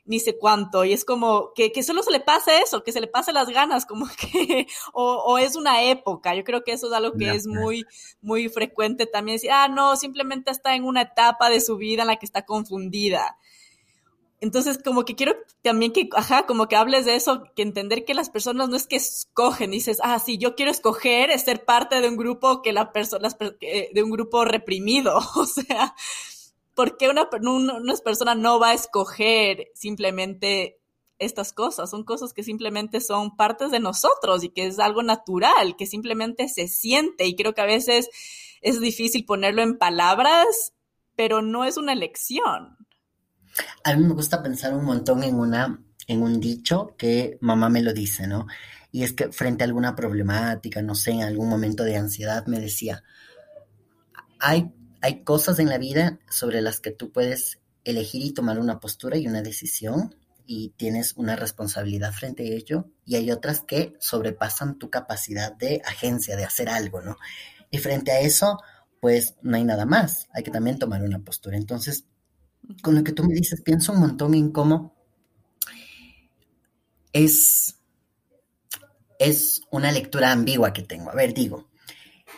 ni 0.08 0.18
sé 0.18 0.38
cuánto. 0.38 0.84
Y 0.84 0.94
es 0.94 1.04
como 1.04 1.52
que, 1.54 1.70
que 1.70 1.82
solo 1.82 2.02
se 2.02 2.10
le 2.10 2.20
pase 2.20 2.62
eso, 2.62 2.82
que 2.82 2.92
se 2.92 3.00
le 3.00 3.06
pase 3.06 3.32
las 3.32 3.48
ganas, 3.50 3.84
como 3.84 4.06
que, 4.18 4.66
o, 4.92 5.22
o 5.26 5.38
es 5.38 5.54
una 5.54 5.84
época. 5.84 6.34
Yo 6.34 6.42
creo 6.44 6.64
que 6.64 6.72
eso 6.72 6.88
es 6.88 6.92
algo 6.94 7.12
que 7.16 7.30
es 7.30 7.46
muy, 7.46 7.84
muy 8.20 8.48
frecuente 8.48 9.06
también. 9.06 9.36
Decir, 9.36 9.50
ah, 9.52 9.68
no, 9.68 9.96
simplemente 9.96 10.50
está 10.50 10.74
en 10.74 10.84
una 10.84 11.02
etapa 11.02 11.50
de 11.50 11.60
su 11.60 11.76
vida 11.76 12.02
en 12.02 12.08
la 12.08 12.16
que 12.16 12.26
está 12.26 12.46
confundida. 12.46 13.36
Entonces, 14.40 14.78
como 14.82 15.04
que 15.04 15.16
quiero 15.16 15.34
también 15.62 15.92
que, 15.92 16.08
ajá, 16.14 16.46
como 16.46 16.68
que 16.68 16.76
hables 16.76 17.04
de 17.04 17.16
eso, 17.16 17.42
que 17.56 17.62
entender 17.62 18.04
que 18.04 18.14
las 18.14 18.30
personas 18.30 18.68
no 18.68 18.76
es 18.76 18.86
que 18.86 18.96
escogen, 18.96 19.72
dices, 19.72 19.98
ah, 20.02 20.18
sí, 20.20 20.38
yo 20.38 20.54
quiero 20.54 20.70
escoger 20.70 21.30
es 21.30 21.42
ser 21.42 21.64
parte 21.64 22.00
de 22.00 22.08
un 22.08 22.16
grupo 22.16 22.62
que 22.62 22.72
la 22.72 22.92
persona, 22.92 23.28
de 23.60 24.02
un 24.02 24.10
grupo 24.10 24.44
reprimido, 24.44 25.18
o 25.36 25.44
sea, 25.44 25.94
¿por 26.74 26.96
qué 26.96 27.08
una, 27.08 27.28
una 27.32 27.96
persona 27.96 28.36
no 28.36 28.60
va 28.60 28.70
a 28.70 28.74
escoger 28.74 29.72
simplemente 29.74 30.78
estas 31.18 31.52
cosas? 31.52 31.90
Son 31.90 32.04
cosas 32.04 32.32
que 32.32 32.44
simplemente 32.44 33.00
son 33.00 33.36
partes 33.36 33.72
de 33.72 33.80
nosotros 33.80 34.44
y 34.44 34.50
que 34.50 34.66
es 34.66 34.78
algo 34.78 35.02
natural, 35.02 35.74
que 35.76 35.86
simplemente 35.86 36.48
se 36.48 36.68
siente 36.68 37.26
y 37.26 37.34
creo 37.34 37.54
que 37.54 37.62
a 37.62 37.66
veces 37.66 38.08
es 38.60 38.80
difícil 38.80 39.24
ponerlo 39.24 39.62
en 39.62 39.78
palabras, 39.78 40.72
pero 41.16 41.42
no 41.42 41.64
es 41.64 41.76
una 41.76 41.92
elección. 41.92 42.76
A 43.84 43.94
mí 43.94 44.04
me 44.04 44.14
gusta 44.14 44.42
pensar 44.42 44.74
un 44.74 44.84
montón 44.84 45.22
en 45.24 45.36
una 45.36 45.80
en 46.06 46.22
un 46.22 46.40
dicho 46.40 46.94
que 46.96 47.36
mamá 47.40 47.68
me 47.68 47.82
lo 47.82 47.92
dice, 47.92 48.26
¿no? 48.26 48.46
Y 48.90 49.02
es 49.02 49.12
que 49.12 49.30
frente 49.30 49.62
a 49.64 49.66
alguna 49.66 49.94
problemática, 49.94 50.80
no 50.80 50.94
sé, 50.94 51.10
en 51.10 51.22
algún 51.22 51.50
momento 51.50 51.84
de 51.84 51.96
ansiedad 51.96 52.46
me 52.46 52.60
decía, 52.60 53.02
hay 54.38 54.72
hay 55.00 55.22
cosas 55.22 55.58
en 55.58 55.68
la 55.68 55.78
vida 55.78 56.18
sobre 56.30 56.60
las 56.60 56.80
que 56.80 56.90
tú 56.90 57.12
puedes 57.12 57.60
elegir 57.84 58.22
y 58.22 58.32
tomar 58.32 58.58
una 58.58 58.80
postura 58.80 59.16
y 59.16 59.26
una 59.26 59.42
decisión 59.42 60.14
y 60.46 60.70
tienes 60.76 61.14
una 61.16 61.36
responsabilidad 61.36 62.12
frente 62.12 62.42
a 62.42 62.54
ello 62.54 62.90
y 63.04 63.16
hay 63.16 63.30
otras 63.30 63.60
que 63.60 63.94
sobrepasan 64.00 64.78
tu 64.78 64.90
capacidad 64.90 65.54
de 65.54 65.82
agencia, 65.84 66.36
de 66.36 66.44
hacer 66.44 66.68
algo, 66.68 67.00
¿no? 67.00 67.16
Y 67.70 67.78
frente 67.78 68.10
a 68.10 68.20
eso, 68.20 68.58
pues 69.00 69.34
no 69.42 69.56
hay 69.56 69.64
nada 69.64 69.84
más, 69.84 70.26
hay 70.32 70.42
que 70.42 70.50
también 70.50 70.78
tomar 70.78 71.02
una 71.02 71.20
postura. 71.20 71.56
Entonces, 71.56 72.06
con 72.82 72.94
lo 72.94 73.04
que 73.04 73.12
tú 73.12 73.24
me 73.24 73.34
dices, 73.34 73.62
pienso 73.62 73.92
un 73.92 74.00
montón 74.00 74.34
en 74.34 74.50
cómo 74.50 74.94
es, 77.12 77.76
es 79.18 79.62
una 79.70 79.92
lectura 79.92 80.32
ambigua 80.32 80.72
que 80.72 80.82
tengo. 80.82 81.10
A 81.10 81.14
ver, 81.14 81.34
digo, 81.34 81.68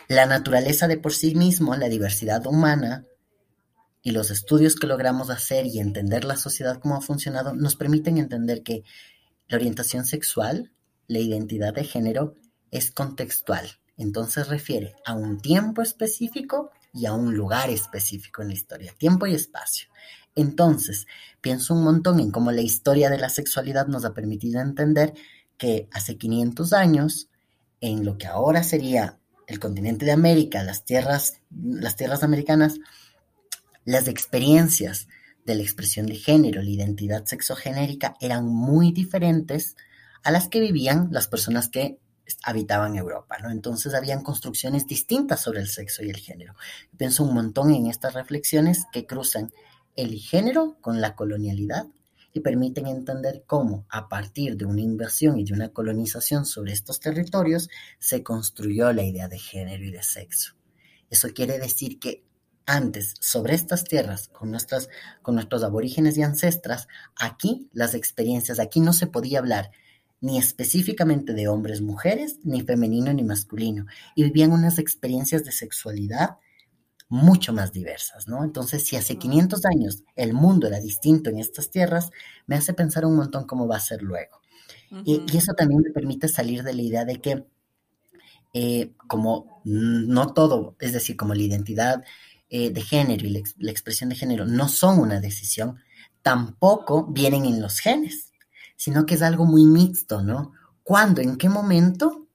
la 0.07 0.25
naturaleza 0.25 0.87
de 0.87 0.97
por 0.97 1.13
sí 1.13 1.35
mismo, 1.35 1.75
la 1.75 1.89
diversidad 1.89 2.45
humana 2.47 3.05
y 4.01 4.11
los 4.11 4.31
estudios 4.31 4.75
que 4.75 4.87
logramos 4.87 5.29
hacer 5.29 5.67
y 5.67 5.79
entender 5.79 6.23
la 6.23 6.35
sociedad 6.35 6.79
cómo 6.79 6.95
ha 6.95 7.01
funcionado 7.01 7.53
nos 7.53 7.75
permiten 7.75 8.17
entender 8.17 8.63
que 8.63 8.83
la 9.47 9.57
orientación 9.57 10.05
sexual, 10.05 10.71
la 11.07 11.19
identidad 11.19 11.73
de 11.73 11.83
género, 11.83 12.35
es 12.71 12.91
contextual. 12.91 13.69
Entonces 13.97 14.47
refiere 14.47 14.95
a 15.05 15.13
un 15.13 15.39
tiempo 15.39 15.81
específico 15.81 16.71
y 16.93 17.05
a 17.05 17.13
un 17.13 17.35
lugar 17.35 17.69
específico 17.69 18.41
en 18.41 18.49
la 18.49 18.53
historia, 18.53 18.93
tiempo 18.97 19.27
y 19.27 19.33
espacio. 19.33 19.87
Entonces, 20.35 21.07
pienso 21.41 21.73
un 21.73 21.83
montón 21.83 22.19
en 22.19 22.31
cómo 22.31 22.51
la 22.51 22.61
historia 22.61 23.09
de 23.09 23.17
la 23.17 23.29
sexualidad 23.29 23.87
nos 23.87 24.05
ha 24.05 24.13
permitido 24.13 24.61
entender 24.61 25.13
que 25.57 25.87
hace 25.91 26.17
500 26.17 26.73
años, 26.73 27.29
en 27.81 28.05
lo 28.05 28.17
que 28.17 28.27
ahora 28.27 28.63
sería 28.63 29.19
el 29.47 29.59
continente 29.59 30.05
de 30.05 30.11
América, 30.11 30.63
las 30.63 30.85
tierras, 30.85 31.41
las 31.51 31.95
tierras 31.95 32.23
americanas, 32.23 32.79
las 33.85 34.07
experiencias 34.07 35.07
de 35.45 35.55
la 35.55 35.63
expresión 35.63 36.05
de 36.05 36.15
género, 36.15 36.61
la 36.61 36.69
identidad 36.69 37.25
sexogenérica 37.25 38.15
eran 38.21 38.45
muy 38.45 38.91
diferentes 38.91 39.75
a 40.23 40.31
las 40.31 40.47
que 40.47 40.59
vivían 40.59 41.09
las 41.11 41.27
personas 41.27 41.67
que 41.67 41.99
habitaban 42.43 42.95
Europa, 42.95 43.37
¿no? 43.39 43.49
Entonces 43.49 43.93
habían 43.93 44.23
construcciones 44.23 44.87
distintas 44.87 45.41
sobre 45.41 45.61
el 45.61 45.67
sexo 45.67 46.03
y 46.03 46.09
el 46.09 46.17
género. 46.17 46.55
Pienso 46.97 47.23
un 47.23 47.33
montón 47.33 47.73
en 47.73 47.87
estas 47.87 48.13
reflexiones 48.13 48.85
que 48.91 49.05
cruzan 49.05 49.51
el 49.95 50.15
género 50.19 50.77
con 50.81 51.01
la 51.01 51.15
colonialidad 51.15 51.87
y 52.33 52.39
permiten 52.39 52.87
entender 52.87 53.43
cómo, 53.45 53.85
a 53.89 54.07
partir 54.07 54.55
de 54.55 54.65
una 54.65 54.81
inversión 54.81 55.37
y 55.39 55.43
de 55.43 55.53
una 55.53 55.69
colonización 55.69 56.45
sobre 56.45 56.71
estos 56.71 56.99
territorios, 56.99 57.69
se 57.99 58.23
construyó 58.23 58.93
la 58.93 59.03
idea 59.03 59.27
de 59.27 59.37
género 59.37 59.83
y 59.83 59.91
de 59.91 60.03
sexo. 60.03 60.55
Eso 61.09 61.29
quiere 61.33 61.59
decir 61.59 61.99
que 61.99 62.23
antes, 62.65 63.15
sobre 63.19 63.55
estas 63.55 63.83
tierras, 63.83 64.29
con, 64.29 64.49
nuestras, 64.49 64.87
con 65.21 65.35
nuestros 65.35 65.63
aborígenes 65.63 66.17
y 66.17 66.23
ancestras, 66.23 66.87
aquí 67.17 67.69
las 67.73 67.95
experiencias, 67.95 68.59
aquí 68.59 68.79
no 68.79 68.93
se 68.93 69.07
podía 69.07 69.39
hablar 69.39 69.71
ni 70.21 70.37
específicamente 70.37 71.33
de 71.33 71.47
hombres, 71.47 71.81
mujeres, 71.81 72.37
ni 72.43 72.61
femenino 72.61 73.11
ni 73.13 73.23
masculino, 73.23 73.85
y 74.15 74.23
vivían 74.23 74.51
unas 74.51 74.79
experiencias 74.79 75.43
de 75.43 75.51
sexualidad 75.51 76.37
mucho 77.09 77.51
más 77.51 77.73
diversas, 77.73 78.27
¿no? 78.27 78.43
Entonces, 78.45 78.85
si 78.85 78.95
hace 78.95 79.17
500 79.17 79.65
años 79.65 80.03
el 80.15 80.33
mundo 80.33 80.67
era 80.67 80.79
distinto 80.79 81.29
en 81.29 81.39
estas 81.39 81.69
tierras, 81.69 82.11
me 82.47 82.55
hace 82.55 82.73
pensar 82.73 83.05
un 83.05 83.17
montón 83.17 83.45
cómo 83.45 83.67
va 83.67 83.75
a 83.77 83.81
ser 83.81 84.01
luego. 84.01 84.39
y, 85.05 85.23
eso 85.35 85.53
también 85.53 85.81
me 85.81 85.91
permite 85.91 86.27
salir 86.27 86.63
de 86.63 86.73
la 86.73 86.81
idea 86.81 87.05
de 87.05 87.19
que 87.19 87.45
eh, 88.53 88.91
como 89.07 89.61
no 89.63 90.33
todo, 90.33 90.75
es 90.79 90.91
decir, 90.91 91.15
como 91.15 91.33
la 91.33 91.41
identidad 91.41 92.03
eh, 92.49 92.69
de 92.69 92.81
género 92.81 93.25
y 93.25 93.43
la, 93.57 93.71
expresión 93.71 94.09
de 94.09 94.15
género 94.15 94.45
no 94.45 94.67
son 94.67 94.99
una 94.99 95.21
decisión, 95.21 95.79
tampoco 96.21 97.07
vienen 97.07 97.45
en 97.45 97.61
los 97.61 97.79
genes, 97.79 98.30
sino 98.81 99.05
que 99.05 99.13
es 99.13 99.21
algo 99.21 99.45
muy 99.45 99.63
mixto, 99.65 100.23
¿no? 100.23 100.53
¿Cuándo, 100.81 101.21
en 101.21 101.37
qué 101.37 101.49
momento 101.49 102.25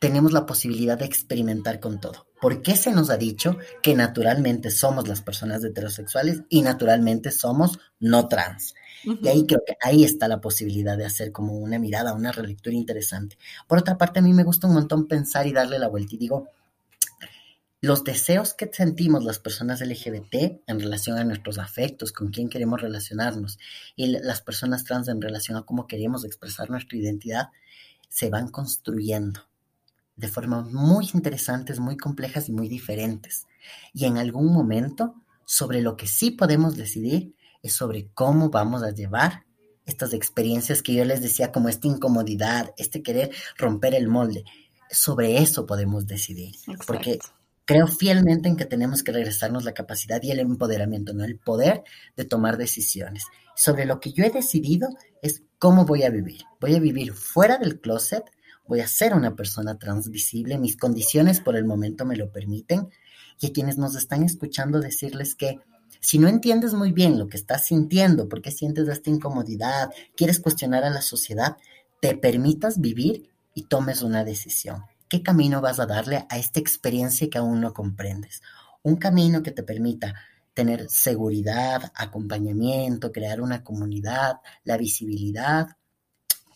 tenemos 0.00 0.32
la 0.32 0.46
posibilidad 0.46 0.96
de 0.96 1.04
experimentar 1.04 1.80
con 1.80 2.00
todo? 2.00 2.28
¿Por 2.40 2.62
qué 2.62 2.74
se 2.76 2.90
nos 2.92 3.10
ha 3.10 3.18
dicho 3.18 3.58
que 3.82 3.94
naturalmente 3.94 4.70
somos 4.70 5.06
las 5.06 5.20
personas 5.20 5.62
heterosexuales 5.62 6.44
y 6.48 6.62
naturalmente 6.62 7.30
somos 7.30 7.78
no 7.98 8.26
trans? 8.26 8.72
Y 9.04 9.28
ahí 9.28 9.44
creo 9.46 9.60
que 9.66 9.76
ahí 9.82 10.02
está 10.02 10.28
la 10.28 10.40
posibilidad 10.40 10.96
de 10.96 11.04
hacer 11.04 11.30
como 11.30 11.58
una 11.58 11.78
mirada, 11.78 12.14
una 12.14 12.32
relectura 12.32 12.74
interesante. 12.74 13.36
Por 13.68 13.76
otra 13.76 13.98
parte, 13.98 14.20
a 14.20 14.22
mí 14.22 14.32
me 14.32 14.44
gusta 14.44 14.66
un 14.66 14.72
montón 14.72 15.06
pensar 15.06 15.46
y 15.46 15.52
darle 15.52 15.78
la 15.78 15.88
vuelta 15.88 16.14
y 16.14 16.18
digo, 16.18 16.48
los 17.82 18.04
deseos 18.04 18.52
que 18.52 18.70
sentimos 18.72 19.24
las 19.24 19.38
personas 19.38 19.80
LGBT 19.80 20.62
en 20.66 20.80
relación 20.80 21.18
a 21.18 21.24
nuestros 21.24 21.58
afectos, 21.58 22.12
con 22.12 22.28
quién 22.28 22.50
queremos 22.50 22.82
relacionarnos, 22.82 23.58
y 23.96 24.06
las 24.06 24.42
personas 24.42 24.84
trans 24.84 25.08
en 25.08 25.20
relación 25.20 25.56
a 25.56 25.62
cómo 25.62 25.86
queremos 25.86 26.24
expresar 26.24 26.68
nuestra 26.68 26.98
identidad, 26.98 27.48
se 28.08 28.28
van 28.28 28.48
construyendo 28.48 29.40
de 30.16 30.28
formas 30.28 30.70
muy 30.70 31.08
interesantes, 31.14 31.80
muy 31.80 31.96
complejas 31.96 32.50
y 32.50 32.52
muy 32.52 32.68
diferentes. 32.68 33.46
Y 33.94 34.04
en 34.04 34.18
algún 34.18 34.52
momento, 34.52 35.14
sobre 35.46 35.80
lo 35.80 35.96
que 35.96 36.06
sí 36.06 36.30
podemos 36.30 36.76
decidir 36.76 37.34
es 37.62 37.72
sobre 37.72 38.08
cómo 38.12 38.50
vamos 38.50 38.82
a 38.82 38.90
llevar 38.90 39.46
estas 39.86 40.12
experiencias 40.12 40.82
que 40.82 40.92
yo 40.94 41.04
les 41.06 41.22
decía, 41.22 41.50
como 41.50 41.70
esta 41.70 41.88
incomodidad, 41.88 42.74
este 42.76 43.02
querer 43.02 43.30
romper 43.56 43.94
el 43.94 44.08
molde. 44.08 44.44
Sobre 44.90 45.38
eso 45.38 45.64
podemos 45.64 46.06
decidir. 46.06 46.54
Porque 46.86 47.18
creo 47.70 47.86
fielmente 47.86 48.48
en 48.48 48.56
que 48.56 48.64
tenemos 48.64 49.04
que 49.04 49.12
regresarnos 49.12 49.62
la 49.62 49.74
capacidad 49.74 50.20
y 50.24 50.32
el 50.32 50.40
empoderamiento, 50.40 51.14
no 51.14 51.22
el 51.22 51.38
poder 51.38 51.84
de 52.16 52.24
tomar 52.24 52.56
decisiones. 52.56 53.26
Sobre 53.54 53.84
lo 53.84 54.00
que 54.00 54.10
yo 54.10 54.24
he 54.24 54.30
decidido 54.30 54.88
es 55.22 55.44
cómo 55.60 55.84
voy 55.84 56.02
a 56.02 56.10
vivir. 56.10 56.42
Voy 56.60 56.74
a 56.74 56.80
vivir 56.80 57.12
fuera 57.12 57.58
del 57.58 57.80
closet, 57.80 58.24
voy 58.66 58.80
a 58.80 58.88
ser 58.88 59.14
una 59.14 59.36
persona 59.36 59.78
transvisible, 59.78 60.58
mis 60.58 60.76
condiciones 60.76 61.38
por 61.38 61.54
el 61.54 61.64
momento 61.64 62.04
me 62.04 62.16
lo 62.16 62.32
permiten, 62.32 62.88
y 63.38 63.46
a 63.46 63.52
quienes 63.52 63.78
nos 63.78 63.94
están 63.94 64.24
escuchando 64.24 64.80
decirles 64.80 65.36
que 65.36 65.60
si 66.00 66.18
no 66.18 66.26
entiendes 66.26 66.74
muy 66.74 66.90
bien 66.90 67.20
lo 67.20 67.28
que 67.28 67.36
estás 67.36 67.66
sintiendo, 67.66 68.28
por 68.28 68.42
qué 68.42 68.50
sientes 68.50 68.88
esta 68.88 69.10
incomodidad, 69.10 69.90
quieres 70.16 70.40
cuestionar 70.40 70.82
a 70.82 70.90
la 70.90 71.02
sociedad, 71.02 71.56
te 72.00 72.16
permitas 72.16 72.80
vivir 72.80 73.30
y 73.54 73.68
tomes 73.68 74.02
una 74.02 74.24
decisión. 74.24 74.82
¿Qué 75.10 75.22
camino 75.22 75.60
vas 75.60 75.80
a 75.80 75.86
darle 75.86 76.24
a 76.30 76.38
esta 76.38 76.60
experiencia 76.60 77.28
que 77.28 77.36
aún 77.36 77.60
no 77.60 77.74
comprendes? 77.74 78.40
Un 78.82 78.96
camino 78.96 79.42
que 79.42 79.50
te 79.50 79.64
permita 79.64 80.14
tener 80.54 80.88
seguridad, 80.88 81.92
acompañamiento, 81.94 83.12
crear 83.12 83.40
una 83.42 83.62
comunidad, 83.62 84.36
la 84.64 84.78
visibilidad, 84.78 85.76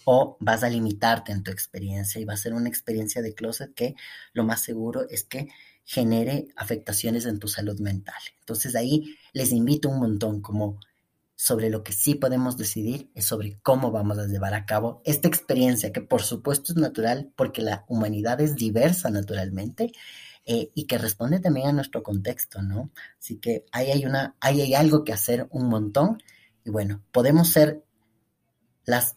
o 0.04 0.36
vas 0.40 0.62
a 0.62 0.68
limitarte 0.68 1.32
en 1.32 1.42
tu 1.42 1.50
experiencia 1.50 2.20
y 2.20 2.24
va 2.24 2.34
a 2.34 2.38
ser 2.38 2.54
una 2.54 2.68
experiencia 2.68 3.22
de 3.22 3.34
closet 3.34 3.74
que 3.74 3.94
lo 4.32 4.44
más 4.44 4.62
seguro 4.62 5.08
es 5.08 5.24
que 5.24 5.48
genere 5.84 6.48
afectaciones 6.56 7.26
en 7.26 7.38
tu 7.38 7.48
salud 7.48 7.80
mental. 7.80 8.20
Entonces 8.40 8.76
ahí 8.76 9.16
les 9.32 9.52
invito 9.52 9.88
un 9.88 9.98
montón 9.98 10.40
como 10.40 10.78
sobre 11.36 11.68
lo 11.68 11.82
que 11.82 11.92
sí 11.92 12.14
podemos 12.14 12.56
decidir 12.56 13.10
es 13.14 13.26
sobre 13.26 13.58
cómo 13.62 13.90
vamos 13.90 14.18
a 14.18 14.26
llevar 14.26 14.54
a 14.54 14.66
cabo 14.66 15.02
esta 15.04 15.28
experiencia 15.28 15.92
que 15.92 16.00
por 16.00 16.22
supuesto 16.22 16.72
es 16.72 16.76
natural 16.76 17.32
porque 17.36 17.62
la 17.62 17.84
humanidad 17.88 18.40
es 18.40 18.54
diversa 18.54 19.10
naturalmente 19.10 19.92
eh, 20.46 20.70
y 20.74 20.86
que 20.86 20.98
responde 20.98 21.40
también 21.40 21.68
a 21.68 21.72
nuestro 21.72 22.02
contexto, 22.02 22.62
¿no? 22.62 22.90
Así 23.18 23.38
que 23.38 23.64
ahí 23.72 23.90
hay, 23.90 24.04
una, 24.04 24.36
ahí 24.40 24.60
hay 24.60 24.74
algo 24.74 25.02
que 25.02 25.12
hacer 25.12 25.48
un 25.50 25.68
montón 25.68 26.22
y 26.64 26.70
bueno, 26.70 27.02
podemos 27.12 27.48
ser 27.48 27.82
las 28.84 29.16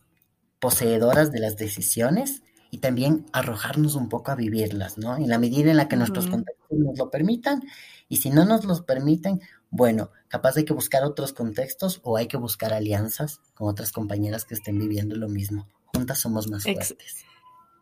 poseedoras 0.59 1.32
de 1.32 1.39
las 1.39 1.57
decisiones 1.57 2.43
y 2.72 2.80
también 2.80 3.26
arrojarnos 3.34 3.95
un 3.95 4.09
poco 4.09 4.32
a 4.32 4.36
vivirlas, 4.36 4.97
¿no? 4.97 5.18
En 5.18 5.30
la 5.30 5.38
medida 5.38 5.70
en 5.70 5.78
la 5.78 5.88
que 5.88 5.97
nuestros 5.97 6.28
contextos 6.28 6.78
nos 6.80 6.97
lo 6.97 7.11
permitan 7.11 7.61
y 8.09 8.18
si 8.18 8.30
no 8.30 8.45
nos 8.45 8.65
los 8.65 8.82
permiten, 8.82 9.41
bueno, 9.70 10.11
capaz 10.28 10.57
hay 10.57 10.65
que 10.65 10.73
buscar 10.73 11.03
otros 11.03 11.34
contextos 11.34 11.99
o 12.03 12.17
hay 12.17 12.28
que 12.28 12.38
buscar 12.38 12.73
alianzas 12.73 13.41
con 13.53 13.67
otras 13.69 13.91
compañeras 13.91 14.45
que 14.45 14.53
estén 14.53 14.78
viviendo 14.78 15.15
lo 15.15 15.30
mismo. 15.30 15.67
Juntas 15.93 16.19
somos 16.19 16.47
más 16.47 16.63
fuertes. 16.63 17.25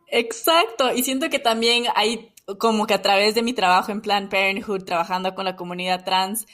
Exacto, 0.08 0.92
y 0.92 1.02
siento 1.02 1.28
que 1.28 1.38
también 1.38 1.84
hay 1.94 2.32
como 2.58 2.86
que 2.86 2.94
a 2.94 3.02
través 3.02 3.34
de 3.34 3.42
mi 3.42 3.52
trabajo 3.52 3.90
en 3.90 4.00
Planned 4.00 4.30
Parenthood, 4.30 4.84
trabajando 4.84 5.34
con 5.34 5.44
la 5.44 5.56
comunidad 5.56 6.04
trans, 6.04 6.46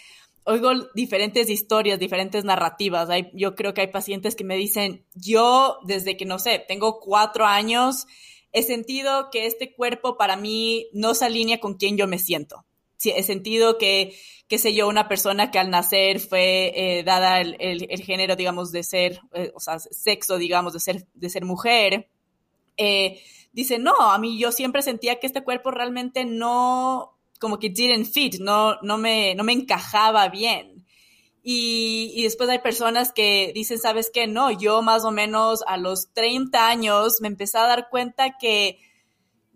oigo 0.45 0.71
diferentes 0.95 1.51
historias, 1.51 1.99
diferentes 1.99 2.45
narrativas. 2.45 3.11
Hay, 3.11 3.31
yo 3.35 3.55
creo 3.55 3.75
que 3.75 3.83
hay 3.83 3.89
pacientes 3.89 4.35
que 4.35 4.45
me 4.45 4.57
dicen, 4.57 5.05
yo 5.15 5.79
desde 5.85 6.17
que, 6.17 6.25
no 6.25 6.39
sé, 6.39 6.65
tengo 6.67 6.99
cuatro 6.99 7.45
años, 7.47 8.07
he 8.53 8.63
sentido 8.63 9.29
que 9.31 9.47
este 9.47 9.75
cuerpo 9.75 10.17
para 10.17 10.37
mí 10.37 10.89
no 10.93 11.15
se 11.15 11.27
alinea 11.27 11.61
con 11.61 11.75
quien 11.75 11.97
yo 11.97 12.07
me 12.07 12.19
siento. 12.19 12.65
He 13.05 13.23
sentido 13.23 13.79
que, 13.79 14.17
qué 14.49 14.59
sé 14.59 14.75
yo, 14.75 14.89
una 14.89 15.09
persona 15.09 15.51
que 15.51 15.59
al 15.59 15.71
nacer 15.71 16.21
fue 16.21 16.73
eh, 16.75 17.03
dada 17.05 17.41
el, 17.41 17.57
el, 17.59 18.03
género, 18.03 18.37
digamos, 18.37 18.71
de 18.73 18.83
ser, 18.83 19.21
eh, 19.33 19.51
o 19.55 19.61
sea, 19.61 19.79
sexo, 19.79 20.39
digamos, 20.39 20.73
de 20.73 20.81
ser, 20.81 21.07
de 21.15 21.31
ser 21.31 21.45
mujer, 21.45 22.09
eh, 22.77 23.21
dice, 23.53 23.79
no, 23.79 23.95
a 24.11 24.19
mí 24.19 24.39
yo 24.39 24.53
siempre 24.53 24.83
sentía 24.83 25.21
que 25.21 25.27
este 25.27 25.43
cuerpo 25.43 25.71
realmente 25.71 26.25
no, 26.25 27.19
como 27.39 27.59
que 27.59 27.71
didn't 27.71 28.07
fit, 28.07 28.37
no, 28.41 28.77
no, 28.83 28.99
me, 28.99 29.35
no 29.35 29.45
me 29.45 29.53
encajaba 29.53 30.29
bien. 30.29 30.87
Y, 31.45 32.13
y, 32.15 32.23
después 32.23 32.49
hay 32.49 32.61
personas 32.61 33.13
que 33.13 33.51
dicen, 33.53 33.79
¿sabes 33.79 34.11
qué? 34.15 34.29
No, 34.29 34.53
yo 34.53 34.81
más 34.81 35.05
o 35.05 35.11
menos 35.11 35.65
a 35.67 35.77
los 35.77 36.13
30 36.13 36.69
años 36.69 37.21
me 37.21 37.27
empecé 37.27 37.59
a 37.59 37.67
dar 37.67 37.89
cuenta 37.91 38.37
que 38.39 38.79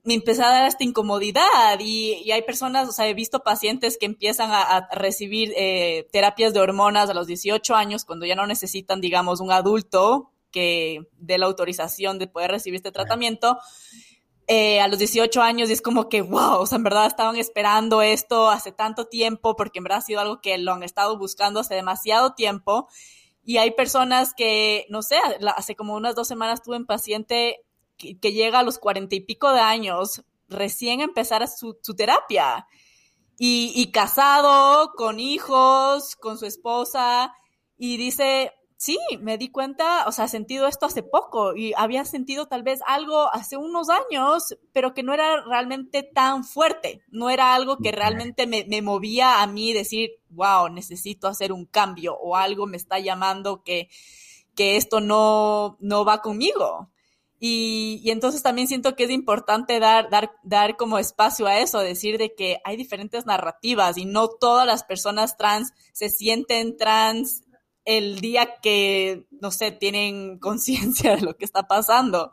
me 0.06 0.14
empecé 0.14 0.42
a 0.42 0.50
dar 0.50 0.68
esta 0.68 0.84
incomodidad 0.84 1.78
y, 1.80 2.14
y 2.24 2.30
hay 2.30 2.42
personas, 2.42 2.88
o 2.88 2.92
sea, 2.92 3.08
he 3.08 3.14
visto 3.14 3.40
pacientes 3.40 3.98
que 3.98 4.06
empiezan 4.06 4.52
a, 4.52 4.62
a 4.62 4.88
recibir 4.94 5.52
eh, 5.56 6.08
terapias 6.12 6.54
de 6.54 6.60
hormonas 6.60 7.10
a 7.10 7.14
los 7.14 7.26
18 7.26 7.74
años 7.74 8.04
cuando 8.04 8.24
ya 8.24 8.36
no 8.36 8.46
necesitan, 8.46 9.00
digamos, 9.00 9.40
un 9.40 9.50
adulto 9.50 10.30
que 10.52 11.08
dé 11.18 11.38
la 11.38 11.46
autorización 11.46 12.18
de 12.18 12.28
poder 12.28 12.52
recibir 12.52 12.76
este 12.76 12.92
tratamiento 12.92 13.58
eh, 14.48 14.80
a 14.80 14.86
los 14.86 15.00
18 15.00 15.42
años 15.42 15.68
y 15.68 15.72
es 15.72 15.82
como 15.82 16.08
que, 16.08 16.22
wow, 16.22 16.60
o 16.60 16.66
sea, 16.66 16.76
en 16.76 16.84
verdad 16.84 17.06
estaban 17.06 17.34
esperando 17.36 18.00
esto 18.00 18.48
hace 18.48 18.70
tanto 18.70 19.06
tiempo 19.06 19.56
porque 19.56 19.80
en 19.80 19.84
verdad 19.84 19.98
ha 19.98 20.02
sido 20.02 20.20
algo 20.20 20.40
que 20.40 20.56
lo 20.56 20.72
han 20.72 20.84
estado 20.84 21.18
buscando 21.18 21.60
hace 21.60 21.74
demasiado 21.74 22.34
tiempo. 22.34 22.86
Y 23.44 23.58
hay 23.58 23.72
personas 23.72 24.34
que, 24.34 24.86
no 24.88 25.02
sé, 25.02 25.16
hace 25.56 25.74
como 25.74 25.94
unas 25.94 26.14
dos 26.14 26.28
semanas 26.28 26.62
tuve 26.62 26.76
un 26.76 26.86
paciente 26.86 27.65
que, 27.96 28.32
llega 28.32 28.60
a 28.60 28.62
los 28.62 28.78
cuarenta 28.78 29.14
y 29.14 29.20
pico 29.20 29.52
de 29.52 29.60
años, 29.60 30.24
recién 30.48 31.00
empezar 31.00 31.46
su, 31.48 31.78
su 31.82 31.94
terapia. 31.94 32.66
Y, 33.38 33.72
y 33.74 33.90
casado, 33.90 34.92
con 34.96 35.20
hijos, 35.20 36.16
con 36.16 36.38
su 36.38 36.46
esposa, 36.46 37.34
y 37.76 37.98
dice, 37.98 38.52
sí, 38.76 38.98
me 39.20 39.38
di 39.38 39.50
cuenta, 39.50 40.04
o 40.06 40.12
sea, 40.12 40.26
he 40.26 40.28
sentido 40.28 40.66
esto 40.66 40.86
hace 40.86 41.02
poco 41.02 41.56
y 41.56 41.72
había 41.76 42.04
sentido 42.04 42.46
tal 42.46 42.62
vez 42.62 42.80
algo 42.86 43.32
hace 43.34 43.56
unos 43.56 43.88
años, 43.88 44.56
pero 44.72 44.94
que 44.94 45.02
no 45.02 45.12
era 45.14 45.42
realmente 45.44 46.02
tan 46.02 46.44
fuerte, 46.44 47.02
no 47.08 47.30
era 47.30 47.54
algo 47.54 47.78
que 47.78 47.92
realmente 47.92 48.46
me, 48.46 48.64
me 48.68 48.82
movía 48.82 49.42
a 49.42 49.46
mí 49.46 49.72
decir, 49.72 50.10
wow, 50.30 50.68
necesito 50.68 51.28
hacer 51.28 51.52
un 51.52 51.66
cambio 51.66 52.16
o 52.16 52.36
algo 52.36 52.66
me 52.66 52.76
está 52.76 52.98
llamando 52.98 53.62
que, 53.62 53.88
que 54.54 54.76
esto 54.76 55.00
no, 55.00 55.76
no 55.80 56.04
va 56.04 56.20
conmigo. 56.20 56.90
Y, 57.38 58.00
y, 58.02 58.10
entonces 58.10 58.42
también 58.42 58.66
siento 58.66 58.96
que 58.96 59.04
es 59.04 59.10
importante 59.10 59.78
dar, 59.78 60.08
dar, 60.08 60.32
dar 60.42 60.76
como 60.76 60.98
espacio 60.98 61.46
a 61.46 61.58
eso, 61.58 61.80
decir 61.80 62.16
de 62.16 62.34
que 62.34 62.60
hay 62.64 62.78
diferentes 62.78 63.26
narrativas 63.26 63.98
y 63.98 64.06
no 64.06 64.28
todas 64.28 64.66
las 64.66 64.84
personas 64.84 65.36
trans 65.36 65.74
se 65.92 66.08
sienten 66.08 66.78
trans 66.78 67.42
el 67.84 68.20
día 68.20 68.56
que, 68.62 69.26
no 69.30 69.50
sé, 69.50 69.70
tienen 69.70 70.38
conciencia 70.40 71.16
de 71.16 71.22
lo 71.22 71.36
que 71.36 71.44
está 71.44 71.66
pasando. 71.66 72.32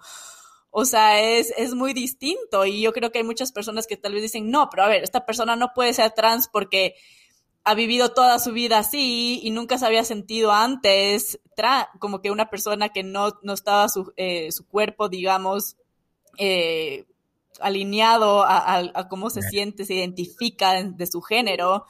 O 0.71 0.85
sea, 0.85 1.21
es, 1.21 1.53
es 1.55 1.75
muy 1.75 1.93
distinto 1.93 2.65
y 2.65 2.81
yo 2.81 2.93
creo 2.93 3.11
que 3.11 3.19
hay 3.19 3.23
muchas 3.23 3.51
personas 3.51 3.85
que 3.85 3.95
tal 3.95 4.13
vez 4.13 4.23
dicen, 4.23 4.49
no, 4.49 4.69
pero 4.71 4.83
a 4.83 4.87
ver, 4.87 5.03
esta 5.03 5.25
persona 5.25 5.55
no 5.55 5.71
puede 5.75 5.93
ser 5.93 6.11
trans 6.11 6.47
porque 6.47 6.95
ha 7.65 7.75
vivido 7.75 8.09
toda 8.09 8.39
su 8.39 8.51
vida 8.51 8.79
así 8.79 9.39
y 9.41 9.51
nunca 9.51 9.77
se 9.77 9.85
había 9.85 10.03
sentido 10.03 10.51
antes 10.51 11.39
como 11.99 12.21
que 12.21 12.31
una 12.31 12.49
persona 12.49 12.89
que 12.89 13.03
no, 13.03 13.39
no 13.43 13.53
estaba 13.53 13.87
su, 13.89 14.13
eh, 14.17 14.51
su 14.51 14.67
cuerpo, 14.67 15.09
digamos, 15.09 15.77
eh, 16.37 17.05
alineado 17.59 18.43
a, 18.43 18.77
a, 18.77 19.07
cómo 19.07 19.29
se 19.29 19.41
siente, 19.41 19.85
se 19.85 19.93
identifica 19.93 20.83
de 20.83 21.07
su 21.07 21.21
género. 21.21 21.85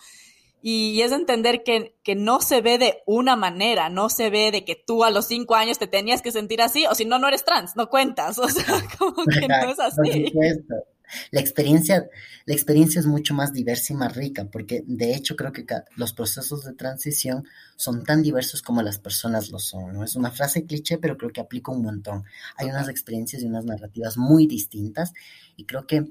Y 0.61 1.01
es 1.01 1.11
entender 1.11 1.63
que, 1.63 1.97
que, 2.03 2.15
no 2.15 2.39
se 2.39 2.61
ve 2.61 2.77
de 2.77 3.03
una 3.05 3.35
manera, 3.35 3.89
no 3.89 4.09
se 4.09 4.29
ve 4.29 4.49
de 4.49 4.63
que 4.63 4.75
tú 4.75 5.03
a 5.03 5.09
los 5.09 5.25
cinco 5.27 5.55
años 5.55 5.77
te 5.77 5.87
tenías 5.87 6.21
que 6.21 6.31
sentir 6.31 6.61
así, 6.61 6.85
o 6.85 6.95
si 6.95 7.03
no, 7.03 7.19
no 7.19 7.27
eres 7.27 7.43
trans, 7.43 7.75
no 7.75 7.89
cuentas, 7.89 8.37
o 8.39 8.47
sea, 8.47 8.81
como 8.97 9.25
que 9.25 9.45
no 9.45 9.69
es 9.69 9.79
así. 9.79 10.31
La 11.31 11.39
experiencia, 11.39 12.07
la 12.45 12.53
experiencia 12.53 12.99
es 12.99 13.05
mucho 13.05 13.33
más 13.33 13.53
diversa 13.53 13.93
y 13.93 13.95
más 13.95 14.15
rica, 14.15 14.49
porque 14.51 14.83
de 14.87 15.15
hecho 15.15 15.35
creo 15.35 15.51
que 15.51 15.65
los 15.95 16.13
procesos 16.13 16.63
de 16.63 16.73
transición 16.73 17.45
son 17.75 18.03
tan 18.03 18.21
diversos 18.21 18.61
como 18.61 18.81
las 18.81 18.99
personas 18.99 19.49
lo 19.51 19.59
son, 19.59 19.93
¿no? 19.93 20.03
Es 20.03 20.15
una 20.15 20.31
frase 20.31 20.65
cliché, 20.65 20.97
pero 20.97 21.17
creo 21.17 21.31
que 21.31 21.41
aplica 21.41 21.71
un 21.71 21.81
montón. 21.81 22.23
Hay 22.57 22.67
unas 22.67 22.89
experiencias 22.89 23.41
y 23.41 23.45
unas 23.45 23.65
narrativas 23.65 24.17
muy 24.17 24.47
distintas, 24.47 25.13
y 25.55 25.65
creo 25.65 25.87
que 25.87 26.05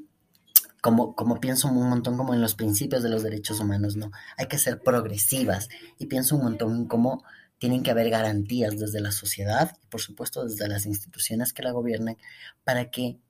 como, 0.82 1.14
como 1.14 1.40
pienso 1.40 1.68
un 1.68 1.88
montón 1.88 2.16
como 2.16 2.34
en 2.34 2.40
los 2.40 2.56
principios 2.56 3.04
de 3.04 3.08
los 3.08 3.22
derechos 3.22 3.60
humanos, 3.60 3.96
¿no? 3.96 4.10
Hay 4.36 4.46
que 4.48 4.58
ser 4.58 4.82
progresivas 4.82 5.68
y 5.96 6.06
pienso 6.06 6.36
un 6.36 6.42
montón 6.42 6.74
en 6.74 6.84
cómo 6.86 7.22
tienen 7.58 7.84
que 7.84 7.92
haber 7.92 8.10
garantías 8.10 8.76
desde 8.76 9.00
la 9.00 9.12
sociedad 9.12 9.76
y 9.80 9.86
por 9.86 10.00
supuesto 10.00 10.44
desde 10.44 10.66
las 10.66 10.84
instituciones 10.84 11.52
que 11.52 11.62
la 11.62 11.70
gobiernan 11.70 12.16
para 12.64 12.90
que 12.90 13.20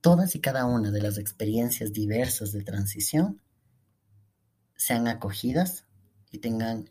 todas 0.00 0.34
y 0.34 0.40
cada 0.40 0.66
una 0.66 0.90
de 0.90 1.02
las 1.02 1.18
experiencias 1.18 1.92
diversas 1.92 2.52
de 2.52 2.62
transición 2.62 3.40
sean 4.76 5.08
acogidas 5.08 5.86
y 6.30 6.38
tengan 6.38 6.90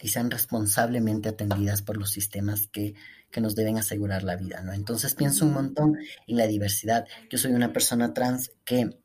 y 0.00 0.08
sean 0.08 0.30
responsablemente 0.30 1.28
atendidas 1.28 1.82
por 1.82 1.96
los 1.96 2.10
sistemas 2.10 2.68
que, 2.68 2.94
que, 3.32 3.40
nos 3.40 3.56
deben 3.56 3.78
asegurar 3.78 4.22
la 4.22 4.36
vida, 4.36 4.62
¿no? 4.62 4.72
Entonces 4.72 5.16
pienso 5.16 5.44
un 5.44 5.54
montón 5.54 5.98
en 6.28 6.36
la 6.36 6.46
diversidad. 6.46 7.04
Yo 7.30 7.36
soy 7.36 7.52
una 7.52 7.72
persona 7.72 8.14
trans 8.14 8.52
que 8.64 8.96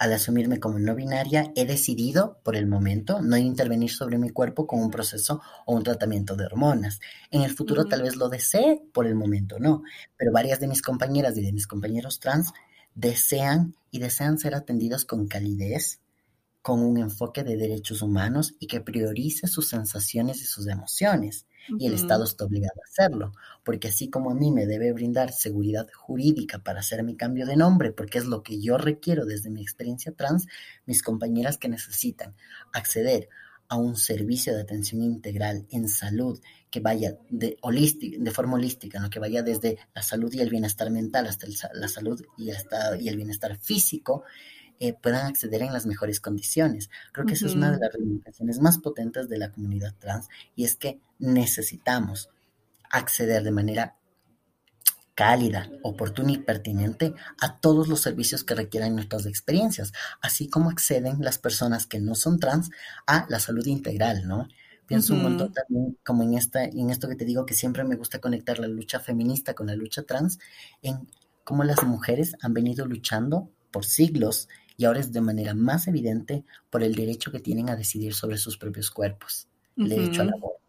al 0.00 0.14
asumirme 0.14 0.58
como 0.58 0.78
no 0.78 0.94
binaria, 0.94 1.52
he 1.54 1.66
decidido, 1.66 2.40
por 2.42 2.56
el 2.56 2.66
momento, 2.66 3.20
no 3.20 3.36
intervenir 3.36 3.90
sobre 3.90 4.16
mi 4.16 4.30
cuerpo 4.30 4.66
con 4.66 4.80
un 4.80 4.90
proceso 4.90 5.42
o 5.66 5.74
un 5.74 5.82
tratamiento 5.82 6.36
de 6.36 6.46
hormonas. 6.46 7.00
En 7.30 7.42
el 7.42 7.54
futuro 7.54 7.84
tal 7.84 8.00
vez 8.00 8.16
lo 8.16 8.30
desee, 8.30 8.82
por 8.94 9.06
el 9.06 9.14
momento 9.14 9.58
no, 9.58 9.82
pero 10.16 10.32
varias 10.32 10.58
de 10.58 10.68
mis 10.68 10.80
compañeras 10.80 11.36
y 11.36 11.42
de 11.42 11.52
mis 11.52 11.66
compañeros 11.66 12.18
trans 12.18 12.50
desean 13.00 13.74
y 13.90 13.98
desean 13.98 14.38
ser 14.38 14.54
atendidos 14.54 15.06
con 15.06 15.26
calidez, 15.26 16.00
con 16.60 16.80
un 16.80 16.98
enfoque 16.98 17.42
de 17.42 17.56
derechos 17.56 18.02
humanos 18.02 18.54
y 18.58 18.66
que 18.66 18.82
priorice 18.82 19.46
sus 19.46 19.68
sensaciones 19.68 20.42
y 20.42 20.44
sus 20.44 20.66
emociones. 20.66 21.46
Y 21.78 21.86
el 21.86 21.94
Estado 21.94 22.24
está 22.24 22.44
obligado 22.44 22.80
a 22.80 22.88
hacerlo, 22.90 23.32
porque 23.64 23.88
así 23.88 24.10
como 24.10 24.30
a 24.30 24.34
mí 24.34 24.50
me 24.50 24.66
debe 24.66 24.92
brindar 24.92 25.32
seguridad 25.32 25.86
jurídica 25.94 26.58
para 26.58 26.80
hacer 26.80 27.02
mi 27.02 27.16
cambio 27.16 27.46
de 27.46 27.56
nombre, 27.56 27.92
porque 27.92 28.18
es 28.18 28.26
lo 28.26 28.42
que 28.42 28.60
yo 28.60 28.76
requiero 28.76 29.24
desde 29.24 29.50
mi 29.50 29.62
experiencia 29.62 30.12
trans, 30.12 30.46
mis 30.84 31.02
compañeras 31.02 31.58
que 31.58 31.68
necesitan 31.68 32.34
acceder 32.72 33.28
a 33.70 33.76
un 33.76 33.96
servicio 33.96 34.52
de 34.52 34.62
atención 34.62 35.00
integral 35.00 35.64
en 35.70 35.88
salud 35.88 36.40
que 36.70 36.80
vaya 36.80 37.16
de, 37.30 37.56
de 38.18 38.30
forma 38.32 38.54
holística, 38.54 38.98
¿no? 38.98 39.08
que 39.08 39.20
vaya 39.20 39.44
desde 39.44 39.78
la 39.94 40.02
salud 40.02 40.32
y 40.34 40.40
el 40.40 40.50
bienestar 40.50 40.90
mental 40.90 41.28
hasta 41.28 41.46
la 41.72 41.86
salud 41.86 42.20
y, 42.36 42.50
hasta, 42.50 43.00
y 43.00 43.08
el 43.08 43.16
bienestar 43.16 43.56
físico, 43.58 44.24
eh, 44.80 44.92
puedan 44.92 45.24
acceder 45.26 45.62
en 45.62 45.72
las 45.72 45.86
mejores 45.86 46.18
condiciones. 46.20 46.90
Creo 47.12 47.26
que 47.26 47.34
esa 47.34 47.46
es 47.46 47.54
una 47.54 47.70
de 47.70 47.78
las 47.78 47.92
reivindicaciones 47.92 48.58
más 48.58 48.78
potentes 48.78 49.28
de 49.28 49.38
la 49.38 49.52
comunidad 49.52 49.94
trans 50.00 50.28
y 50.56 50.64
es 50.64 50.74
que 50.74 50.98
necesitamos 51.20 52.28
acceder 52.90 53.44
de 53.44 53.52
manera 53.52 53.96
cálida, 55.20 55.70
oportuna 55.82 56.32
y 56.32 56.38
pertinente 56.38 57.12
a 57.42 57.60
todos 57.60 57.88
los 57.88 58.00
servicios 58.00 58.42
que 58.42 58.54
requieran 58.54 58.94
nuestras 58.94 59.26
experiencias, 59.26 59.92
así 60.22 60.48
como 60.48 60.70
acceden 60.70 61.18
las 61.20 61.36
personas 61.36 61.84
que 61.84 62.00
no 62.00 62.14
son 62.14 62.40
trans 62.40 62.70
a 63.06 63.26
la 63.28 63.38
salud 63.38 63.66
integral, 63.66 64.26
¿no? 64.26 64.48
Pienso 64.86 65.12
un 65.12 65.22
montón 65.22 65.52
también, 65.52 65.98
como 66.06 66.22
en, 66.22 66.38
esta, 66.38 66.64
en 66.64 66.88
esto 66.88 67.06
que 67.06 67.16
te 67.16 67.26
digo, 67.26 67.44
que 67.44 67.52
siempre 67.52 67.84
me 67.84 67.96
gusta 67.96 68.18
conectar 68.18 68.58
la 68.58 68.66
lucha 68.66 68.98
feminista 68.98 69.52
con 69.52 69.66
la 69.66 69.74
lucha 69.74 70.04
trans, 70.04 70.38
en 70.80 71.06
cómo 71.44 71.64
las 71.64 71.84
mujeres 71.84 72.34
han 72.40 72.54
venido 72.54 72.86
luchando 72.86 73.50
por 73.70 73.84
siglos 73.84 74.48
y 74.78 74.86
ahora 74.86 75.00
es 75.00 75.12
de 75.12 75.20
manera 75.20 75.52
más 75.52 75.86
evidente 75.86 76.46
por 76.70 76.82
el 76.82 76.94
derecho 76.94 77.30
que 77.30 77.40
tienen 77.40 77.68
a 77.68 77.76
decidir 77.76 78.14
sobre 78.14 78.38
sus 78.38 78.56
propios 78.56 78.90
cuerpos, 78.90 79.48
el 79.76 79.90
derecho 79.90 80.22
al 80.22 80.30
aborto 80.30 80.59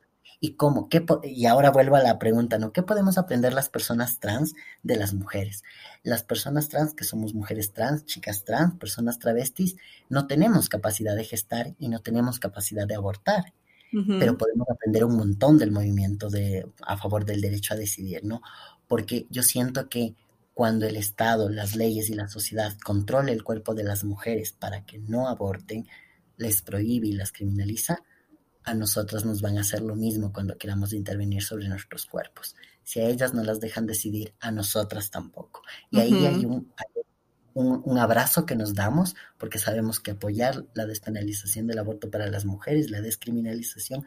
y 0.44 0.56
cómo, 0.56 0.90
qué, 0.90 1.06
y 1.24 1.46
ahora 1.46 1.70
vuelvo 1.70 1.96
a 1.96 2.02
la 2.02 2.18
pregunta, 2.18 2.58
¿no? 2.58 2.74
¿Qué 2.74 2.82
podemos 2.82 3.20
aprender 3.20 3.54
las 3.54 3.70
personas 3.70 4.20
trans 4.20 4.56
de 4.82 4.96
las 4.96 5.14
mujeres? 5.14 5.64
Las 6.02 6.24
personas 6.24 6.68
trans, 6.68 6.96
que 6.96 7.04
somos 7.04 7.36
mujeres 7.36 7.74
trans, 7.74 8.06
chicas 8.06 8.44
trans, 8.44 8.76
personas 8.80 9.20
travestis, 9.20 9.78
no 10.10 10.26
tenemos 10.26 10.68
capacidad 10.68 11.16
de 11.16 11.26
gestar 11.26 11.76
y 11.78 11.90
no 11.90 12.00
tenemos 12.00 12.40
capacidad 12.40 12.88
de 12.88 12.96
abortar. 12.96 13.54
Pero 13.92 14.38
podemos 14.38 14.70
aprender 14.70 15.04
un 15.04 15.18
montón 15.18 15.58
del 15.58 15.70
movimiento 15.70 16.30
de, 16.30 16.66
a 16.82 16.98
favor 16.98 17.26
del 17.26 17.42
derecho 17.42 17.74
a 17.74 17.78
decidir, 17.78 18.24
¿no? 18.24 18.42
Porque 18.88 19.28
yo 19.30 19.44
siento 19.44 19.90
que 19.90 20.16
cuando 20.54 20.88
el 20.88 20.96
Estado, 20.96 21.50
las 21.50 21.76
leyes 21.76 22.10
y 22.10 22.14
la 22.14 22.30
sociedad 22.30 22.74
controle 22.80 23.34
el 23.34 23.44
cuerpo 23.44 23.76
de 23.76 23.84
las 23.84 24.06
mujeres 24.06 24.54
para 24.54 24.86
que 24.86 24.98
no 24.98 25.28
aborten, 25.28 25.88
les 26.38 26.62
prohíbe 26.62 27.10
y 27.10 27.12
las 27.12 27.34
criminaliza, 27.34 28.02
a 28.64 28.74
nosotras 28.74 29.26
nos 29.26 29.42
van 29.42 29.58
a 29.58 29.62
hacer 29.62 29.82
lo 29.82 29.96
mismo 29.96 30.32
cuando 30.32 30.58
queramos 30.58 30.94
intervenir 30.94 31.44
sobre 31.44 31.68
nuestros 31.68 32.06
cuerpos. 32.06 32.56
Si 32.84 33.00
a 33.00 33.08
ellas 33.08 33.34
no 33.34 33.44
las 33.44 33.60
dejan 33.60 33.86
decidir, 33.86 34.34
a 34.40 34.52
nosotras 34.52 35.12
tampoco. 35.12 35.62
Y 35.90 36.00
ahí 36.00 36.26
hay, 36.26 36.46
un, 36.46 36.72
un, 37.54 37.98
abrazo 37.98 38.46
que 38.46 38.56
nos 38.56 38.74
damos 38.74 39.16
porque 39.38 39.60
sabemos 39.60 40.00
que 40.00 40.12
apoyar 40.12 40.66
la 40.74 40.86
despenalización 40.86 41.68
del 41.68 41.80
aborto 41.80 42.10
para 42.10 42.28
las 42.28 42.46
mujeres, 42.46 42.92
la 42.92 43.02
descriminalización, 43.02 44.06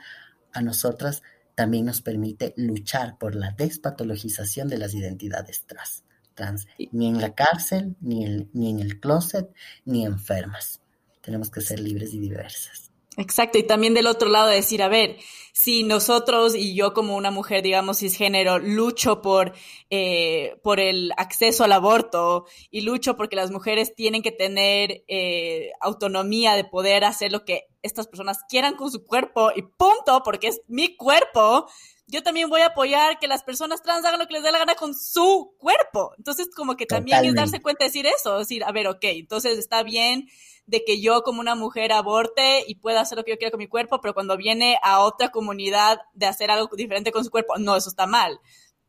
a 0.52 0.62
nosotras 0.62 1.22
también 1.54 1.86
nos 1.86 2.00
permite 2.00 2.54
luchar 2.56 3.18
por 3.18 3.34
la 3.34 3.52
despatologización 3.52 4.68
de 4.68 4.78
las 4.78 4.94
identidades 4.94 5.64
trans. 5.66 6.04
trans. 6.34 6.66
Ni 6.92 7.08
en 7.08 7.20
la 7.20 7.34
cárcel, 7.34 7.96
ni 8.00 8.48
ni 8.52 8.70
en 8.70 8.80
el 8.80 8.98
closet, 8.98 9.52
ni 9.84 10.04
enfermas. 10.04 10.80
Tenemos 11.20 11.50
que 11.50 11.60
ser 11.60 11.80
libres 11.80 12.12
y 12.12 12.18
diversas. 12.18 12.93
Exacto, 13.16 13.58
y 13.58 13.62
también 13.62 13.94
del 13.94 14.06
otro 14.06 14.28
lado 14.28 14.48
decir, 14.48 14.82
a 14.82 14.88
ver, 14.88 15.18
si 15.52 15.84
nosotros 15.84 16.56
y 16.56 16.74
yo 16.74 16.94
como 16.94 17.14
una 17.14 17.30
mujer, 17.30 17.62
digamos, 17.62 17.98
cisgénero, 17.98 18.58
lucho 18.58 19.22
por, 19.22 19.52
eh, 19.88 20.56
por 20.64 20.80
el 20.80 21.12
acceso 21.16 21.62
al 21.62 21.70
aborto 21.70 22.46
y 22.70 22.80
lucho 22.80 23.16
porque 23.16 23.36
las 23.36 23.52
mujeres 23.52 23.94
tienen 23.94 24.20
que 24.20 24.32
tener 24.32 25.04
eh, 25.06 25.70
autonomía 25.80 26.56
de 26.56 26.64
poder 26.64 27.04
hacer 27.04 27.30
lo 27.30 27.44
que 27.44 27.68
estas 27.82 28.08
personas 28.08 28.40
quieran 28.48 28.74
con 28.74 28.90
su 28.90 29.04
cuerpo 29.04 29.52
y 29.54 29.62
punto, 29.62 30.22
porque 30.24 30.48
es 30.48 30.62
mi 30.66 30.96
cuerpo, 30.96 31.68
yo 32.08 32.24
también 32.24 32.50
voy 32.50 32.62
a 32.62 32.66
apoyar 32.66 33.20
que 33.20 33.28
las 33.28 33.44
personas 33.44 33.80
trans 33.80 34.04
hagan 34.04 34.18
lo 34.18 34.26
que 34.26 34.34
les 34.34 34.42
dé 34.42 34.50
la 34.50 34.58
gana 34.58 34.74
con 34.74 34.94
su 34.94 35.54
cuerpo. 35.58 36.14
Entonces, 36.18 36.48
como 36.54 36.76
que 36.76 36.86
también 36.86 37.24
es 37.24 37.34
darse 37.34 37.62
cuenta 37.62 37.84
de 37.84 37.90
decir 37.90 38.06
eso, 38.06 38.38
decir, 38.38 38.64
a 38.64 38.72
ver, 38.72 38.88
ok, 38.88 39.04
entonces 39.04 39.58
está 39.58 39.84
bien 39.84 40.26
de 40.66 40.84
que 40.84 41.00
yo 41.00 41.22
como 41.22 41.40
una 41.40 41.54
mujer 41.54 41.92
aborte 41.92 42.64
y 42.66 42.76
pueda 42.76 43.00
hacer 43.00 43.18
lo 43.18 43.24
que 43.24 43.32
yo 43.32 43.38
quiera 43.38 43.50
con 43.50 43.58
mi 43.58 43.68
cuerpo, 43.68 44.00
pero 44.00 44.14
cuando 44.14 44.36
viene 44.36 44.78
a 44.82 45.00
otra 45.00 45.30
comunidad 45.30 46.00
de 46.14 46.26
hacer 46.26 46.50
algo 46.50 46.74
diferente 46.74 47.12
con 47.12 47.24
su 47.24 47.30
cuerpo, 47.30 47.58
no, 47.58 47.76
eso 47.76 47.88
está 47.88 48.06
mal. 48.06 48.40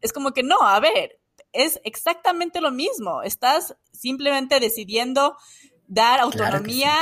Es 0.02 0.14
como 0.14 0.32
que 0.32 0.44
no, 0.44 0.62
a 0.62 0.80
ver, 0.80 1.20
es 1.52 1.80
exactamente 1.84 2.62
lo 2.62 2.72
mismo. 2.72 3.24
Estás 3.24 3.76
simplemente 3.92 4.60
decidiendo 4.60 5.36
dar 5.88 6.20
autonomía 6.20 6.94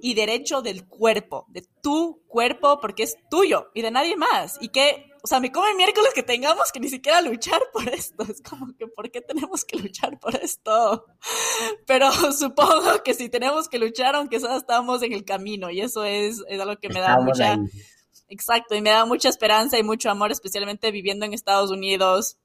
y 0.00 0.14
derecho 0.14 0.62
del 0.62 0.86
cuerpo, 0.86 1.46
de 1.48 1.62
tu 1.82 2.22
cuerpo, 2.26 2.80
porque 2.80 3.04
es 3.04 3.16
tuyo 3.30 3.70
y 3.74 3.82
de 3.82 3.90
nadie 3.90 4.16
más. 4.16 4.58
Y 4.60 4.68
que 4.68 5.11
o 5.24 5.28
sea, 5.28 5.38
me 5.38 5.52
come 5.52 5.72
miércoles 5.74 6.12
que 6.14 6.24
tengamos 6.24 6.72
que 6.72 6.80
ni 6.80 6.88
siquiera 6.88 7.20
luchar 7.20 7.60
por 7.72 7.88
esto. 7.88 8.24
Es 8.24 8.42
como 8.42 8.74
que, 8.76 8.88
¿por 8.88 9.08
qué 9.12 9.20
tenemos 9.20 9.64
que 9.64 9.78
luchar 9.78 10.18
por 10.18 10.34
esto? 10.34 11.06
Pero 11.86 12.10
supongo 12.32 13.02
que 13.04 13.14
si 13.14 13.28
tenemos 13.28 13.68
que 13.68 13.78
luchar, 13.78 14.16
aunque 14.16 14.40
solo 14.40 14.56
estamos 14.56 15.00
en 15.04 15.12
el 15.12 15.24
camino, 15.24 15.70
y 15.70 15.80
eso 15.80 16.04
es, 16.04 16.42
es 16.48 16.60
algo 16.60 16.76
que 16.76 16.88
me 16.88 17.00
da 17.00 17.20
mucha... 17.20 17.56
Exacto, 18.28 18.74
y 18.74 18.80
me 18.80 18.90
da 18.90 19.04
mucha 19.04 19.28
esperanza 19.28 19.78
y 19.78 19.82
mucho 19.82 20.10
amor, 20.10 20.32
especialmente 20.32 20.90
viviendo 20.90 21.24
en 21.24 21.34
Estados 21.34 21.70
Unidos. 21.70 22.38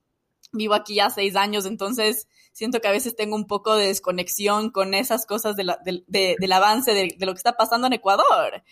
Vivo 0.52 0.74
aquí 0.74 0.96
ya 0.96 1.10
seis 1.10 1.36
años, 1.36 1.66
entonces 1.66 2.28
siento 2.52 2.82
que 2.82 2.90
a 2.90 2.92
veces 2.92 3.16
tengo 3.16 3.36
un 3.36 3.48
poco 3.48 3.76
de 3.76 3.88
desconexión 3.88 4.70
con 4.70 4.94
esas 4.94 5.26
cosas 5.26 5.56
de 5.56 5.66
del 6.08 6.52
avance 6.52 6.94
de 6.94 7.26
lo 7.26 7.34
que 7.34 7.38
está 7.38 7.56
pasando 7.56 7.88
en 7.88 7.94
Ecuador. 7.94 8.64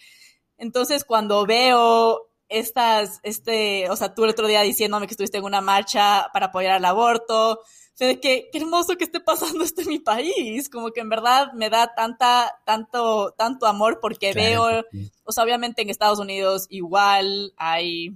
Entonces, 0.57 1.05
cuando 1.05 1.45
veo 1.45 2.29
estas, 2.49 3.19
este, 3.23 3.89
o 3.89 3.95
sea, 3.95 4.13
tú 4.13 4.23
el 4.23 4.31
otro 4.31 4.47
día 4.47 4.61
diciéndome 4.61 5.07
que 5.07 5.13
estuviste 5.13 5.37
en 5.37 5.43
una 5.43 5.61
marcha 5.61 6.27
para 6.33 6.47
apoyar 6.47 6.73
al 6.73 6.85
aborto, 6.85 7.61
o 7.95 7.97
sea, 7.97 8.19
que 8.19 8.49
qué 8.51 8.57
hermoso 8.57 8.97
que 8.97 9.05
esté 9.05 9.21
pasando 9.21 9.63
esto 9.63 9.81
en 9.81 9.87
mi 9.87 9.99
país, 9.99 10.69
como 10.69 10.91
que 10.91 10.99
en 10.99 11.07
verdad 11.09 11.53
me 11.53 11.69
da 11.69 11.93
tanta, 11.95 12.53
tanto, 12.65 13.33
tanto 13.37 13.67
amor 13.67 13.99
porque 14.01 14.33
veo, 14.33 14.65
o 15.23 15.31
sea, 15.31 15.43
obviamente 15.45 15.81
en 15.81 15.89
Estados 15.89 16.19
Unidos 16.19 16.67
igual 16.69 17.53
hay, 17.55 18.15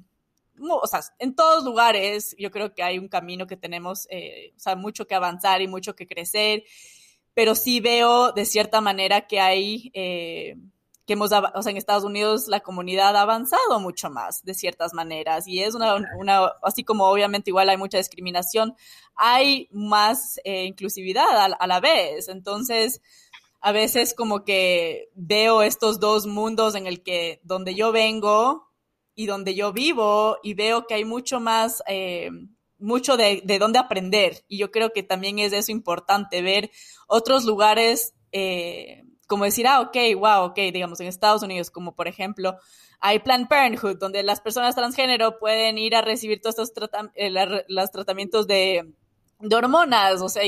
o 0.60 0.86
sea, 0.86 1.00
en 1.18 1.34
todos 1.34 1.64
lugares 1.64 2.36
yo 2.38 2.52
creo 2.52 2.74
que 2.74 2.84
hay 2.84 3.00
un 3.00 3.08
camino 3.08 3.48
que 3.48 3.56
tenemos, 3.56 4.06
eh, 4.10 4.54
o 4.58 4.60
sea, 4.60 4.76
mucho 4.76 5.08
que 5.08 5.16
avanzar 5.16 5.62
y 5.62 5.68
mucho 5.70 5.96
que 5.96 6.08
crecer, 6.08 6.64
pero 7.34 7.56
sí 7.56 7.80
veo 7.80 8.34
de 8.34 8.44
cierta 8.44 8.82
manera 8.82 9.28
que 9.28 9.40
hay, 9.40 9.92
eh, 9.94 10.58
que 11.10 11.14
hemos, 11.14 11.32
o 11.32 11.64
sea, 11.64 11.72
en 11.72 11.78
Estados 11.78 12.04
Unidos 12.04 12.48
la 12.48 12.60
comunidad 12.60 13.16
ha 13.16 13.22
avanzado 13.22 13.80
mucho 13.80 14.12
más 14.12 14.44
de 14.44 14.54
ciertas 14.54 14.94
maneras 14.94 15.48
y 15.48 15.64
es 15.64 15.74
una, 15.74 15.96
una 16.20 16.46
así 16.62 16.84
como 16.84 17.06
obviamente 17.06 17.50
igual 17.50 17.68
hay 17.68 17.78
mucha 17.78 17.98
discriminación, 17.98 18.76
hay 19.16 19.68
más 19.72 20.40
eh, 20.44 20.66
inclusividad 20.66 21.52
a, 21.60 21.66
la 21.66 21.80
vez. 21.80 22.28
Entonces, 22.28 23.02
a 23.60 23.72
veces 23.72 24.14
como 24.14 24.46
que 24.46 25.10
veo 25.16 25.64
estos 25.64 26.00
dos 26.00 26.28
mundos 26.28 26.76
en 26.76 26.86
el 26.86 27.02
que 27.02 27.40
donde 27.42 27.74
yo 27.74 27.92
vengo 27.92 28.70
y 29.16 29.26
donde 29.26 29.56
yo 29.56 29.74
vivo 29.74 30.38
y 30.44 30.54
veo 30.54 30.86
que 30.86 30.94
hay 30.94 31.06
mucho 31.06 31.40
más, 31.40 31.82
eh, 31.88 32.30
mucho 32.78 33.18
de, 33.18 33.42
de 33.44 33.58
dónde 33.58 33.80
aprender. 33.80 34.46
Y 34.48 34.60
yo 34.60 34.70
creo 34.70 34.94
que 34.94 35.02
también 35.02 35.40
es 35.40 35.54
eso 35.54 35.72
importante, 35.72 36.44
ver 36.44 36.70
otros 37.08 37.46
lugares 37.46 38.14
eh, 38.32 39.09
como 39.30 39.46
decir, 39.46 39.68
ah, 39.68 39.80
ok, 39.82 39.96
wow, 40.18 40.46
ok, 40.46 40.58
digamos, 40.74 41.00
en 41.00 41.08
Estados 41.08 41.44
Unidos, 41.44 41.70
como 41.70 41.96
por 41.96 42.08
ejemplo, 42.08 42.58
hay 43.00 43.20
Planned 43.20 43.48
Parenthood, 43.48 43.98
donde 44.00 44.24
las 44.24 44.42
personas 44.42 44.76
transgénero 44.76 45.38
pueden 45.38 45.78
ir 45.78 45.96
a 45.96 46.02
recibir 46.02 46.42
todos 46.42 46.58
estos 46.58 46.90
eh, 47.14 47.32
los 47.68 47.92
tratamientos 47.92 48.48
de, 48.48 48.92
hormonas, 49.52 50.20
o 50.22 50.30
sea, 50.30 50.42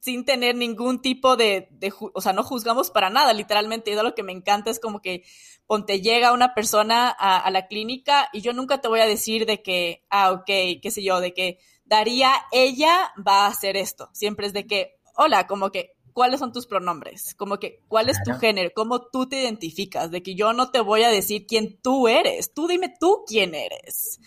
sin 0.00 0.24
tener 0.24 0.56
ningún 0.56 1.00
tipo 1.00 1.36
de, 1.36 1.68
de, 1.70 1.92
o 1.98 2.20
sea, 2.20 2.32
no 2.32 2.42
juzgamos 2.42 2.90
para 2.90 3.10
nada, 3.10 3.32
literalmente, 3.32 3.92
y 3.92 3.94
lo 3.94 4.14
que 4.16 4.24
me 4.24 4.32
encanta 4.32 4.70
es 4.70 4.80
como 4.80 5.00
que, 5.00 5.22
ponte, 5.68 6.00
llega 6.00 6.32
una 6.32 6.52
persona 6.52 7.14
a, 7.16 7.38
a 7.38 7.50
la 7.52 7.68
clínica 7.68 8.28
y 8.32 8.40
yo 8.40 8.52
nunca 8.52 8.80
te 8.80 8.88
voy 8.88 9.00
a 9.00 9.06
decir 9.06 9.46
de 9.46 9.62
que, 9.62 10.04
ah, 10.10 10.32
ok, 10.32 10.80
qué 10.82 10.90
sé 10.90 11.04
yo, 11.04 11.20
de 11.20 11.32
que 11.32 11.60
Daría, 11.84 12.32
ella 12.50 13.12
va 13.16 13.46
a 13.46 13.50
hacer 13.50 13.76
esto, 13.76 14.10
siempre 14.12 14.48
es 14.48 14.52
de 14.52 14.66
que, 14.66 14.98
hola, 15.14 15.46
como 15.46 15.70
que, 15.70 15.95
cuáles 16.16 16.40
son 16.40 16.50
tus 16.50 16.66
pronombres, 16.66 17.34
como 17.34 17.58
que 17.58 17.82
cuál 17.88 18.08
es 18.08 18.16
tu 18.24 18.32
género, 18.32 18.70
cómo 18.74 19.02
tú 19.02 19.28
te 19.28 19.42
identificas, 19.42 20.10
de 20.10 20.22
que 20.22 20.34
yo 20.34 20.54
no 20.54 20.70
te 20.70 20.80
voy 20.80 21.02
a 21.02 21.10
decir 21.10 21.44
quién 21.46 21.76
tú 21.82 22.08
eres, 22.08 22.54
tú 22.54 22.66
dime 22.66 22.88
tú 22.98 23.22
quién 23.26 23.54
eres. 23.54 24.18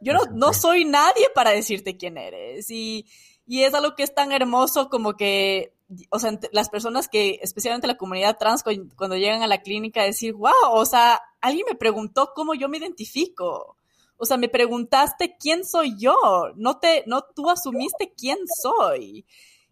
Yo 0.00 0.14
no, 0.14 0.22
no 0.32 0.52
soy 0.52 0.84
nadie 0.84 1.30
para 1.36 1.52
decirte 1.52 1.96
quién 1.96 2.18
eres. 2.18 2.72
Y, 2.72 3.06
y 3.46 3.62
es 3.62 3.72
algo 3.72 3.94
que 3.94 4.02
es 4.02 4.12
tan 4.12 4.32
hermoso 4.32 4.88
como 4.88 5.16
que, 5.16 5.72
o 6.10 6.18
sea, 6.18 6.36
las 6.50 6.70
personas 6.70 7.06
que, 7.06 7.38
especialmente 7.40 7.86
la 7.86 7.96
comunidad 7.96 8.36
trans, 8.36 8.64
cuando 8.96 9.16
llegan 9.16 9.44
a 9.44 9.46
la 9.46 9.62
clínica, 9.62 10.02
decir, 10.02 10.32
wow, 10.34 10.72
o 10.72 10.86
sea, 10.86 11.20
alguien 11.40 11.66
me 11.70 11.76
preguntó 11.76 12.32
cómo 12.34 12.54
yo 12.54 12.68
me 12.68 12.78
identifico. 12.78 13.76
O 14.16 14.26
sea, 14.26 14.38
me 14.38 14.48
preguntaste 14.48 15.36
quién 15.38 15.64
soy 15.64 15.94
yo, 16.00 16.16
no 16.56 16.80
te, 16.80 17.04
no 17.06 17.22
tú 17.22 17.48
asumiste 17.48 18.12
quién 18.16 18.38
soy. 18.60 19.24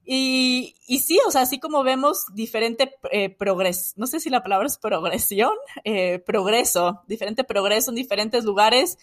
Y, 0.09 0.77
y, 0.87 1.01
sí, 1.01 1.19
o 1.27 1.33
sea, 1.33 1.43
así 1.43 1.59
como 1.59 1.83
vemos 1.83 2.27
diferente 2.33 2.95
eh, 3.11 3.29
progreso, 3.29 3.93
no 3.97 4.07
sé 4.07 4.21
si 4.21 4.31
la 4.31 4.45
palabra 4.45 4.69
es 4.69 4.79
progresión, 4.79 5.51
eh, 5.83 6.21
progreso, 6.21 7.03
diferente 7.09 7.43
progreso 7.43 7.91
en 7.91 7.97
diferentes 7.97 8.45
lugares, 8.45 8.99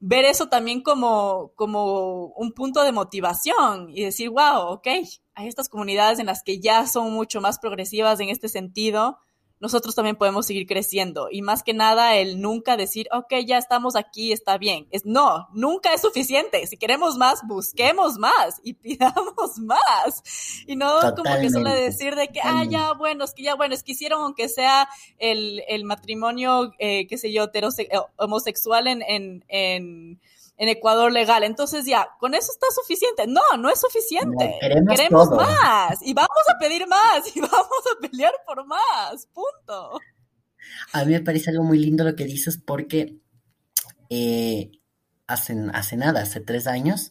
ver 0.00 0.24
eso 0.24 0.48
también 0.48 0.82
como, 0.82 1.52
como 1.54 2.26
un 2.28 2.52
punto 2.52 2.82
de 2.82 2.90
motivación 2.90 3.90
y 3.90 4.02
decir, 4.02 4.30
wow, 4.30 4.72
ok, 4.72 4.88
hay 5.34 5.46
estas 5.46 5.68
comunidades 5.68 6.18
en 6.18 6.26
las 6.26 6.42
que 6.42 6.58
ya 6.58 6.84
son 6.88 7.12
mucho 7.12 7.40
más 7.40 7.60
progresivas 7.60 8.18
en 8.18 8.30
este 8.30 8.48
sentido, 8.48 9.18
nosotros 9.60 9.94
también 9.94 10.16
podemos 10.16 10.46
seguir 10.46 10.66
creciendo. 10.66 11.28
Y 11.30 11.42
más 11.42 11.62
que 11.62 11.74
nada, 11.74 12.16
el 12.16 12.40
nunca 12.40 12.78
decir, 12.78 13.08
ok, 13.12 13.34
ya 13.46 13.58
estamos 13.58 13.94
aquí, 13.94 14.32
está 14.32 14.56
bien. 14.56 14.88
Es 14.90 15.04
no, 15.04 15.48
nunca 15.52 15.92
es 15.92 16.00
suficiente. 16.00 16.66
Si 16.66 16.78
queremos 16.78 17.16
más, 17.16 17.46
busquemos 17.46 18.18
más 18.18 18.60
y 18.64 18.72
pidamos 18.74 19.58
más. 19.58 20.22
Y 20.66 20.76
no 20.76 20.98
como 21.14 21.38
que 21.40 21.50
solo 21.50 21.70
decir 21.70 22.16
de 22.16 22.28
que, 22.28 22.40
ah, 22.42 22.64
ya, 22.64 22.92
bueno, 22.94 23.24
es 23.24 23.34
que 23.34 23.42
ya, 23.42 23.54
bueno, 23.54 23.74
es 23.74 23.82
que 23.82 23.92
hicieron 23.92 24.22
aunque 24.22 24.48
sea 24.48 24.88
el, 25.18 25.62
el 25.68 25.84
matrimonio, 25.84 26.72
eh, 26.78 27.06
qué 27.06 27.18
sé 27.18 27.30
yo, 27.30 27.50
eh, 27.52 27.88
homosexual 28.16 28.86
en, 28.86 29.02
en, 29.02 29.44
en 29.48 30.20
en 30.60 30.68
Ecuador 30.68 31.10
legal. 31.10 31.42
Entonces 31.42 31.86
ya, 31.86 32.10
con 32.20 32.34
eso 32.34 32.52
está 32.52 32.66
suficiente. 32.74 33.26
No, 33.26 33.40
no 33.58 33.70
es 33.70 33.80
suficiente. 33.80 34.58
queremos, 34.60 35.30
más 35.30 35.98
y 36.02 36.12
vamos 36.12 36.44
a 36.54 36.58
pedir 36.58 36.86
más 36.86 37.34
y 37.34 37.40
vamos 37.40 37.82
a 37.90 38.00
pelear 38.00 38.34
por 38.46 38.66
más. 38.66 39.26
Punto. 39.32 39.98
A 40.92 41.04
mí 41.06 41.12
me 41.12 41.22
parece 41.22 41.48
algo 41.50 41.64
muy 41.64 41.78
lindo 41.78 42.04
lo 42.04 42.14
que 42.14 42.26
dices 42.26 42.60
porque 42.62 43.16
eh, 44.10 44.70
hace, 45.26 45.56
hace 45.72 45.96
nada, 45.96 46.20
hace 46.20 46.40
tres 46.40 46.66
años, 46.66 47.10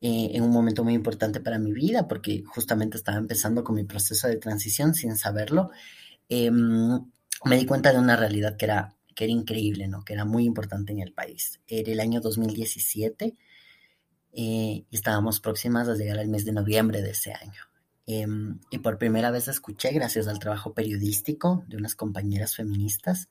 eh, 0.00 0.30
en 0.34 0.42
un 0.42 0.50
momento 0.50 0.82
muy 0.82 0.94
importante 0.94 1.38
para 1.38 1.60
mi 1.60 1.72
vida, 1.72 2.08
porque 2.08 2.42
justamente 2.44 2.96
estaba 2.96 3.18
empezando 3.18 3.62
con 3.62 3.76
mi 3.76 3.84
proceso 3.84 4.26
de 4.26 4.38
transición 4.38 4.92
sin 4.92 5.16
saberlo, 5.16 5.70
em, 6.28 7.00
me 7.44 7.56
di 7.56 7.64
cuenta 7.64 7.92
de 7.92 8.00
una 8.00 8.16
realidad 8.16 8.56
que 8.56 8.64
era 8.64 8.95
que 9.16 9.24
era 9.24 9.32
increíble, 9.32 9.88
¿no? 9.88 10.04
Que 10.04 10.12
era 10.12 10.24
muy 10.24 10.44
importante 10.44 10.92
en 10.92 11.00
el 11.00 11.12
país. 11.12 11.58
Era 11.66 11.90
el 11.90 12.00
año 12.00 12.20
2017 12.20 13.24
eh, 13.24 13.34
y 14.32 14.86
estábamos 14.90 15.40
próximas 15.40 15.88
a 15.88 15.94
llegar 15.94 16.18
al 16.18 16.28
mes 16.28 16.44
de 16.44 16.52
noviembre 16.52 17.00
de 17.00 17.10
ese 17.10 17.32
año. 17.32 17.62
Em, 18.06 18.60
y 18.70 18.78
por 18.78 18.98
primera 18.98 19.30
vez 19.30 19.48
escuché, 19.48 19.90
gracias 19.90 20.28
al 20.28 20.38
trabajo 20.38 20.74
periodístico 20.74 21.64
de 21.66 21.78
unas 21.78 21.94
compañeras 21.94 22.54
feministas, 22.54 23.30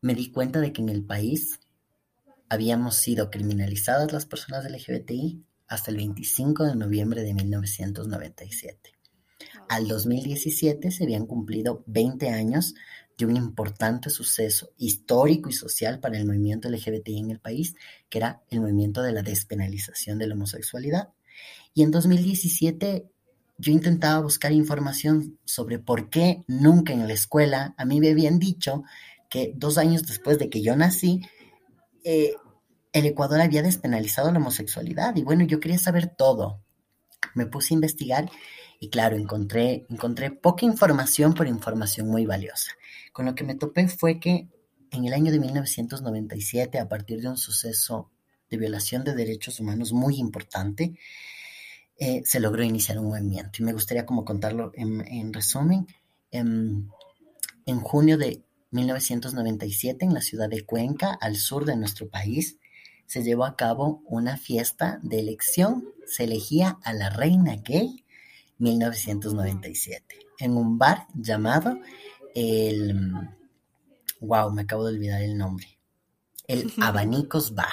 me 0.00 0.14
di 0.14 0.30
cuenta 0.32 0.60
de 0.60 0.72
que 0.72 0.82
en 0.82 0.88
el 0.88 1.04
país 1.04 1.60
habíamos 2.48 2.96
sido 2.96 3.30
criminalizadas 3.30 4.12
las 4.12 4.26
personas 4.26 4.70
LGBTI 4.70 5.44
hasta 5.68 5.92
el 5.92 5.98
25 5.98 6.64
de 6.64 6.74
noviembre 6.74 7.22
de 7.22 7.34
1997. 7.34 8.94
Al 9.68 9.86
2017 9.86 10.90
se 10.90 11.04
habían 11.04 11.26
cumplido 11.26 11.84
20 11.86 12.30
años 12.30 12.74
de 13.18 13.26
un 13.26 13.36
importante 13.36 14.10
suceso 14.10 14.70
histórico 14.78 15.50
y 15.50 15.52
social 15.52 15.98
para 15.98 16.16
el 16.16 16.24
movimiento 16.24 16.70
LGBTI 16.70 17.18
en 17.18 17.30
el 17.32 17.40
país, 17.40 17.74
que 18.08 18.18
era 18.18 18.42
el 18.48 18.60
movimiento 18.60 19.02
de 19.02 19.12
la 19.12 19.22
despenalización 19.22 20.18
de 20.18 20.28
la 20.28 20.34
homosexualidad. 20.34 21.10
Y 21.74 21.82
en 21.82 21.90
2017 21.90 23.10
yo 23.58 23.72
intentaba 23.72 24.20
buscar 24.20 24.52
información 24.52 25.36
sobre 25.44 25.80
por 25.80 26.10
qué 26.10 26.44
nunca 26.46 26.92
en 26.92 27.08
la 27.08 27.12
escuela 27.12 27.74
a 27.76 27.84
mí 27.84 28.00
me 28.00 28.10
habían 28.10 28.38
dicho 28.38 28.84
que 29.28 29.52
dos 29.56 29.78
años 29.78 30.06
después 30.06 30.38
de 30.38 30.48
que 30.48 30.62
yo 30.62 30.76
nací, 30.76 31.22
eh, 32.04 32.34
el 32.92 33.04
Ecuador 33.04 33.40
había 33.40 33.62
despenalizado 33.62 34.30
la 34.30 34.38
homosexualidad. 34.38 35.16
Y 35.16 35.22
bueno, 35.22 35.44
yo 35.44 35.60
quería 35.60 35.78
saber 35.78 36.06
todo. 36.06 36.62
Me 37.34 37.46
puse 37.46 37.74
a 37.74 37.76
investigar 37.76 38.30
y 38.80 38.90
claro, 38.90 39.16
encontré, 39.16 39.86
encontré 39.90 40.30
poca 40.30 40.64
información, 40.64 41.34
pero 41.34 41.50
información 41.50 42.08
muy 42.08 42.26
valiosa. 42.26 42.70
Con 43.12 43.26
lo 43.26 43.34
que 43.34 43.44
me 43.44 43.54
topé 43.54 43.88
fue 43.88 44.20
que 44.20 44.48
en 44.90 45.04
el 45.04 45.12
año 45.12 45.30
de 45.32 45.38
1997, 45.38 46.78
a 46.78 46.88
partir 46.88 47.20
de 47.20 47.28
un 47.28 47.36
suceso 47.36 48.10
de 48.50 48.56
violación 48.56 49.04
de 49.04 49.14
derechos 49.14 49.60
humanos 49.60 49.92
muy 49.92 50.16
importante, 50.16 50.94
eh, 51.98 52.22
se 52.24 52.40
logró 52.40 52.62
iniciar 52.62 52.98
un 52.98 53.08
movimiento. 53.08 53.60
Y 53.60 53.64
me 53.64 53.72
gustaría 53.72 54.06
como 54.06 54.24
contarlo 54.24 54.72
en, 54.74 55.32
resumen. 55.32 55.86
En, 56.30 56.88
en 57.66 57.80
junio 57.80 58.16
de 58.16 58.44
1997, 58.70 60.04
en 60.04 60.14
la 60.14 60.22
ciudad 60.22 60.48
de 60.48 60.64
Cuenca, 60.64 61.12
al 61.20 61.36
sur 61.36 61.64
de 61.64 61.76
nuestro 61.76 62.08
país, 62.08 62.58
se 63.06 63.22
llevó 63.22 63.44
a 63.44 63.56
cabo 63.56 64.02
una 64.06 64.36
fiesta 64.36 65.00
de 65.02 65.18
elección. 65.20 65.88
Se 66.06 66.24
elegía 66.24 66.78
a 66.82 66.92
la 66.92 67.10
reina 67.10 67.56
gay 67.56 68.04
1997 68.58 70.28
en 70.38 70.56
un 70.56 70.78
bar 70.78 71.06
llamado 71.14 71.78
el... 72.34 72.94
Wow, 74.20 74.52
me 74.52 74.62
acabo 74.62 74.86
de 74.86 74.94
olvidar 74.94 75.22
el 75.22 75.36
nombre. 75.36 75.78
El 76.46 76.72
Abanicos 76.80 77.54
Bar, 77.54 77.68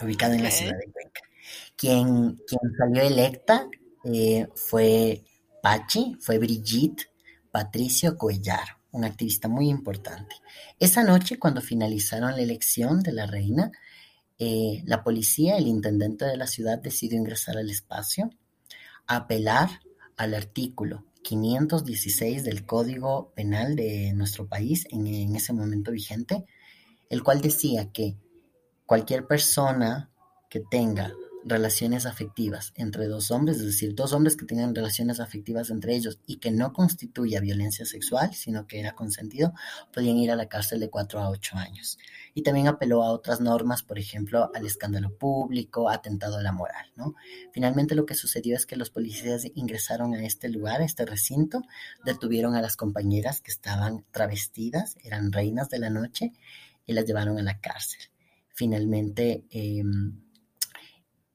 ubicado 0.00 0.34
en 0.34 0.42
la 0.42 0.50
ciudad 0.50 0.76
de 0.78 0.90
Cuenca. 0.92 1.20
Quien, 1.76 2.40
quien 2.46 2.60
salió 2.78 3.02
electa 3.02 3.68
eh, 4.04 4.48
fue 4.54 5.22
Pachi, 5.62 6.16
fue 6.20 6.38
Brigitte 6.38 7.08
Patricio 7.54 8.18
Cuellar, 8.18 8.78
un 8.90 9.04
activista 9.04 9.46
muy 9.46 9.68
importante. 9.68 10.34
Esa 10.80 11.04
noche, 11.04 11.38
cuando 11.38 11.60
finalizaron 11.60 12.32
la 12.32 12.42
elección 12.42 13.00
de 13.00 13.12
la 13.12 13.26
reina, 13.26 13.70
eh, 14.40 14.82
la 14.86 15.04
policía, 15.04 15.56
el 15.56 15.68
intendente 15.68 16.24
de 16.24 16.36
la 16.36 16.48
ciudad 16.48 16.78
decidió 16.78 17.16
ingresar 17.16 17.56
al 17.56 17.70
espacio, 17.70 18.30
apelar 19.06 19.70
al 20.16 20.34
artículo 20.34 21.04
516 21.24 22.44
del 22.44 22.64
Código 22.66 23.32
Penal 23.34 23.74
de 23.74 24.12
nuestro 24.12 24.46
país 24.46 24.86
en, 24.90 25.34
ese 25.34 25.52
momento 25.52 25.90
vigente, 25.90 26.44
el 27.10 27.24
cual 27.24 27.40
decía 27.40 27.90
que 27.90 28.16
cualquier 28.86 29.26
persona 29.26 30.10
que 30.48 30.60
tenga 30.60 31.12
relaciones 31.44 32.06
afectivas 32.06 32.72
entre 32.74 33.06
dos 33.06 33.30
hombres, 33.30 33.58
es 33.58 33.66
decir, 33.66 33.94
dos 33.94 34.12
hombres 34.12 34.36
que 34.36 34.46
tengan 34.46 34.74
relaciones 34.74 35.20
afectivas 35.20 35.70
entre 35.70 35.94
ellos 35.94 36.18
y 36.26 36.36
que 36.36 36.50
no 36.50 36.72
constituya 36.72 37.40
violencia 37.40 37.84
sexual, 37.84 38.34
sino 38.34 38.66
que 38.66 38.80
era 38.80 38.94
consentido, 38.94 39.52
podían 39.92 40.16
ir 40.16 40.30
a 40.30 40.36
la 40.36 40.48
cárcel 40.48 40.80
de 40.80 40.88
cuatro 40.88 41.20
a 41.20 41.28
ocho 41.28 41.56
años. 41.56 41.98
Y 42.34 42.42
también 42.42 42.66
apeló 42.66 43.02
a 43.02 43.12
otras 43.12 43.40
normas, 43.40 43.82
por 43.82 43.98
ejemplo, 43.98 44.50
al 44.54 44.66
escándalo 44.66 45.16
público, 45.16 45.90
atentado 45.90 46.38
a 46.38 46.42
la 46.42 46.52
moral, 46.52 46.90
¿no? 46.96 47.14
Finalmente 47.52 47.94
lo 47.94 48.06
que 48.06 48.14
sucedió 48.14 48.56
es 48.56 48.64
que 48.66 48.76
los 48.76 48.90
policías 48.90 49.46
ingresaron 49.54 50.14
a 50.14 50.24
este 50.24 50.48
lugar, 50.48 50.80
a 50.80 50.84
este 50.84 51.04
recinto, 51.04 51.62
detuvieron 52.04 52.54
a 52.54 52.62
las 52.62 52.76
compañeras 52.76 53.40
que 53.40 53.50
estaban 53.50 54.04
travestidas, 54.10 54.96
eran 55.04 55.30
reinas 55.30 55.68
de 55.68 55.78
la 55.78 55.90
noche, 55.90 56.32
y 56.86 56.92
las 56.92 57.04
llevaron 57.04 57.38
a 57.38 57.42
la 57.42 57.60
cárcel. 57.60 58.00
Finalmente, 58.48 59.44
eh, 59.50 59.82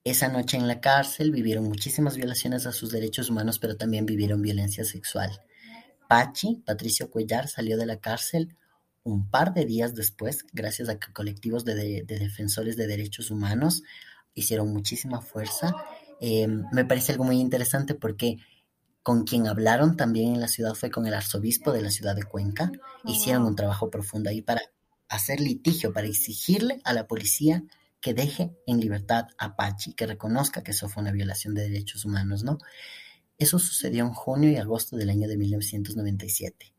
esa 0.09 0.27
noche 0.29 0.57
en 0.57 0.67
la 0.67 0.81
cárcel 0.81 1.31
vivieron 1.31 1.65
muchísimas 1.65 2.15
violaciones 2.15 2.65
a 2.65 2.71
sus 2.71 2.91
derechos 2.91 3.29
humanos, 3.29 3.59
pero 3.59 3.77
también 3.77 4.05
vivieron 4.05 4.41
violencia 4.41 4.83
sexual. 4.83 5.41
Pachi, 6.07 6.63
Patricio 6.65 7.09
Cuellar, 7.09 7.47
salió 7.47 7.77
de 7.77 7.85
la 7.85 7.99
cárcel 7.99 8.55
un 9.03 9.29
par 9.29 9.53
de 9.53 9.65
días 9.65 9.95
después, 9.95 10.45
gracias 10.53 10.89
a 10.89 10.99
que 10.99 11.13
colectivos 11.13 11.65
de, 11.65 12.03
defensores 12.03 12.75
de 12.77 12.87
derechos 12.87 13.31
humanos 13.31 13.83
hicieron 14.33 14.71
muchísima 14.71 15.21
fuerza. 15.21 15.75
Em, 16.19 16.65
me 16.71 16.85
parece 16.85 17.13
algo 17.13 17.23
muy 17.23 17.39
interesante 17.39 17.95
porque 17.95 18.37
con 19.03 19.23
quien 19.23 19.47
hablaron 19.47 19.97
también 19.97 20.35
en 20.35 20.41
la 20.41 20.47
ciudad 20.47 20.75
fue 20.75 20.91
con 20.91 21.07
el 21.07 21.13
arzobispo 21.13 21.71
de 21.71 21.81
la 21.81 21.91
ciudad 21.91 22.15
de 22.15 22.23
Cuenca. 22.23 22.71
Hicieron 23.05 23.43
un 23.45 23.55
trabajo 23.55 23.89
profundo 23.89 24.29
ahí 24.29 24.41
para 24.41 24.61
hacer 25.07 25.39
litigio, 25.39 25.93
para 25.93 26.07
exigirle 26.07 26.81
a 26.83 26.93
la 26.93 27.07
policía 27.07 27.63
que 28.01 28.13
deje 28.13 28.55
en 28.65 28.79
libertad 28.79 29.27
a 29.37 29.55
Pachi, 29.55 29.93
que 29.93 30.07
reconozca 30.07 30.63
que 30.63 30.71
eso 30.71 30.87
fue 30.87 31.01
una 31.01 31.11
violación 31.11 31.53
de 31.53 31.63
derechos 31.63 32.05
humanos, 32.05 32.43
¿no? 32.43 32.59
Eso 33.37 33.59
sucedió 33.59 34.05
en 34.05 34.13
junio 34.13 34.51
y 34.51 34.57
agosto 34.57 34.97
del 34.97 35.09
año 35.09 35.27
de 35.27 35.37
1997. 35.37 36.73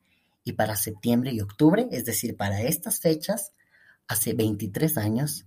Y 0.45 0.53
para 0.53 0.77
septiembre 0.77 1.33
y 1.33 1.41
octubre, 1.41 1.89
es 1.91 2.05
decir, 2.05 2.37
para 2.37 2.62
estas 2.62 3.01
fechas, 3.01 3.53
hace 4.09 4.35
23 4.35 4.99
años, 4.99 5.47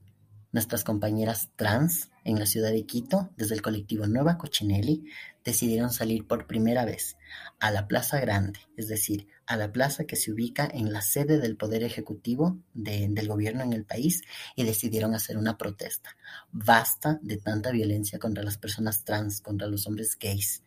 Nuestras 0.53 0.83
compañeras 0.83 1.49
trans 1.55 2.11
en 2.23 2.37
la 2.37 2.45
ciudad 2.45 2.69
de 2.69 2.85
Quito, 2.85 3.31
desde 3.37 3.55
el 3.55 3.63
colectivo 3.63 4.05
Nueva 4.05 4.37
Cochinelli, 4.37 5.03
decidieron 5.43 5.91
salir 5.91 6.27
por 6.27 6.45
primera 6.45 6.85
vez 6.85 7.17
a 7.59 7.71
la 7.71 7.87
Plaza 7.87 8.19
Grande, 8.19 8.59
es 8.77 8.87
decir, 8.87 9.27
a 9.47 9.57
la 9.57 9.71
plaza 9.71 10.05
que 10.05 10.15
se 10.15 10.31
ubica 10.31 10.69
en 10.71 10.93
la 10.93 11.01
sede 11.01 11.39
del 11.39 11.57
Poder 11.57 11.81
Ejecutivo 11.83 12.59
del 12.75 13.27
gobierno 13.27 13.63
en 13.63 13.73
el 13.73 13.83
país 13.83 14.21
y 14.55 14.63
decidieron 14.63 15.15
hacer 15.15 15.37
una 15.37 15.57
protesta. 15.57 16.15
Basta 16.51 17.17
de 17.23 17.37
tanta 17.37 17.71
violencia 17.71 18.19
contra 18.19 18.43
las 18.43 18.59
personas 18.59 19.03
trans, 19.03 19.41
contra 19.41 19.65
los 19.65 19.87
hombres 19.87 20.15
gays. 20.19 20.61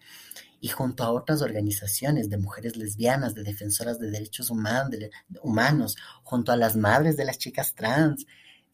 Y 0.61 0.67
junto 0.67 1.05
a 1.05 1.13
otras 1.13 1.43
organizaciones 1.43 2.29
de 2.29 2.39
mujeres 2.39 2.77
lesbianas, 2.77 3.37
de 3.37 3.45
defensoras 3.45 4.01
de 4.01 4.11
derechos 4.11 4.51
humanos, 4.51 5.97
junto 6.25 6.51
a 6.51 6.57
las 6.57 6.75
madres 6.75 7.17
de 7.17 7.25
las 7.25 7.39
chicas 7.39 7.75
trans, 7.77 8.27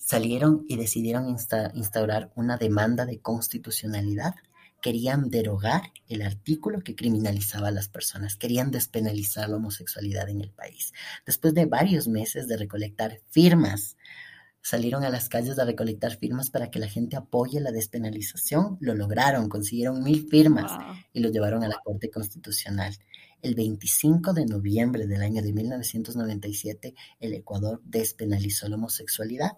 salieron 0.05 0.65
y 0.69 0.77
decidieron 0.77 1.29
instaurar 1.29 2.33
una 2.35 2.57
demanda 2.57 3.07
de 3.07 3.21
constitucionalidad 3.21 4.35
querían 4.83 5.31
derogar 5.31 5.81
el 6.09 6.21
artículo 6.21 6.81
que 6.81 6.97
criminalizaba 6.97 7.69
a 7.69 7.71
las 7.71 7.89
personas, 7.89 8.37
querían 8.37 8.71
despenalizar 8.71 9.49
la 9.49 9.57
homosexualidad 9.57 10.29
en 10.29 10.43
el 10.43 10.51
país. 10.51 10.93
Después 11.25 11.55
de 11.55 11.65
varios 11.65 12.09
meses 12.09 12.49
de 12.49 12.57
recolectar 12.59 13.21
firmas, 13.31 13.97
salieron 14.61 15.05
a 15.05 15.11
las 15.11 15.29
calles 15.29 15.59
a 15.59 15.65
recolectar 15.65 16.17
firmas 16.17 16.51
para 16.51 16.71
que 16.71 16.81
la 16.81 16.89
gente 16.89 17.17
apoye 17.17 17.61
la 17.61 17.71
despenalización. 17.71 18.77
Lo 18.81 18.95
lograron, 18.95 19.49
consiguieron 19.49 20.03
mil 20.03 20.29
firmas 20.29 20.73
y 21.13 21.21
lo 21.21 21.31
llevaron 21.31 21.63
a 21.63 21.69
la 21.69 21.81
Corte 21.83 22.11
Constitucional. 22.11 22.95
El 23.41 23.55
25 23.55 24.33
de 24.35 24.47
noviembre 24.47 25.07
del 25.07 25.23
año 25.23 25.43
de 25.43 25.53
1997, 25.53 26.95
el 27.21 27.35
Ecuador 27.35 27.81
despenalizó 27.85 28.69
la 28.69 28.77
homosexualidad. 28.77 29.53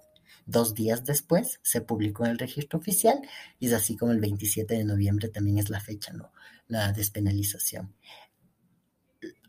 Dos 0.46 0.74
días 0.74 1.04
después 1.04 1.60
se 1.62 1.80
publicó 1.80 2.24
en 2.24 2.32
el 2.32 2.38
registro 2.38 2.78
oficial 2.78 3.20
y 3.58 3.66
es 3.66 3.72
así 3.72 3.96
como 3.96 4.12
el 4.12 4.20
27 4.20 4.74
de 4.74 4.84
noviembre 4.84 5.28
también 5.28 5.58
es 5.58 5.70
la 5.70 5.80
fecha, 5.80 6.12
¿no? 6.12 6.32
La 6.68 6.92
despenalización. 6.92 7.94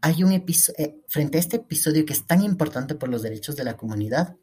Hay 0.01 0.23
un 0.23 0.31
episodio, 0.31 0.85
eh, 0.85 1.01
frente 1.07 1.37
a 1.37 1.41
este 1.41 1.57
episodio 1.57 2.05
que 2.05 2.13
es 2.13 2.25
tan 2.25 2.41
importante 2.43 2.95
por 2.95 3.09
los 3.09 3.23
derechos 3.23 3.55
de 3.55 3.63
la 3.63 3.75
comunidad, 3.75 4.37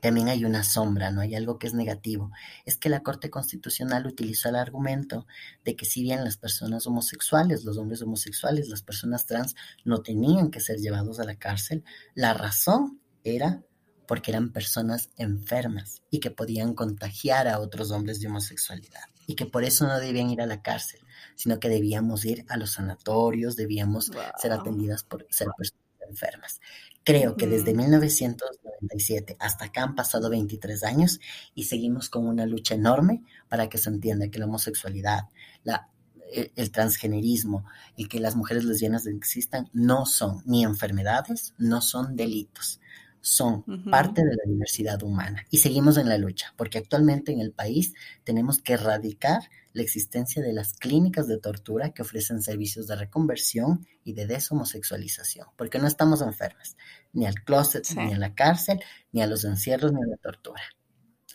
también 0.00 0.28
hay 0.28 0.44
una 0.44 0.62
sombra, 0.62 1.10
¿no? 1.10 1.20
Hay 1.20 1.34
algo 1.34 1.58
que 1.58 1.66
es 1.66 1.74
negativo. 1.74 2.30
Es 2.64 2.76
que 2.76 2.88
la 2.88 3.02
Corte 3.02 3.30
Constitucional 3.30 4.06
utilizó 4.06 4.48
el 4.48 4.56
argumento 4.56 5.26
de 5.64 5.76
que 5.76 5.84
si 5.84 6.02
bien 6.02 6.24
las 6.24 6.36
personas 6.36 6.86
homosexuales, 6.86 7.64
los 7.64 7.78
hombres 7.78 8.02
homosexuales, 8.02 8.68
las 8.68 8.82
personas 8.82 9.26
trans 9.26 9.54
no 9.84 10.02
tenían 10.02 10.50
que 10.50 10.60
ser 10.60 10.78
llevados 10.78 11.18
a 11.20 11.24
la 11.24 11.36
cárcel, 11.36 11.84
la 12.14 12.34
razón 12.34 13.00
era 13.24 13.62
porque 14.08 14.30
eran 14.30 14.52
personas 14.52 15.10
enfermas 15.18 16.02
y 16.10 16.18
que 16.18 16.30
podían 16.30 16.72
contagiar 16.72 17.46
a 17.46 17.60
otros 17.60 17.90
hombres 17.90 18.20
de 18.20 18.28
homosexualidad. 18.28 19.02
Y 19.26 19.34
que 19.34 19.44
por 19.44 19.64
eso 19.64 19.86
no 19.86 20.00
debían 20.00 20.30
ir 20.30 20.40
a 20.40 20.46
la 20.46 20.62
cárcel, 20.62 21.00
sino 21.36 21.60
que 21.60 21.68
debíamos 21.68 22.24
ir 22.24 22.46
a 22.48 22.56
los 22.56 22.72
sanatorios, 22.72 23.54
debíamos 23.54 24.10
ser 24.40 24.52
atendidas 24.52 25.04
por 25.04 25.26
ser 25.28 25.48
personas 25.56 25.84
enfermas. 26.08 26.60
Creo 27.04 27.36
que 27.36 27.46
desde 27.46 27.74
1997 27.74 29.36
hasta 29.38 29.66
acá 29.66 29.82
han 29.82 29.94
pasado 29.94 30.30
23 30.30 30.84
años 30.84 31.20
y 31.54 31.64
seguimos 31.64 32.08
con 32.08 32.26
una 32.26 32.46
lucha 32.46 32.76
enorme 32.76 33.22
para 33.50 33.68
que 33.68 33.76
se 33.76 33.90
entienda 33.90 34.30
que 34.30 34.38
la 34.38 34.46
homosexualidad, 34.46 35.24
la, 35.64 35.90
el, 36.32 36.50
el, 36.56 36.70
transgenerismo 36.70 37.66
y 37.94 38.08
que 38.08 38.20
las 38.20 38.36
mujeres 38.36 38.64
lesbianas 38.64 39.06
existan 39.06 39.68
no 39.74 40.06
son 40.06 40.42
ni 40.46 40.64
enfermedades, 40.64 41.52
no 41.58 41.82
son 41.82 42.16
delitos 42.16 42.80
son 43.20 43.64
parte 43.90 44.22
de 44.22 44.36
la 44.36 44.42
diversidad 44.46 45.02
humana 45.02 45.44
y 45.50 45.58
seguimos 45.58 45.96
en 45.96 46.08
la 46.08 46.18
lucha, 46.18 46.54
porque 46.56 46.78
actualmente 46.78 47.32
en 47.32 47.40
el 47.40 47.52
país 47.52 47.94
tenemos 48.24 48.62
que 48.62 48.74
erradicar 48.74 49.42
la 49.72 49.82
existencia 49.82 50.42
de 50.42 50.52
las 50.52 50.72
clínicas 50.74 51.28
de 51.28 51.38
tortura 51.38 51.90
que 51.90 52.02
ofrecen 52.02 52.42
servicios 52.42 52.86
de 52.86 52.96
reconversión 52.96 53.86
y 54.04 54.12
de 54.12 54.26
deshomosexualización, 54.26 55.46
porque 55.56 55.78
no 55.78 55.86
estamos 55.86 56.22
enfermas, 56.22 56.76
ni 57.12 57.26
al 57.26 57.42
closet, 57.44 57.86
ni 57.96 58.12
a 58.12 58.18
la 58.18 58.34
cárcel, 58.34 58.80
ni 59.12 59.22
a 59.22 59.26
los 59.26 59.44
encierros, 59.44 59.92
ni 59.92 60.02
a 60.02 60.06
la 60.06 60.16
tortura. 60.16 60.62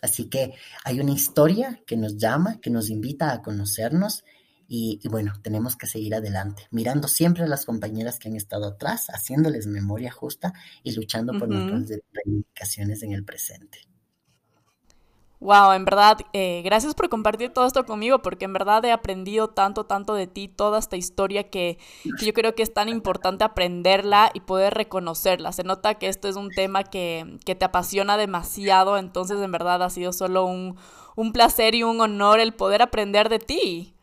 Así 0.02 0.28
que 0.28 0.52
hay 0.84 1.00
una 1.00 1.12
historia 1.12 1.80
que 1.86 1.96
nos 1.96 2.16
llama, 2.18 2.60
que 2.60 2.70
nos 2.70 2.90
invita 2.90 3.32
a 3.32 3.40
conocernos 3.40 4.24
y, 4.76 5.08
bueno, 5.08 5.32
tenemos 5.40 5.76
que 5.76 5.86
seguir 5.86 6.14
adelante, 6.14 6.66
mirando 6.72 7.06
siempre 7.06 7.44
a 7.44 7.46
las 7.46 7.64
compañeras 7.64 8.18
que 8.18 8.28
han 8.28 8.34
estado 8.34 8.66
atrás, 8.66 9.06
haciéndoles 9.08 9.68
memoria 9.68 10.10
justa 10.10 10.52
y 10.82 10.94
luchando 10.96 11.32
por 11.38 11.48
nuestras 11.48 12.00
reivindicaciones 12.12 13.02
en 13.04 13.12
el 13.12 13.24
presente. 13.24 13.78
Wow, 15.38 15.72
en 15.72 15.84
verdad, 15.84 16.18
eh, 16.32 16.62
gracias 16.64 16.94
por 16.94 17.08
compartir 17.08 17.50
todo 17.50 17.66
esto 17.66 17.84
conmigo, 17.84 18.20
porque 18.22 18.46
en 18.46 18.52
verdad 18.52 18.84
he 18.84 18.90
aprendido 18.90 19.50
tanto, 19.50 19.84
tanto 19.84 20.14
de 20.14 20.26
ti, 20.26 20.48
toda 20.48 20.78
esta 20.78 20.96
historia 20.96 21.50
que, 21.50 21.78
yo 22.20 22.32
creo 22.32 22.54
que 22.54 22.62
es 22.62 22.72
tan 22.72 22.88
importante 22.88 23.44
aprenderla 23.44 24.30
y 24.34 24.40
poder 24.40 24.74
reconocerla. 24.74 25.52
Se 25.52 25.62
nota 25.62 25.94
que 25.96 26.08
esto 26.08 26.28
es 26.28 26.36
un 26.36 26.50
tema 26.50 26.82
que, 26.82 27.38
que 27.44 27.54
te 27.54 27.64
apasiona 27.64 28.16
demasiado, 28.16 28.96
entonces 28.96 29.38
en 29.40 29.52
verdad 29.52 29.82
ha 29.82 29.90
sido 29.90 30.12
solo 30.12 30.46
un, 30.46 30.76
un 31.14 31.32
placer 31.32 31.74
y 31.74 31.82
un 31.82 32.00
honor 32.00 32.40
el 32.40 32.54
poder 32.54 32.82
aprender 32.82 33.28
de 33.28 33.38
ti. 33.38 33.93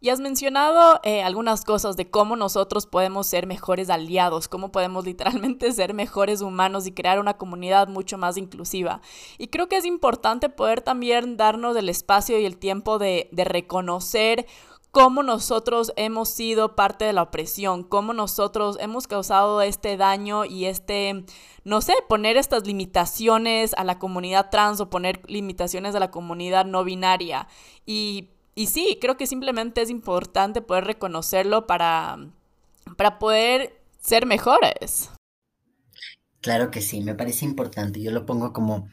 Y 0.00 0.10
has 0.10 0.20
mencionado 0.20 1.00
eh, 1.02 1.22
algunas 1.22 1.64
cosas 1.64 1.96
de 1.96 2.10
cómo 2.10 2.36
nosotros 2.36 2.86
podemos 2.86 3.26
ser 3.26 3.46
mejores 3.46 3.90
aliados, 3.90 4.48
cómo 4.48 4.70
podemos 4.70 5.04
literalmente 5.04 5.72
ser 5.72 5.94
mejores 5.94 6.40
humanos 6.40 6.86
y 6.86 6.92
crear 6.92 7.18
una 7.18 7.36
comunidad 7.36 7.88
mucho 7.88 8.18
más 8.18 8.36
inclusiva. 8.36 9.00
Y 9.38 9.48
creo 9.48 9.68
que 9.68 9.76
es 9.76 9.84
importante 9.84 10.48
poder 10.48 10.82
también 10.82 11.36
darnos 11.36 11.76
el 11.76 11.88
espacio 11.88 12.38
y 12.38 12.44
el 12.44 12.58
tiempo 12.58 12.98
de, 12.98 13.28
de 13.32 13.44
reconocer 13.44 14.46
cómo 14.90 15.22
nosotros 15.22 15.92
hemos 15.96 16.28
sido 16.28 16.74
parte 16.74 17.04
de 17.04 17.12
la 17.12 17.22
opresión, 17.22 17.82
cómo 17.82 18.12
nosotros 18.14 18.78
hemos 18.80 19.06
causado 19.06 19.60
este 19.62 19.96
daño 19.96 20.44
y 20.44 20.64
este, 20.64 21.24
no 21.64 21.80
sé, 21.80 21.94
poner 22.08 22.36
estas 22.36 22.66
limitaciones 22.66 23.74
a 23.74 23.84
la 23.84 23.98
comunidad 23.98 24.50
trans 24.50 24.80
o 24.80 24.90
poner 24.90 25.22
limitaciones 25.28 25.94
a 25.94 26.00
la 26.00 26.10
comunidad 26.10 26.64
no 26.64 26.84
binaria. 26.84 27.48
Y 27.84 28.30
y 28.58 28.66
sí, 28.66 28.98
creo 29.00 29.16
que 29.16 29.28
simplemente 29.28 29.82
es 29.82 29.88
importante 29.88 30.60
poder 30.60 30.82
reconocerlo 30.82 31.68
para, 31.68 32.18
para 32.96 33.20
poder 33.20 33.80
ser 34.00 34.26
mejores. 34.26 35.10
Claro 36.40 36.72
que 36.72 36.80
sí, 36.80 37.00
me 37.00 37.14
parece 37.14 37.44
importante. 37.44 38.02
Yo 38.02 38.10
lo 38.10 38.26
pongo 38.26 38.52
como, 38.52 38.88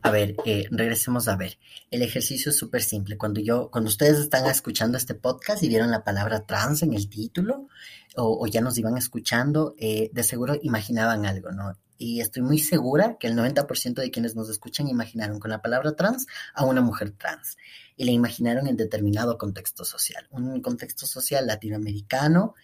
a 0.00 0.10
ver, 0.10 0.36
eh, 0.46 0.64
regresemos 0.70 1.28
a 1.28 1.36
ver. 1.36 1.58
El 1.90 2.00
ejercicio 2.00 2.50
es 2.50 2.56
súper 2.56 2.82
simple. 2.82 3.18
Cuando 3.18 3.42
yo, 3.42 3.70
cuando 3.70 3.88
ustedes 3.88 4.18
están 4.18 4.46
escuchando 4.46 4.96
este 4.96 5.14
podcast 5.14 5.62
y 5.62 5.68
vieron 5.68 5.90
la 5.90 6.02
palabra 6.02 6.46
trans 6.46 6.82
en 6.82 6.94
el 6.94 7.10
título, 7.10 7.68
o, 8.16 8.46
ya 8.46 8.62
nos 8.62 8.78
iban 8.78 8.96
escuchando, 8.96 9.74
eh, 9.78 10.08
de 10.14 10.22
seguro 10.22 10.56
imaginaban 10.62 11.26
algo, 11.26 11.50
¿no? 11.50 11.76
Y 12.02 12.22
estoy 12.22 12.40
muy 12.40 12.58
segura 12.58 13.18
que 13.20 13.26
el 13.26 13.36
90% 13.36 14.00
de 14.00 14.10
quienes 14.10 14.34
nos 14.34 14.48
escuchan 14.48 14.88
imaginaron 14.88 15.38
con 15.38 15.50
la 15.50 15.60
palabra 15.60 15.94
trans 15.96 16.26
a 16.54 16.64
una 16.64 16.80
mujer 16.80 17.10
trans 17.10 17.58
y 17.94 18.04
la 18.04 18.10
imaginaron 18.10 18.66
en 18.68 18.78
determinado 18.78 19.36
contexto 19.36 19.84
social, 19.84 20.26
un 20.30 20.62
contexto 20.62 21.04
social 21.04 21.46
latinoamericano, 21.46 22.54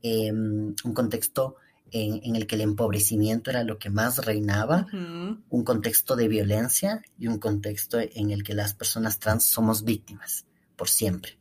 em, 0.00 0.74
un 0.82 0.94
contexto 0.94 1.56
en, 1.90 2.36
el 2.36 2.46
que 2.46 2.54
el 2.54 2.62
empobrecimiento 2.62 3.50
era 3.50 3.64
lo 3.64 3.78
que 3.78 3.90
más 3.90 4.24
reinaba, 4.24 4.86
un 4.92 5.62
contexto 5.64 6.16
de 6.16 6.28
violencia 6.28 7.02
y 7.18 7.26
un 7.26 7.38
contexto 7.38 7.98
en 8.00 8.30
el 8.30 8.42
que 8.44 8.54
las 8.54 8.72
personas 8.72 9.18
trans 9.18 9.44
somos 9.44 9.84
víctimas 9.84 10.46
por 10.74 10.88
siempre. 10.88 11.36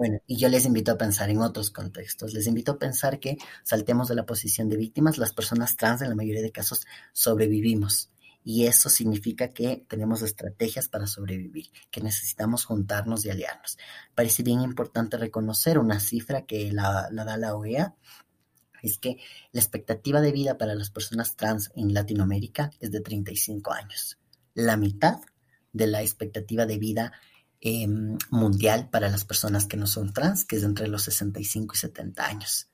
Bueno, 0.00 0.18
y 0.26 0.38
yo 0.38 0.48
les 0.48 0.64
invito 0.64 0.92
a 0.92 0.96
pensar 0.96 1.28
en 1.28 1.42
otros 1.42 1.70
contextos. 1.70 2.32
Les 2.32 2.46
invito 2.46 2.72
a 2.72 2.78
pensar 2.78 3.20
que 3.20 3.36
saltemos 3.64 4.08
de 4.08 4.14
la 4.14 4.24
posición 4.24 4.70
de 4.70 4.78
víctimas, 4.78 5.18
las 5.18 5.34
personas 5.34 5.76
trans 5.76 6.00
en 6.00 6.08
la 6.08 6.14
mayoría 6.14 6.40
de 6.40 6.50
casos 6.50 6.86
sobrevivimos 7.12 8.10
y 8.42 8.64
eso 8.64 8.88
significa 8.88 9.48
que 9.48 9.84
tenemos 9.86 10.22
estrategias 10.22 10.88
para 10.88 11.06
sobrevivir, 11.06 11.66
que 11.90 12.00
necesitamos 12.00 12.64
juntarnos 12.64 13.26
y 13.26 13.30
aliarnos. 13.30 13.76
Parece 14.14 14.42
bien 14.42 14.62
importante 14.62 15.18
reconocer 15.18 15.78
una 15.78 16.00
cifra 16.00 16.46
que 16.46 16.72
la, 16.72 17.10
da 17.12 17.36
la 17.36 17.54
OEA, 17.54 17.94
es 18.82 18.96
que 18.96 19.18
la 19.52 19.60
expectativa 19.60 20.22
de 20.22 20.32
vida 20.32 20.56
para 20.56 20.74
las 20.74 20.88
personas 20.88 21.36
trans 21.36 21.72
en 21.76 21.92
Latinoamérica 21.92 22.70
es 22.80 22.90
de 22.90 23.02
35 23.02 23.70
años. 23.74 24.18
La 24.54 24.78
mitad 24.78 25.20
de 25.74 25.88
la 25.88 26.00
expectativa 26.00 26.64
de 26.64 26.78
vida 26.78 27.12
em, 27.60 28.16
mundial 28.30 28.88
para 28.90 29.08
las 29.08 29.24
personas 29.24 29.66
que 29.66 29.76
no 29.76 29.86
son 29.86 30.12
trans, 30.12 30.44
que 30.44 30.56
es 30.56 30.62
entre 30.62 30.88
los 30.88 31.02
65 31.02 31.74
y 31.74 31.78
70 31.78 32.26
años. 32.26 32.68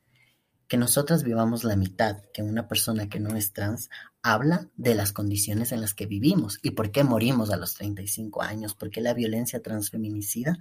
Que 0.68 0.76
nosotras 0.76 1.22
vivamos 1.22 1.64
la 1.64 1.76
mitad 1.76 2.22
que 2.34 2.42
una 2.42 2.66
persona 2.66 3.08
que 3.08 3.20
no 3.20 3.36
es 3.36 3.52
trans 3.52 3.88
habla 4.22 4.68
de 4.76 4.94
las 4.94 5.12
condiciones 5.12 5.70
en 5.70 5.80
las 5.80 5.94
que 5.94 6.06
vivimos 6.06 6.58
y 6.62 6.72
por 6.72 6.90
qué 6.90 7.04
morimos 7.04 7.50
a 7.50 7.56
los 7.56 7.74
35 7.74 8.42
años, 8.42 8.74
por 8.74 8.90
qué 8.90 9.00
la 9.00 9.14
violencia 9.14 9.62
transfeminicida 9.62 10.58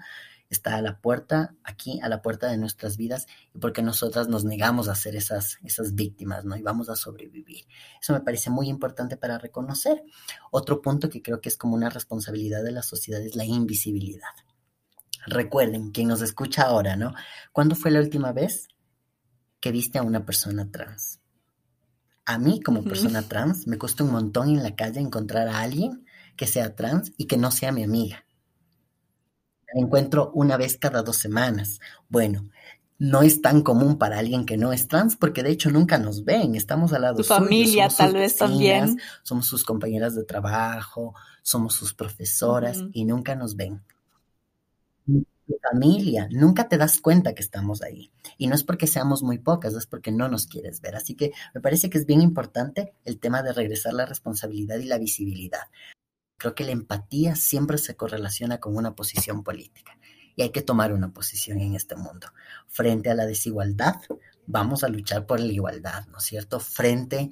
está 0.55 0.75
a 0.75 0.81
la 0.81 0.99
puerta, 0.99 1.55
aquí 1.63 1.99
a 2.01 2.09
la 2.09 2.21
puerta 2.21 2.49
de 2.49 2.57
nuestras 2.57 2.97
vidas 2.97 3.27
y 3.53 3.59
por 3.59 3.73
qué 3.73 3.81
nosotras 3.81 4.27
nos 4.27 4.43
negamos 4.43 4.87
a 4.87 4.95
ser 4.95 5.15
esas, 5.15 5.59
esas 5.63 5.93
víctimas, 5.93 6.45
¿no? 6.45 6.55
Y 6.55 6.61
vamos 6.61 6.89
a 6.89 6.95
sobrevivir. 6.95 7.65
Eso 8.01 8.13
me 8.13 8.21
parece 8.21 8.49
muy 8.49 8.67
importante 8.67 9.17
para 9.17 9.37
reconocer. 9.37 10.03
Otro 10.51 10.81
punto 10.81 11.09
que 11.09 11.21
creo 11.21 11.41
que 11.41 11.49
es 11.49 11.57
como 11.57 11.75
una 11.75 11.89
responsabilidad 11.89 12.63
de 12.63 12.71
la 12.71 12.81
sociedad 12.81 13.21
es 13.21 13.35
la 13.35 13.45
invisibilidad. 13.45 14.33
Recuerden, 15.27 15.91
quien 15.91 16.07
nos 16.07 16.21
escucha 16.21 16.63
ahora, 16.63 16.95
¿no? 16.95 17.13
¿Cuándo 17.51 17.75
fue 17.75 17.91
la 17.91 17.99
última 17.99 18.31
vez 18.31 18.67
que 19.65 19.71
viste 19.71 19.97
a 19.97 20.03
una 20.03 20.27
persona 20.27 20.69
trans. 20.69 21.19
A 22.23 22.37
mí, 22.37 22.61
como 22.61 22.83
persona 22.83 23.27
trans, 23.27 23.65
me 23.65 23.79
cuesta 23.79 24.03
un 24.03 24.11
montón 24.11 24.49
en 24.49 24.61
la 24.61 24.75
calle 24.75 24.99
encontrar 24.99 25.47
a 25.47 25.61
alguien 25.61 26.05
que 26.37 26.45
sea 26.45 26.75
trans 26.75 27.13
y 27.17 27.25
que 27.25 27.37
no 27.37 27.49
sea 27.49 27.71
mi 27.71 27.83
amiga. 27.83 28.24
La 29.73 29.81
encuentro 29.81 30.31
una 30.33 30.57
vez 30.57 30.77
cada 30.77 31.03
dos 31.03 31.17
semanas. 31.17 31.79
Bueno, 32.09 32.43
no 32.97 33.21
es 33.21 33.41
tan 33.41 33.61
común 33.61 33.97
para 33.97 34.19
alguien 34.19 34.45
que 34.45 34.57
no 34.57 34.71
es 34.71 34.87
trans, 34.87 35.15
porque 35.15 35.43
de 35.43 35.51
hecho 35.51 35.69
nunca 35.69 35.97
nos 35.97 36.23
ven, 36.23 36.55
estamos 36.55 36.93
al 36.93 37.01
lado 37.01 37.17
de 37.17 37.23
su 37.23 37.33
familia, 37.33 37.89
tal 37.89 38.13
vez 38.13 38.37
también. 38.37 38.99
Somos 39.23 39.47
sus 39.47 39.63
compañeras 39.63 40.15
de 40.15 40.23
trabajo, 40.23 41.13
somos 41.41 41.73
sus 41.73 41.93
profesoras 41.93 42.83
y 42.93 43.05
nunca 43.05 43.35
nos 43.35 43.55
ven. 43.55 43.83
tu 45.05 45.59
familia. 45.71 46.27
Nunca 46.31 46.67
te 46.67 46.77
das 46.77 46.99
cuenta 46.99 47.35
que 47.35 47.43
estamos 47.43 47.83
ahí. 47.83 48.11
Y 48.37 48.47
no 48.47 48.55
es 48.55 48.63
porque 48.63 48.87
seamos 48.87 49.21
muy 49.21 49.37
pocas, 49.37 49.75
es 49.75 49.85
porque 49.85 50.11
no 50.11 50.27
nos 50.27 50.47
quieres 50.47 50.81
ver. 50.81 50.95
Así 50.95 51.15
que 51.15 51.33
me 51.53 51.61
parece 51.61 51.89
que 51.89 51.97
es 51.97 52.05
bien 52.05 52.21
importante 52.21 52.93
el 53.03 53.19
tema 53.19 53.43
de 53.43 53.53
regresar 53.53 53.93
la 53.93 54.05
responsabilidad 54.05 54.77
y 54.77 54.85
la 54.85 54.97
visibilidad. 54.97 55.67
Creo 56.37 56.55
que 56.55 56.65
la 56.65 56.71
empatía 56.71 57.35
siempre 57.35 57.77
se 57.77 57.95
correlaciona 57.95 58.59
con 58.59 58.75
una 58.75 58.95
posición 58.95 59.43
política 59.43 59.97
y 60.35 60.41
hay 60.41 60.49
que 60.49 60.61
tomar 60.61 60.93
una 60.93 61.13
posición 61.13 61.59
en 61.59 61.75
este 61.75 61.95
mundo. 61.95 62.27
Frente 62.67 63.09
a 63.09 63.15
la 63.15 63.25
desigualdad, 63.25 63.95
vamos 64.45 64.83
a 64.83 64.89
luchar 64.89 65.25
por 65.25 65.39
la 65.39 65.51
igualdad, 65.51 66.05
¿no 66.07 66.17
es 66.17 66.25
cierto? 66.25 66.59
Frente 66.59 67.31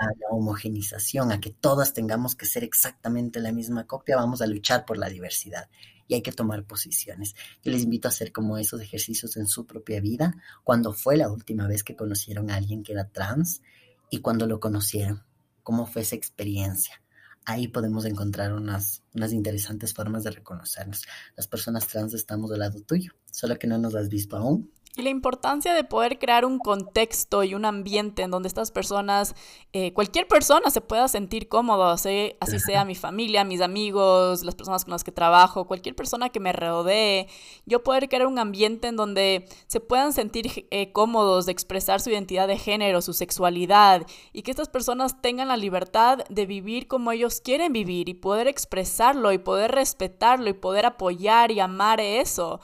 a 0.00 0.06
la 0.06 0.28
homogenización, 0.30 1.32
a 1.32 1.40
que 1.40 1.50
todas 1.50 1.92
tengamos 1.92 2.36
que 2.36 2.46
ser 2.46 2.64
exactamente 2.64 3.40
la 3.40 3.52
misma 3.52 3.86
copia, 3.86 4.16
vamos 4.16 4.40
a 4.40 4.46
luchar 4.46 4.84
por 4.84 4.98
la 4.98 5.08
diversidad 5.08 5.68
y 6.06 6.14
hay 6.14 6.22
que 6.22 6.32
tomar 6.32 6.64
posiciones. 6.64 7.34
Yo 7.62 7.72
les 7.72 7.82
invito 7.82 8.08
a 8.08 8.10
hacer 8.10 8.32
como 8.32 8.58
esos 8.58 8.80
ejercicios 8.80 9.36
en 9.36 9.46
su 9.46 9.66
propia 9.66 10.00
vida, 10.00 10.34
cuando 10.62 10.92
fue 10.92 11.16
la 11.16 11.30
última 11.30 11.66
vez 11.66 11.82
que 11.82 11.96
conocieron 11.96 12.50
a 12.50 12.56
alguien 12.56 12.82
que 12.82 12.92
era 12.92 13.08
trans 13.08 13.62
y 14.10 14.18
cuando 14.18 14.46
lo 14.46 14.60
conocieron, 14.60 15.24
cómo 15.62 15.86
fue 15.86 16.02
esa 16.02 16.14
experiencia. 16.14 17.03
Ahí 17.46 17.68
podemos 17.68 18.04
encontrar 18.06 18.52
unas, 18.54 19.02
unas 19.14 19.32
interesantes 19.32 19.92
formas 19.92 20.24
de 20.24 20.30
reconocernos. 20.30 21.02
Las 21.36 21.46
personas 21.46 21.86
trans 21.86 22.14
estamos 22.14 22.50
del 22.50 22.60
lado 22.60 22.80
tuyo, 22.80 23.12
solo 23.30 23.58
que 23.58 23.66
no 23.66 23.76
nos 23.78 23.94
has 23.94 24.08
visto 24.08 24.36
aún, 24.36 24.70
y 24.96 25.02
la 25.02 25.10
importancia 25.10 25.74
de 25.74 25.82
poder 25.82 26.20
crear 26.20 26.44
un 26.44 26.58
contexto 26.58 27.42
y 27.42 27.54
un 27.54 27.64
ambiente 27.64 28.22
en 28.22 28.30
donde 28.30 28.46
estas 28.46 28.70
personas, 28.70 29.34
eh, 29.72 29.92
cualquier 29.92 30.28
persona 30.28 30.70
se 30.70 30.80
pueda 30.80 31.08
sentir 31.08 31.48
cómodo, 31.48 31.86
así, 31.86 32.34
así 32.38 32.60
sea 32.60 32.84
mi 32.84 32.94
familia, 32.94 33.42
mis 33.42 33.60
amigos, 33.60 34.44
las 34.44 34.54
personas 34.54 34.84
con 34.84 34.92
las 34.92 35.02
que 35.02 35.10
trabajo, 35.10 35.66
cualquier 35.66 35.96
persona 35.96 36.28
que 36.28 36.38
me 36.38 36.52
rodee, 36.52 37.26
yo 37.66 37.82
poder 37.82 38.08
crear 38.08 38.26
un 38.26 38.38
ambiente 38.38 38.86
en 38.86 38.94
donde 38.94 39.48
se 39.66 39.80
puedan 39.80 40.12
sentir 40.12 40.68
eh, 40.70 40.92
cómodos 40.92 41.46
de 41.46 41.52
expresar 41.52 42.00
su 42.00 42.10
identidad 42.10 42.46
de 42.46 42.58
género, 42.58 43.02
su 43.02 43.14
sexualidad, 43.14 44.06
y 44.32 44.42
que 44.42 44.52
estas 44.52 44.68
personas 44.68 45.20
tengan 45.20 45.48
la 45.48 45.56
libertad 45.56 46.18
de 46.28 46.46
vivir 46.46 46.86
como 46.86 47.10
ellos 47.10 47.40
quieren 47.40 47.72
vivir 47.72 48.08
y 48.08 48.14
poder 48.14 48.46
expresarlo 48.46 49.32
y 49.32 49.38
poder 49.38 49.72
respetarlo 49.72 50.48
y 50.48 50.52
poder 50.52 50.86
apoyar 50.86 51.50
y 51.50 51.58
amar 51.58 52.00
eso. 52.00 52.60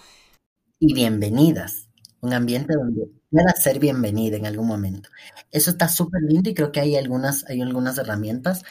Y 0.78 0.94
bienvenidas 0.94 1.89
un 2.20 2.32
ambiente 2.32 2.74
donde 2.74 3.08
pueda 3.30 3.52
ser 3.52 3.78
bienvenida 3.78 4.36
en 4.36 4.46
algún 4.46 4.66
momento. 4.66 5.08
Eso 5.50 5.70
está 5.70 5.88
súper 5.88 6.22
lindo 6.22 6.50
y 6.50 6.54
creo 6.54 6.72
que 6.72 6.80
hay 6.80 6.96
algunas, 6.96 7.44
hay 7.48 7.60
algunas 7.60 7.96
herramientas. 7.98 8.62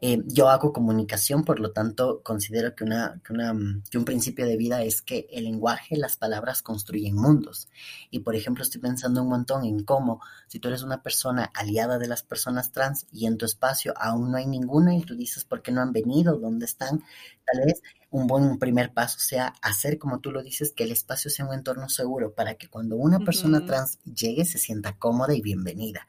Eh, 0.00 0.22
yo 0.26 0.48
hago 0.48 0.72
comunicación, 0.72 1.44
por 1.44 1.58
lo 1.58 1.72
tanto, 1.72 2.22
considero 2.22 2.74
que, 2.76 2.84
una, 2.84 3.20
que, 3.24 3.32
una, 3.32 3.52
que 3.90 3.98
un 3.98 4.04
principio 4.04 4.46
de 4.46 4.56
vida 4.56 4.82
es 4.82 5.02
que 5.02 5.26
el 5.32 5.44
lenguaje, 5.44 5.96
las 5.96 6.16
palabras 6.16 6.62
construyen 6.62 7.16
mundos. 7.16 7.68
Y, 8.10 8.20
por 8.20 8.36
ejemplo, 8.36 8.62
estoy 8.62 8.80
pensando 8.80 9.22
un 9.22 9.28
montón 9.28 9.64
en 9.64 9.82
cómo, 9.82 10.20
si 10.46 10.60
tú 10.60 10.68
eres 10.68 10.82
una 10.82 11.02
persona 11.02 11.50
aliada 11.54 11.98
de 11.98 12.06
las 12.06 12.22
personas 12.22 12.70
trans 12.70 13.06
y 13.12 13.26
en 13.26 13.38
tu 13.38 13.44
espacio 13.44 13.92
aún 13.96 14.30
no 14.30 14.36
hay 14.36 14.46
ninguna 14.46 14.94
y 14.96 15.02
tú 15.02 15.16
dices, 15.16 15.44
¿por 15.44 15.62
qué 15.62 15.72
no 15.72 15.80
han 15.80 15.92
venido? 15.92 16.38
¿Dónde 16.38 16.66
están? 16.66 17.02
Tal 17.50 17.64
vez 17.64 17.82
un 18.10 18.26
buen 18.26 18.58
primer 18.58 18.92
paso 18.92 19.18
sea 19.18 19.54
hacer, 19.62 19.98
como 19.98 20.20
tú 20.20 20.32
lo 20.32 20.42
dices, 20.42 20.72
que 20.72 20.84
el 20.84 20.92
espacio 20.92 21.30
sea 21.30 21.46
un 21.46 21.54
entorno 21.54 21.88
seguro 21.88 22.32
para 22.34 22.54
que 22.54 22.68
cuando 22.68 22.96
una 22.96 23.20
persona 23.20 23.64
trans 23.64 23.98
llegue 24.04 24.44
se 24.44 24.58
sienta 24.58 24.96
cómoda 24.96 25.34
y 25.34 25.40
bienvenida. 25.40 26.06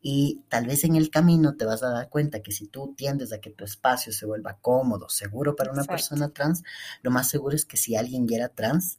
Y 0.00 0.40
tal 0.48 0.66
vez 0.66 0.84
en 0.84 0.96
el 0.96 1.10
camino 1.10 1.56
te 1.56 1.64
vas 1.64 1.82
a 1.82 1.90
dar 1.90 2.08
cuenta 2.08 2.40
que 2.40 2.52
si 2.52 2.66
tú 2.66 2.94
tiendes 2.96 3.32
a 3.32 3.40
que 3.40 3.50
tu 3.50 3.64
espacio 3.64 4.12
se 4.12 4.26
vuelva 4.26 4.58
cómodo, 4.60 5.08
seguro 5.08 5.56
para 5.56 5.72
una 5.72 5.84
persona 5.84 6.30
trans, 6.30 6.62
lo 7.02 7.10
más 7.10 7.28
seguro 7.28 7.56
es 7.56 7.64
que 7.64 7.76
si 7.76 7.96
alguien 7.96 8.26
ya 8.26 8.36
era 8.36 8.48
trans 8.48 8.98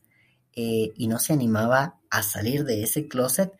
eh, 0.53 0.91
y 0.95 1.07
no 1.07 1.19
se 1.19 1.33
animaba 1.33 1.99
a 2.09 2.23
salir 2.23 2.65
de 2.65 2.83
ese 2.83 3.07
closet, 3.07 3.53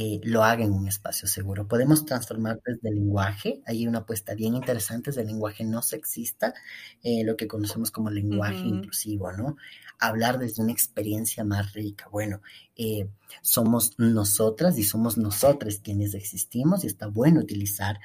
eh, 0.00 0.20
lo 0.22 0.44
haga 0.44 0.62
en 0.62 0.70
un 0.72 0.86
espacio 0.86 1.26
seguro. 1.26 1.66
Podemos 1.66 2.04
transformar 2.04 2.60
desde 2.64 2.88
el 2.88 2.94
lenguaje, 2.94 3.62
hay 3.66 3.84
una 3.84 3.98
apuesta 3.98 4.36
bien 4.36 4.54
interesante 4.54 5.10
del 5.10 5.26
lenguaje 5.26 5.64
no 5.64 5.82
sexista, 5.82 6.54
eh, 7.02 7.24
lo 7.24 7.36
que 7.36 7.48
conocemos 7.48 7.90
como 7.90 8.08
lenguaje 8.08 8.58
inclusivo, 8.60 9.32
¿no? 9.32 9.56
Hablar 9.98 10.38
desde 10.38 10.62
una 10.62 10.70
experiencia 10.70 11.42
más 11.42 11.72
rica. 11.72 12.06
Bueno, 12.12 12.42
eh, 12.76 13.08
somos 13.42 13.98
nosotras 13.98 14.78
y 14.78 14.84
somos 14.84 15.18
nosotros 15.18 15.80
quienes 15.82 16.14
existimos 16.14 16.84
y 16.84 16.86
está 16.86 17.08
bueno 17.08 17.40
utilizar 17.40 17.98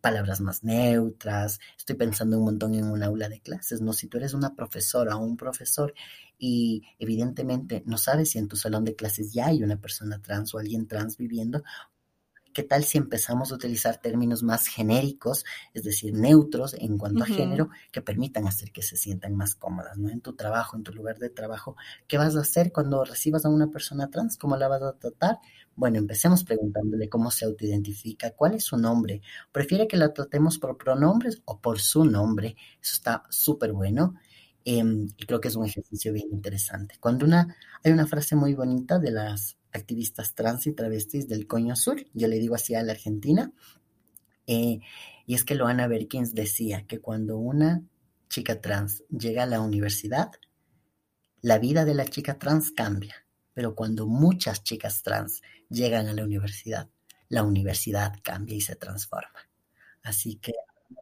palabras 0.00 0.40
más 0.40 0.62
neutras. 0.62 1.60
Estoy 1.76 1.96
pensando 1.96 2.38
un 2.38 2.44
montón 2.44 2.74
en 2.74 2.84
un 2.84 3.02
aula 3.02 3.28
de 3.28 3.40
clases, 3.40 3.80
¿no? 3.80 3.92
Si 3.92 4.06
tú 4.08 4.18
eres 4.18 4.34
una 4.34 4.54
profesora 4.54 5.16
o 5.16 5.24
un 5.24 5.36
profesor 5.36 5.94
y 6.38 6.82
evidentemente 6.98 7.82
no 7.86 7.98
sabes 7.98 8.30
si 8.30 8.38
en 8.38 8.48
tu 8.48 8.56
salón 8.56 8.84
de 8.84 8.94
clases 8.94 9.32
ya 9.32 9.46
hay 9.46 9.62
una 9.62 9.80
persona 9.80 10.20
trans 10.20 10.54
o 10.54 10.58
alguien 10.58 10.86
trans 10.86 11.16
viviendo, 11.16 11.62
¿Qué 12.54 12.62
tal 12.62 12.84
si 12.84 12.98
empezamos 12.98 13.50
a 13.50 13.56
utilizar 13.56 13.96
términos 13.96 14.44
más 14.44 14.68
genéricos, 14.68 15.44
es 15.74 15.82
decir, 15.82 16.14
neutros 16.14 16.74
en 16.74 16.98
cuanto 16.98 17.24
a 17.24 17.26
género, 17.26 17.68
que 17.90 18.00
permitan 18.00 18.46
hacer 18.46 18.70
que 18.70 18.80
se 18.80 18.96
sientan 18.96 19.34
más 19.34 19.56
cómodas, 19.56 19.98
¿no? 19.98 20.08
En 20.08 20.20
tu 20.20 20.36
trabajo, 20.36 20.76
en 20.76 20.84
tu 20.84 20.92
lugar 20.92 21.18
de 21.18 21.30
trabajo, 21.30 21.76
¿qué 22.06 22.16
vas 22.16 22.36
a 22.36 22.42
hacer 22.42 22.70
cuando 22.70 23.04
recibas 23.04 23.44
a 23.44 23.48
una 23.48 23.72
persona 23.72 24.08
trans? 24.08 24.38
¿Cómo 24.38 24.56
la 24.56 24.68
vas 24.68 24.82
a 24.82 24.92
tratar? 24.92 25.40
Bueno, 25.76 25.98
empecemos 25.98 26.44
preguntándole 26.44 27.08
cómo 27.08 27.30
se 27.30 27.44
autoidentifica, 27.44 28.30
cuál 28.30 28.54
es 28.54 28.64
su 28.64 28.76
nombre. 28.76 29.22
¿Prefiere 29.52 29.88
que 29.88 29.96
la 29.96 30.12
tratemos 30.12 30.58
por 30.58 30.78
pronombres 30.78 31.42
o 31.44 31.60
por 31.60 31.80
su 31.80 32.04
nombre? 32.04 32.56
Eso 32.80 32.94
está 32.94 33.24
súper 33.28 33.72
bueno. 33.72 34.14
Em, 34.64 35.08
y 35.16 35.26
creo 35.26 35.40
que 35.40 35.48
es 35.48 35.56
un 35.56 35.66
ejercicio 35.66 36.12
bien 36.12 36.28
interesante. 36.32 36.96
Cuando 36.98 37.26
una, 37.26 37.54
hay 37.82 37.92
una 37.92 38.06
frase 38.06 38.34
muy 38.34 38.54
bonita 38.54 38.98
de 38.98 39.10
las 39.10 39.58
activistas 39.72 40.34
trans 40.34 40.66
y 40.66 40.72
travestis 40.72 41.28
del 41.28 41.46
Coño 41.46 41.76
Sur, 41.76 42.04
yo 42.14 42.28
le 42.28 42.38
digo 42.38 42.54
así 42.54 42.74
a 42.74 42.82
la 42.82 42.92
Argentina, 42.92 43.52
eh, 44.46 44.80
y 45.26 45.34
es 45.34 45.44
que 45.44 45.54
Loana 45.54 45.86
Berkins 45.86 46.34
decía 46.34 46.86
que 46.86 47.00
cuando 47.00 47.36
una 47.36 47.82
chica 48.28 48.60
trans 48.60 49.02
llega 49.10 49.42
a 49.42 49.46
la 49.46 49.60
universidad, 49.60 50.30
la 51.40 51.58
vida 51.58 51.84
de 51.84 51.94
la 51.94 52.06
chica 52.06 52.38
trans 52.38 52.70
cambia, 52.70 53.23
pero 53.54 53.74
cuando 53.74 54.06
muchas 54.06 54.62
chicas 54.62 55.02
trans 55.02 55.42
llegan 55.70 56.08
a 56.08 56.12
la 56.12 56.24
universidad, 56.24 56.88
la 57.28 57.42
universidad 57.42 58.12
cambia 58.22 58.56
y 58.56 58.60
se 58.60 58.76
transforma. 58.76 59.48
Así 60.02 60.36
que 60.36 60.52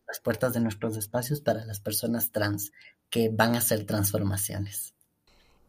las 0.06 0.20
puertas 0.20 0.52
de 0.52 0.60
nuestros 0.60 0.96
espacios 0.96 1.40
para 1.40 1.64
las 1.64 1.80
personas 1.80 2.30
trans 2.30 2.72
que 3.10 3.30
van 3.30 3.54
a 3.54 3.58
hacer 3.58 3.84
transformaciones. 3.84 4.94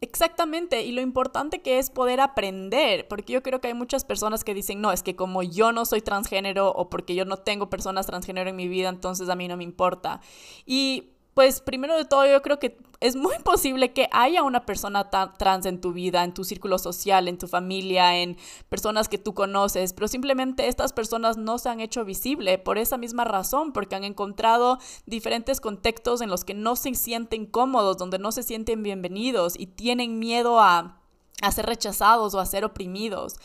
Exactamente, 0.01 0.83
y 0.83 0.91
lo 0.91 0.99
importante 0.99 1.61
que 1.61 1.79
es 1.79 1.89
poder 1.89 2.19
aprender, 2.19 3.07
porque 3.07 3.31
yo 3.31 3.41
creo 3.41 3.61
que 3.61 3.69
hay 3.69 3.73
muchas 3.73 4.03
personas 4.03 4.43
que 4.43 4.53
dicen, 4.53 4.81
no, 4.81 4.91
es 4.91 5.01
que 5.01 5.15
como 5.15 5.43
yo 5.43 5.71
no 5.71 5.85
soy 5.85 6.01
transgénero 6.01 6.69
o 6.71 6.89
porque 6.89 7.15
yo 7.15 7.23
no 7.23 7.37
tengo 7.37 7.69
personas 7.69 8.05
transgénero 8.05 8.49
en 8.49 8.57
mi 8.57 8.67
vida, 8.67 8.89
entonces 8.89 9.29
a 9.29 9.35
mí 9.35 9.47
no 9.47 9.55
me 9.55 9.63
importa. 9.63 10.19
Y 10.65 11.12
pues 11.33 11.61
primero 11.61 11.97
de 11.97 12.05
todo 12.05 12.25
yo 12.25 12.41
creo 12.41 12.59
que 12.59 12.77
es 12.99 13.15
muy 13.15 13.35
posible 13.43 13.91
que 13.91 14.07
haya 14.11 14.43
una 14.43 14.65
persona 14.65 15.09
trans 15.37 15.65
en 15.65 15.81
tu 15.81 15.93
vida, 15.93 16.23
en 16.23 16.33
tu 16.33 16.43
círculo 16.43 16.77
social, 16.77 17.27
en 17.27 17.37
tu 17.37 17.47
familia, 17.47 18.17
en 18.17 18.37
personas 18.69 19.09
que 19.09 19.17
tú 19.17 19.33
conoces, 19.33 19.93
pero 19.93 20.07
simplemente 20.07 20.67
estas 20.67 20.93
personas 20.93 21.37
no 21.37 21.57
se 21.57 21.69
han 21.69 21.79
hecho 21.79 22.05
visible 22.05 22.57
por 22.57 22.77
esa 22.77 22.97
misma 22.97 23.25
razón, 23.25 23.73
porque 23.73 23.95
han 23.95 24.03
encontrado 24.03 24.79
diferentes 25.05 25.59
contextos 25.59 26.21
en 26.21 26.29
los 26.29 26.43
que 26.43 26.53
no 26.53 26.75
se 26.75 26.93
sienten 26.95 27.45
cómodos, 27.45 27.97
donde 27.97 28.19
no 28.19 28.31
se 28.31 28.43
sienten 28.43 28.83
bienvenidos 28.83 29.59
y 29.59 29.67
tienen 29.67 30.19
miedo 30.19 30.59
a, 30.59 31.02
a 31.41 31.51
ser 31.51 31.65
rechazados 31.65 32.33
o 32.33 32.39
a 32.39 32.45
ser 32.45 32.63
oprimidos. 32.63 33.35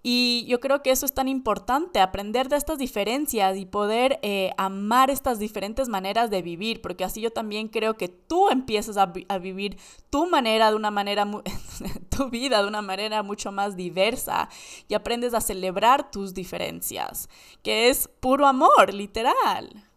Y 0.00 0.46
yo 0.46 0.60
creo 0.60 0.80
que 0.80 0.92
eso 0.92 1.04
es 1.04 1.12
tan 1.12 1.26
importante, 1.26 1.98
aprender 1.98 2.48
de 2.48 2.56
estas 2.56 2.78
diferencias 2.78 3.56
y 3.56 3.66
poder 3.66 4.20
eh, 4.22 4.52
amar 4.56 5.10
estas 5.10 5.40
diferentes 5.40 5.88
maneras 5.88 6.30
de 6.30 6.40
vivir, 6.40 6.80
porque 6.80 7.02
así 7.02 7.20
yo 7.20 7.32
también 7.32 7.66
creo 7.66 7.96
que 7.96 8.06
tú 8.06 8.48
empiezas 8.48 8.96
a, 8.96 9.06
vivir 9.06 9.76
tu 10.08 10.26
manera 10.26 10.70
de 10.70 10.76
una 10.76 10.92
manera, 10.92 11.28
tu 12.16 12.30
vida 12.30 12.62
de 12.62 12.68
una 12.68 12.80
manera 12.80 13.24
mucho 13.24 13.50
más 13.50 13.74
diversa 13.74 14.48
y 14.86 14.94
aprendes 14.94 15.34
a 15.34 15.40
celebrar 15.40 16.12
tus 16.12 16.32
diferencias, 16.32 17.28
que 17.64 17.88
es 17.88 18.08
puro 18.20 18.46
amor, 18.46 18.94
literal 18.94 19.87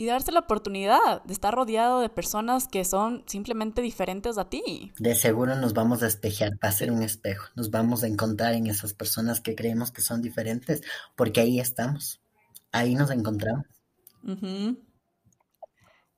y 0.00 0.06
darse 0.06 0.32
la 0.32 0.40
oportunidad 0.40 1.22
de 1.24 1.34
estar 1.34 1.54
rodeado 1.54 2.00
de 2.00 2.08
personas 2.08 2.68
que 2.68 2.86
son 2.86 3.22
simplemente 3.26 3.82
diferentes 3.82 4.38
a 4.38 4.48
ti. 4.48 4.92
De 4.98 5.14
seguro 5.14 5.54
nos 5.56 5.74
vamos 5.74 6.02
a 6.02 6.06
espejear, 6.06 6.52
va 6.52 6.70
a 6.70 6.72
ser 6.72 6.90
un 6.90 7.02
espejo, 7.02 7.48
nos 7.54 7.70
vamos 7.70 8.02
a 8.02 8.06
encontrar 8.06 8.54
en 8.54 8.66
esas 8.66 8.94
personas 8.94 9.42
que 9.42 9.54
creemos 9.54 9.90
que 9.90 10.00
son 10.00 10.22
diferentes, 10.22 10.80
porque 11.16 11.42
ahí 11.42 11.60
estamos, 11.60 12.22
ahí 12.72 12.94
nos 12.94 13.10
encontramos. 13.10 13.66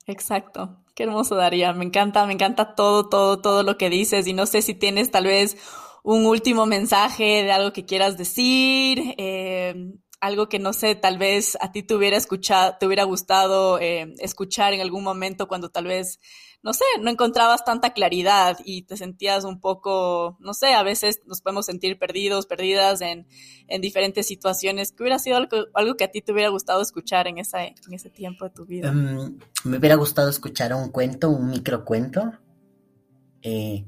Exacto, 0.07 0.81
qué 0.95 1.03
hermoso 1.03 1.35
Daría, 1.35 1.73
me 1.73 1.83
encanta, 1.83 2.25
me 2.25 2.31
encanta 2.31 2.75
todo, 2.75 3.09
todo, 3.09 3.41
todo 3.41 3.63
lo 3.63 3.77
que 3.77 3.89
dices. 3.89 4.27
Y 4.27 4.33
no 4.33 4.45
sé 4.45 4.61
si 4.61 4.75
tienes 4.75 5.11
tal 5.11 5.25
vez 5.25 5.57
un 6.03 6.25
último 6.25 6.65
mensaje 6.65 7.43
de 7.43 7.51
algo 7.51 7.73
que 7.73 7.83
quieras 7.83 8.17
decir, 8.17 9.13
eh, 9.17 9.91
algo 10.23 10.47
que 10.47 10.57
no 10.57 10.71
sé, 10.71 10.95
tal 10.95 11.17
vez 11.17 11.57
a 11.59 11.73
ti 11.73 11.83
te 11.83 11.93
hubiera 11.93 12.15
escuchado, 12.15 12.77
te 12.79 12.85
hubiera 12.85 13.03
gustado 13.03 13.77
eh, 13.79 14.13
escuchar 14.19 14.71
en 14.71 14.79
algún 14.79 15.03
momento 15.03 15.49
cuando 15.49 15.69
tal 15.69 15.83
vez, 15.83 16.21
no 16.61 16.71
sé, 16.71 16.85
no 17.01 17.11
encontrabas 17.11 17.65
tanta 17.65 17.91
claridad 17.91 18.57
y 18.63 18.83
te 18.83 18.95
sentías 18.95 19.43
un 19.43 19.59
poco, 19.59 20.37
no 20.39 20.53
sé, 20.53 20.75
a 20.75 20.83
veces 20.83 21.19
nos 21.25 21.41
podemos 21.41 21.65
sentir 21.65 21.99
perdidos, 21.99 22.45
perdidas 22.45 23.01
en, 23.01 23.27
en 23.67 23.81
diferentes 23.81 24.25
situaciones. 24.25 24.93
¿Qué 24.93 25.03
hubiera 25.03 25.19
sido 25.19 25.35
algo, 25.35 25.57
algo, 25.73 25.95
que 25.97 26.05
a 26.05 26.11
ti 26.11 26.21
te 26.21 26.31
hubiera 26.31 26.47
gustado 26.47 26.81
escuchar 26.81 27.27
en, 27.27 27.37
esa, 27.37 27.65
en 27.65 27.75
ese 27.91 28.09
tiempo 28.09 28.45
de 28.45 28.51
tu 28.51 28.65
vida? 28.65 28.91
Um, 28.91 29.39
me 29.65 29.77
hubiera 29.77 29.95
gustado 29.95 30.29
escuchar 30.29 30.73
un 30.73 30.89
cuento, 30.89 31.31
un 31.31 31.49
microcuento. 31.49 32.31
Eh, 33.41 33.83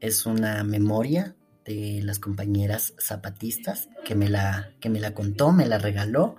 es 0.00 0.24
una 0.24 0.64
memoria 0.64 1.36
de 1.66 2.00
las 2.02 2.18
compañeras 2.18 2.94
zapatistas 2.98 3.88
que 4.04 4.14
me 4.14 4.28
la, 4.28 4.72
que 4.80 4.88
me 4.88 5.00
la 5.00 5.14
contó, 5.14 5.52
me 5.52 5.66
la 5.66 5.78
regaló. 5.78 6.36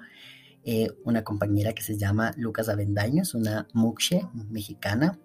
Eh, 0.63 0.89
una 1.05 1.23
compañera 1.23 1.73
que 1.73 1.81
se 1.81 1.97
llama 1.97 2.33
Lucas 2.35 2.69
Avendaños, 2.69 3.33
una 3.33 3.67
muxe 3.73 4.27
mexicana 4.49 5.17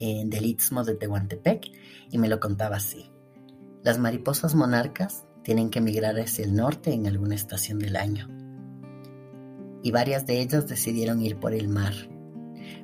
eh, 0.00 0.24
del 0.26 0.46
Istmo 0.46 0.82
de 0.84 0.94
Tehuantepec, 0.94 1.70
y 2.10 2.18
me 2.18 2.28
lo 2.28 2.40
contaba 2.40 2.76
así. 2.76 3.10
Las 3.82 3.98
mariposas 3.98 4.54
monarcas 4.54 5.24
tienen 5.42 5.70
que 5.70 5.80
migrar 5.80 6.18
hacia 6.18 6.44
el 6.44 6.54
norte 6.54 6.92
en 6.92 7.06
alguna 7.06 7.34
estación 7.34 7.78
del 7.78 7.96
año. 7.96 8.28
Y 9.82 9.90
varias 9.92 10.26
de 10.26 10.40
ellas 10.40 10.68
decidieron 10.68 11.22
ir 11.22 11.38
por 11.38 11.54
el 11.54 11.68
mar. 11.68 11.94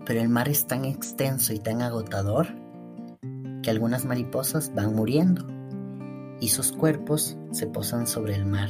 Pero 0.07 0.21
el 0.21 0.29
mar 0.29 0.49
es 0.49 0.67
tan 0.67 0.85
extenso 0.85 1.53
y 1.53 1.59
tan 1.59 1.83
agotador 1.83 2.47
que 3.63 3.71
algunas 3.71 4.05
mariposas 4.05 4.73
van 4.73 4.95
muriendo 4.95 5.47
y 6.41 6.49
sus 6.49 6.73
cuerpos 6.73 7.37
se 7.53 7.67
posan 7.67 8.07
sobre 8.07 8.35
el 8.35 8.47
mar. 8.47 8.69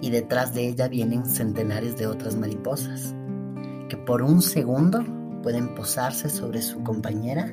Y 0.00 0.10
detrás 0.10 0.52
de 0.54 0.68
ella 0.68 0.88
vienen 0.88 1.26
centenares 1.26 1.96
de 1.96 2.06
otras 2.06 2.36
mariposas, 2.36 3.14
que 3.88 3.96
por 3.96 4.22
un 4.22 4.42
segundo 4.42 5.04
pueden 5.42 5.74
posarse 5.74 6.28
sobre 6.28 6.62
su 6.62 6.82
compañera, 6.82 7.52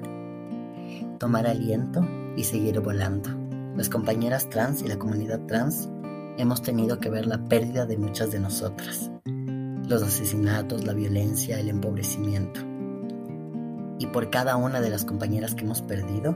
tomar 1.20 1.48
aliento 1.48 2.08
y 2.36 2.44
seguir 2.44 2.80
volando. 2.80 3.30
Las 3.76 3.90
compañeras 3.90 4.50
trans 4.50 4.82
y 4.82 4.88
la 4.88 4.98
comunidad 4.98 5.46
trans 5.46 5.90
hemos 6.38 6.62
tenido 6.62 7.00
que 7.00 7.10
ver 7.10 7.28
la 7.28 7.48
pérdida 7.50 7.86
de 7.86 7.98
muchas 7.98 8.32
de 8.32 8.40
nosotras, 8.40 9.12
los 9.88 10.02
asesinatos, 10.02 10.86
la 10.86 10.94
violencia, 10.94 11.60
el 11.60 11.70
empobrecimiento. 11.70 12.62
Y 14.00 14.08
por 14.08 14.30
cada 14.30 14.56
una 14.56 14.80
de 14.80 14.90
las 14.90 15.04
compañeras 15.04 15.56
que 15.56 15.66
hemos 15.66 15.82
perdido, 15.82 16.36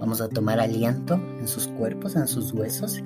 Vamos 0.00 0.20
a 0.20 0.28
tomar 0.28 0.60
aliento 0.60 1.14
en 1.14 1.48
sus 1.48 1.68
cuerpos, 1.68 2.16
en 2.16 2.26
sus 2.26 2.52
huesos 2.52 2.98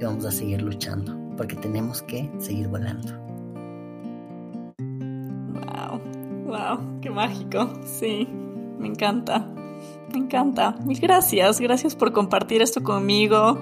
y 0.00 0.04
vamos 0.04 0.24
a 0.24 0.32
seguir 0.32 0.62
luchando 0.62 1.16
porque 1.36 1.56
tenemos 1.56 2.02
que 2.02 2.30
seguir 2.38 2.68
volando. 2.68 3.12
Wow, 5.54 6.00
wow, 6.46 7.00
qué 7.00 7.10
mágico. 7.10 7.72
Sí, 7.84 8.28
me 8.78 8.88
encanta. 8.88 9.48
Me 10.12 10.18
encanta. 10.18 10.72
Mil 10.84 11.00
gracias. 11.00 11.60
Gracias 11.60 11.96
por 11.96 12.12
compartir 12.12 12.62
esto 12.62 12.82
conmigo. 12.82 13.58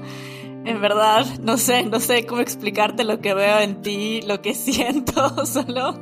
En 0.64 0.80
verdad, 0.82 1.24
no 1.40 1.56
sé, 1.56 1.84
no 1.84 2.00
sé 2.00 2.26
cómo 2.26 2.42
explicarte 2.42 3.02
lo 3.04 3.20
que 3.20 3.32
veo 3.32 3.60
en 3.60 3.80
ti, 3.80 4.20
lo 4.22 4.42
que 4.42 4.54
siento, 4.54 5.46
solo 5.46 5.94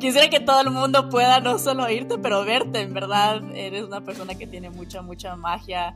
quisiera 0.00 0.30
que 0.30 0.40
todo 0.40 0.62
el 0.62 0.70
mundo 0.70 1.10
pueda 1.10 1.40
no 1.40 1.58
solo 1.58 1.84
oírte, 1.84 2.16
pero 2.16 2.42
verte, 2.42 2.80
en 2.80 2.94
verdad, 2.94 3.42
eres 3.54 3.84
una 3.84 4.00
persona 4.00 4.34
que 4.34 4.46
tiene 4.46 4.70
mucha, 4.70 5.02
mucha 5.02 5.36
magia 5.36 5.94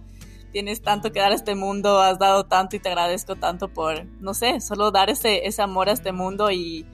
tienes 0.53 0.83
tanto 0.83 1.11
que 1.12 1.19
dar 1.19 1.33
a 1.33 1.35
este 1.35 1.55
mundo, 1.55 2.01
has 2.01 2.19
dado 2.19 2.45
tanto 2.45 2.77
y 2.77 2.79
te 2.79 2.91
agradezco 2.91 3.37
tanto 3.37 3.69
por, 3.69 4.05
no 4.20 4.35
sé, 4.35 4.61
solo 4.61 4.91
dar 4.91 5.11
ese, 5.11 5.47
ese 5.47 5.62
amor 5.62 5.89
a 5.89 5.93
este 5.93 6.12
mundo 6.12 6.51
y, 6.51 6.87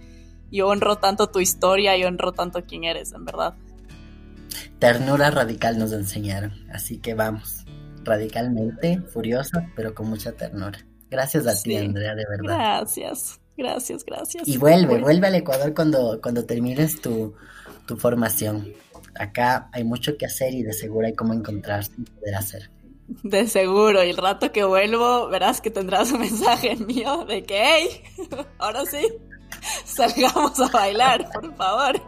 y 0.51 0.61
honro 0.63 0.97
tanto 0.97 1.29
tu 1.29 1.41
historia 1.41 1.97
y 1.97 2.05
honro 2.05 2.33
tanto 2.33 2.65
quién 2.65 2.85
eres, 2.85 3.13
en 3.13 3.25
verdad. 3.25 3.55
Ternura 4.79 5.31
radical 5.31 5.79
nos 5.79 5.93
enseñaron, 5.93 6.53
así 6.73 6.99
que 6.99 7.15
vamos, 7.15 7.65
radicalmente, 8.05 9.01
furiosa, 9.13 9.71
pero 9.77 9.95
con 9.95 10.09
mucha 10.09 10.33
ternura. 10.33 10.79
Gracias 11.11 11.47
a 11.47 11.61
ti, 11.61 11.77
Andrea, 11.77 12.15
de 12.15 12.25
verdad. 12.29 12.55
Gracias, 12.55 13.41
gracias, 13.57 14.05
gracias. 14.05 14.47
Y 14.47 14.57
vuelve, 14.57 15.01
vuelve 15.01 15.27
al 15.27 15.35
Ecuador 15.35 15.75
cuando, 15.75 16.21
cuando 16.23 16.45
termines 16.45 17.01
tu, 17.01 17.35
tu 17.87 17.97
formación. 17.97 18.73
Acá 19.19 19.69
hay 19.73 19.83
mucho 19.85 20.17
que 20.17 20.27
hacer 20.27 20.55
y 20.55 20.63
de 20.63 20.73
seguro 20.73 21.07
hay 21.07 21.15
cómo 21.15 21.35
encontrarse 21.35 21.91
y 21.99 22.03
poder 22.03 22.35
hacer. 22.37 22.71
De 23.09 23.49
seguro, 23.49 24.05
y 24.05 24.11
el 24.11 24.19
rato 24.19 24.53
que 24.53 24.65
vuelvo 24.65 25.29
verás 25.29 25.63
que 25.63 25.71
tendrás 25.71 26.13
un 26.13 26.21
mensaje 26.21 26.77
mío 26.87 27.25
de 27.25 27.43
que, 27.43 27.63
hey, 27.65 28.03
ahora 28.59 28.85
sí, 28.85 29.09
salgamos 29.85 30.61
a 30.61 30.69
bailar, 30.69 31.31
por 31.33 31.55
favor. 31.57 32.01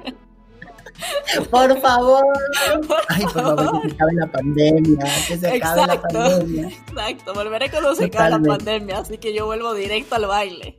Por 1.50 1.80
favor. 1.80 2.22
Ay, 3.08 3.22
por 3.22 3.32
favor, 3.32 3.82
que 3.82 3.88
se 3.88 3.94
acabe 3.94 4.12
la 4.14 4.26
pandemia, 4.26 5.06
que 5.26 5.36
se 5.38 5.48
acabe 5.48 5.86
la 5.86 6.02
pandemia. 6.02 6.68
Exacto, 6.68 7.32
volveré 7.32 7.70
cuando 7.70 7.94
se 7.94 8.04
acabe 8.04 8.30
la 8.30 8.40
pandemia, 8.40 8.98
así 8.98 9.16
que 9.16 9.32
yo 9.32 9.46
vuelvo 9.46 9.72
directo 9.72 10.16
al 10.16 10.26
baile. 10.26 10.76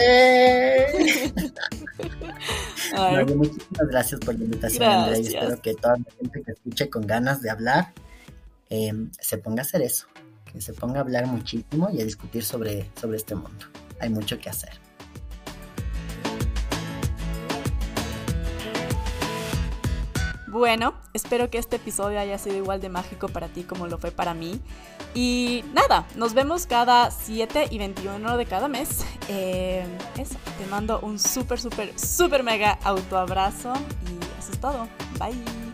Eh. 0.00 1.30
muchísimas 3.36 3.88
gracias 3.90 4.20
por 4.20 4.38
la 4.38 4.44
invitación, 4.44 4.82
Andrea, 4.84 5.18
y 5.18 5.26
espero 5.26 5.60
que 5.60 5.74
toda 5.74 5.98
la 5.98 6.12
gente 6.18 6.42
que 6.42 6.52
escuche 6.52 6.88
con 6.88 7.06
ganas 7.06 7.42
de 7.42 7.50
hablar 7.50 7.92
Em, 8.74 9.10
se 9.20 9.36
ponga 9.36 9.60
a 9.60 9.66
hacer 9.66 9.82
eso, 9.82 10.06
que 10.50 10.58
se 10.62 10.72
ponga 10.72 11.00
a 11.00 11.02
hablar 11.02 11.26
muchísimo 11.26 11.90
y 11.92 12.00
a 12.00 12.04
discutir 12.06 12.42
sobre, 12.42 12.90
sobre 12.98 13.18
este 13.18 13.34
mundo. 13.34 13.66
Hay 14.00 14.08
mucho 14.08 14.38
que 14.38 14.48
hacer. 14.48 14.70
Bueno, 20.48 20.94
espero 21.12 21.50
que 21.50 21.58
este 21.58 21.76
episodio 21.76 22.18
haya 22.18 22.38
sido 22.38 22.56
igual 22.56 22.80
de 22.80 22.88
mágico 22.88 23.28
para 23.28 23.48
ti 23.48 23.64
como 23.64 23.88
lo 23.88 23.98
fue 23.98 24.10
para 24.10 24.32
mí. 24.32 24.58
Y 25.14 25.66
nada, 25.74 26.06
nos 26.16 26.32
vemos 26.32 26.64
cada 26.64 27.10
7 27.10 27.66
y 27.70 27.76
21 27.76 28.38
de 28.38 28.46
cada 28.46 28.68
mes. 28.68 29.04
Em, 29.28 29.86
eso, 30.16 30.38
te 30.56 30.66
mando 30.70 30.98
un 31.00 31.18
súper, 31.18 31.60
súper, 31.60 31.92
súper 31.98 32.42
mega 32.42 32.78
autoabrazo 32.84 33.74
y 33.74 34.40
eso 34.40 34.52
es 34.52 34.58
todo. 34.58 34.88
Bye. 35.18 35.71